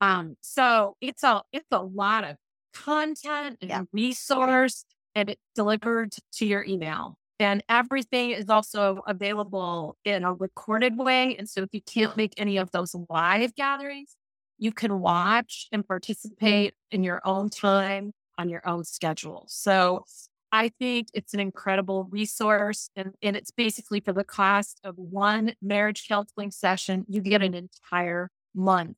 Um, 0.00 0.36
so 0.40 0.96
it's 1.00 1.22
a 1.22 1.42
it's 1.52 1.66
a 1.70 1.82
lot 1.82 2.24
of 2.24 2.36
content 2.74 3.58
and 3.60 3.70
yeah. 3.70 3.82
resource 3.92 4.84
and 5.14 5.30
it's 5.30 5.40
delivered 5.54 6.14
to 6.34 6.46
your 6.46 6.64
email. 6.64 7.16
And 7.42 7.62
everything 7.68 8.30
is 8.30 8.48
also 8.48 9.02
available 9.06 9.96
in 10.04 10.22
a 10.22 10.32
recorded 10.32 10.96
way. 10.96 11.36
And 11.36 11.48
so 11.48 11.62
if 11.62 11.70
you 11.72 11.82
can't 11.82 12.16
make 12.16 12.34
any 12.36 12.56
of 12.56 12.70
those 12.70 12.94
live 13.10 13.54
gatherings, 13.54 14.16
you 14.58 14.70
can 14.70 15.00
watch 15.00 15.66
and 15.72 15.86
participate 15.86 16.74
in 16.92 17.02
your 17.02 17.20
own 17.24 17.50
time 17.50 18.12
on 18.38 18.48
your 18.48 18.66
own 18.66 18.84
schedule. 18.84 19.44
So 19.48 20.04
I 20.52 20.70
think 20.78 21.08
it's 21.14 21.34
an 21.34 21.40
incredible 21.40 22.04
resource. 22.10 22.90
And, 22.94 23.14
and 23.22 23.36
it's 23.36 23.50
basically 23.50 24.00
for 24.00 24.12
the 24.12 24.24
cost 24.24 24.80
of 24.84 24.96
one 24.96 25.54
marriage 25.60 26.06
counseling 26.06 26.52
session, 26.52 27.04
you 27.08 27.20
get 27.20 27.42
an 27.42 27.54
entire 27.54 28.30
month 28.54 28.96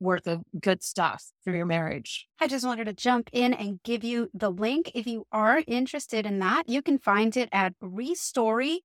worth 0.00 0.26
of 0.26 0.42
good 0.60 0.82
stuff 0.82 1.24
for 1.42 1.54
your 1.54 1.66
marriage. 1.66 2.26
I 2.40 2.48
just 2.48 2.66
wanted 2.66 2.84
to 2.84 2.92
jump 2.92 3.30
in 3.32 3.54
and 3.54 3.82
give 3.82 4.04
you 4.04 4.30
the 4.34 4.50
link. 4.50 4.90
If 4.94 5.06
you 5.06 5.26
are 5.32 5.62
interested 5.66 6.26
in 6.26 6.38
that, 6.40 6.68
you 6.68 6.82
can 6.82 6.98
find 6.98 7.36
it 7.36 7.48
at 7.52 7.74
restory.life 7.82 8.80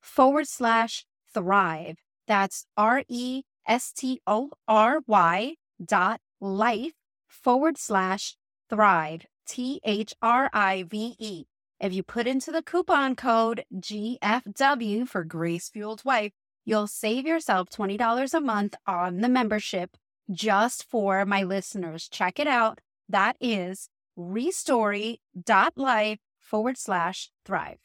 forward 0.00 0.48
slash 0.48 1.04
thrive. 1.34 1.96
That's 2.26 2.66
R 2.76 3.04
E 3.08 3.42
S 3.66 3.92
T 3.92 4.20
O 4.26 4.50
R 4.66 5.00
Y 5.06 5.54
dot 5.84 6.20
life 6.40 6.92
forward 7.28 7.78
slash 7.78 8.36
thrive. 8.68 9.26
T 9.46 9.80
H 9.84 10.14
R 10.22 10.48
I 10.52 10.84
V 10.88 11.16
E. 11.18 11.44
If 11.80 11.92
you 11.92 12.04
put 12.04 12.28
into 12.28 12.52
the 12.52 12.62
coupon 12.62 13.16
code 13.16 13.64
GFW 13.74 15.08
for 15.08 15.24
Grace 15.24 15.68
Fueled 15.68 16.04
Wife, 16.04 16.32
you'll 16.64 16.86
save 16.86 17.26
yourself 17.26 17.68
$20 17.70 18.34
a 18.34 18.40
month 18.40 18.74
on 18.86 19.20
the 19.20 19.28
membership 19.28 19.96
just 20.30 20.88
for 20.88 21.24
my 21.24 21.42
listeners. 21.42 22.08
Check 22.08 22.38
it 22.38 22.46
out. 22.46 22.80
That 23.08 23.36
is 23.40 23.88
restory.life 24.18 26.18
forward 26.38 26.78
slash 26.78 27.30
thrive. 27.44 27.78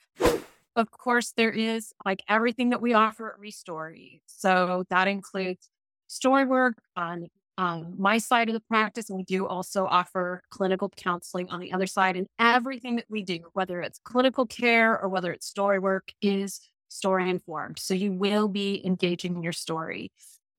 Of 0.75 0.91
course, 0.91 1.33
there 1.35 1.51
is 1.51 1.91
like 2.05 2.21
everything 2.29 2.69
that 2.69 2.81
we 2.81 2.93
offer 2.93 3.33
at 3.33 3.41
Restory. 3.41 4.21
So 4.27 4.83
that 4.89 5.07
includes 5.07 5.69
story 6.07 6.45
work 6.45 6.75
on 6.95 7.27
um, 7.57 7.95
my 7.97 8.19
side 8.19 8.49
of 8.49 8.53
the 8.53 8.59
practice. 8.59 9.09
And 9.09 9.17
we 9.17 9.23
do 9.23 9.47
also 9.47 9.87
offer 9.87 10.43
clinical 10.51 10.89
counseling 10.95 11.49
on 11.49 11.59
the 11.59 11.73
other 11.73 11.87
side. 11.87 12.15
And 12.15 12.27
everything 12.37 12.97
that 12.97 13.05
we 13.09 13.23
do, 13.23 13.39
whether 13.53 13.81
it's 13.81 13.99
clinical 14.03 14.45
care 14.45 14.99
or 14.99 15.09
whether 15.09 15.31
it's 15.31 15.47
story 15.47 15.79
work, 15.79 16.11
is 16.21 16.61
story 16.89 17.29
informed. 17.29 17.79
So 17.79 17.93
you 17.93 18.11
will 18.11 18.47
be 18.47 18.85
engaging 18.85 19.35
in 19.35 19.43
your 19.43 19.53
story. 19.53 20.11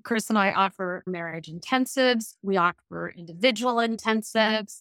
Chris 0.05 0.29
and 0.29 0.39
I 0.39 0.53
offer 0.53 1.03
marriage 1.07 1.51
intensives, 1.51 2.37
we 2.43 2.57
offer 2.57 3.13
individual 3.17 3.77
intensives, 3.77 4.81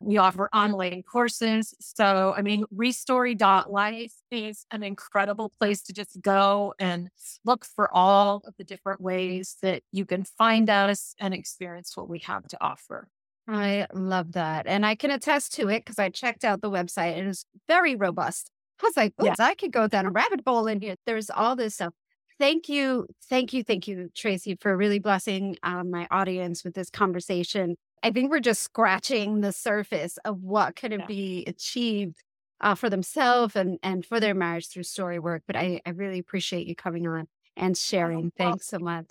we 0.00 0.18
offer 0.18 0.48
online 0.52 1.02
courses. 1.02 1.74
So, 1.80 2.34
I 2.36 2.42
mean, 2.42 2.64
restory.life 2.74 4.12
is 4.30 4.66
an 4.70 4.82
incredible 4.82 5.52
place 5.58 5.82
to 5.82 5.92
just 5.92 6.20
go 6.20 6.74
and 6.78 7.08
look 7.44 7.64
for 7.64 7.94
all 7.94 8.42
of 8.46 8.54
the 8.58 8.64
different 8.64 9.00
ways 9.00 9.56
that 9.62 9.82
you 9.92 10.04
can 10.04 10.24
find 10.24 10.68
us 10.68 11.14
and 11.18 11.32
experience 11.32 11.96
what 11.96 12.08
we 12.08 12.18
have 12.20 12.46
to 12.48 12.58
offer. 12.60 13.08
I 13.46 13.86
love 13.92 14.32
that. 14.32 14.66
And 14.66 14.86
I 14.86 14.94
can 14.94 15.10
attest 15.10 15.54
to 15.54 15.68
it 15.68 15.84
because 15.84 15.98
I 15.98 16.08
checked 16.08 16.44
out 16.44 16.62
the 16.62 16.70
website. 16.70 17.18
It 17.18 17.26
is 17.26 17.44
very 17.68 17.94
robust. 17.94 18.50
I 18.82 18.86
was 18.86 18.96
like, 18.96 19.14
yeah. 19.22 19.34
I 19.38 19.54
could 19.54 19.72
go 19.72 19.86
down 19.86 20.06
a 20.06 20.10
rabbit 20.10 20.40
hole 20.46 20.66
in 20.66 20.80
here. 20.80 20.96
There's 21.06 21.30
all 21.30 21.56
this 21.56 21.74
stuff. 21.74 21.94
Thank 22.38 22.68
you. 22.68 23.06
Thank 23.28 23.52
you. 23.52 23.62
Thank 23.62 23.86
you, 23.86 24.10
Tracy, 24.14 24.56
for 24.60 24.76
really 24.76 24.98
blessing 24.98 25.56
um, 25.62 25.90
my 25.90 26.08
audience 26.10 26.64
with 26.64 26.74
this 26.74 26.90
conversation. 26.90 27.76
I 28.02 28.10
think 28.10 28.30
we're 28.30 28.40
just 28.40 28.62
scratching 28.62 29.40
the 29.40 29.52
surface 29.52 30.18
of 30.24 30.42
what 30.42 30.76
could 30.76 30.92
yeah. 30.92 31.06
be 31.06 31.44
achieved 31.46 32.16
uh, 32.60 32.74
for 32.74 32.90
themselves 32.90 33.56
and, 33.56 33.78
and 33.82 34.04
for 34.04 34.20
their 34.20 34.34
marriage 34.34 34.68
through 34.68 34.82
story 34.82 35.18
work. 35.18 35.42
But 35.46 35.56
I, 35.56 35.80
I 35.86 35.90
really 35.90 36.18
appreciate 36.18 36.66
you 36.66 36.74
coming 36.74 37.06
on 37.06 37.28
and 37.56 37.76
sharing. 37.76 38.32
Thanks 38.36 38.66
so 38.66 38.78
much. 38.78 39.06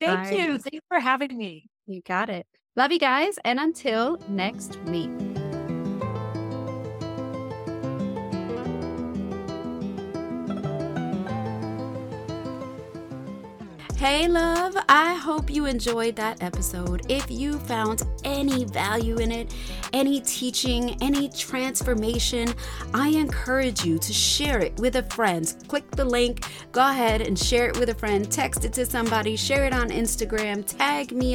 Thank 0.00 0.32
you. 0.32 0.58
Thank 0.58 0.74
you 0.74 0.80
for 0.88 0.98
having 0.98 1.36
me. 1.36 1.68
You 1.86 2.00
got 2.02 2.30
it. 2.30 2.46
Love 2.74 2.92
you 2.92 2.98
guys. 2.98 3.38
And 3.44 3.60
until 3.60 4.18
next 4.28 4.78
week. 4.86 5.35
Hey, 14.06 14.28
love, 14.28 14.76
I 14.88 15.14
hope 15.14 15.50
you 15.50 15.66
enjoyed 15.66 16.14
that 16.14 16.40
episode. 16.40 17.10
If 17.10 17.28
you 17.28 17.58
found 17.58 18.04
any 18.22 18.64
value 18.64 19.16
in 19.16 19.32
it, 19.32 19.52
any 19.92 20.20
teaching, 20.20 20.96
any 21.02 21.28
transformation, 21.28 22.54
I 22.94 23.08
encourage 23.08 23.84
you 23.84 23.98
to 23.98 24.12
share 24.12 24.60
it 24.60 24.78
with 24.78 24.94
a 24.94 25.02
friend. 25.02 25.52
Click 25.66 25.90
the 25.90 26.04
link, 26.04 26.46
go 26.70 26.88
ahead 26.88 27.20
and 27.20 27.36
share 27.36 27.68
it 27.68 27.80
with 27.80 27.88
a 27.88 27.96
friend, 27.96 28.30
text 28.30 28.64
it 28.64 28.72
to 28.74 28.86
somebody, 28.86 29.34
share 29.34 29.64
it 29.64 29.72
on 29.72 29.88
Instagram, 29.88 30.64
tag 30.64 31.10
me 31.10 31.34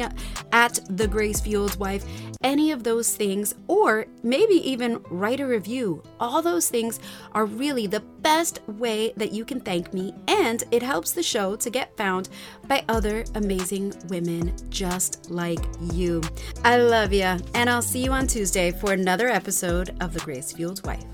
at 0.52 0.80
The 0.88 1.06
Grace 1.06 1.42
Fueled 1.42 1.78
Wife, 1.78 2.06
any 2.42 2.70
of 2.70 2.84
those 2.84 3.14
things, 3.14 3.54
or 3.68 4.06
maybe 4.22 4.54
even 4.66 5.02
write 5.10 5.40
a 5.40 5.46
review. 5.46 6.02
All 6.20 6.40
those 6.40 6.70
things 6.70 7.00
are 7.32 7.44
really 7.44 7.86
the 7.86 8.00
best 8.00 8.60
way 8.66 9.12
that 9.16 9.32
you 9.32 9.44
can 9.44 9.60
thank 9.60 9.92
me, 9.92 10.14
and 10.26 10.64
it 10.70 10.82
helps 10.82 11.12
the 11.12 11.22
show 11.22 11.54
to 11.56 11.68
get 11.68 11.96
found 11.98 12.30
by 12.68 12.84
other 12.88 13.24
amazing 13.34 13.94
women 14.08 14.54
just 14.70 15.30
like 15.30 15.60
you. 15.92 16.20
I 16.64 16.78
love 16.78 17.12
you, 17.12 17.36
and 17.54 17.68
I'll 17.68 17.82
see 17.82 18.04
you 18.04 18.12
on 18.12 18.26
Tuesday 18.26 18.70
for 18.70 18.92
another 18.92 19.28
episode 19.28 19.96
of 20.00 20.14
The 20.14 20.20
Grace 20.20 20.52
Fueled 20.52 20.84
Wife. 20.86 21.04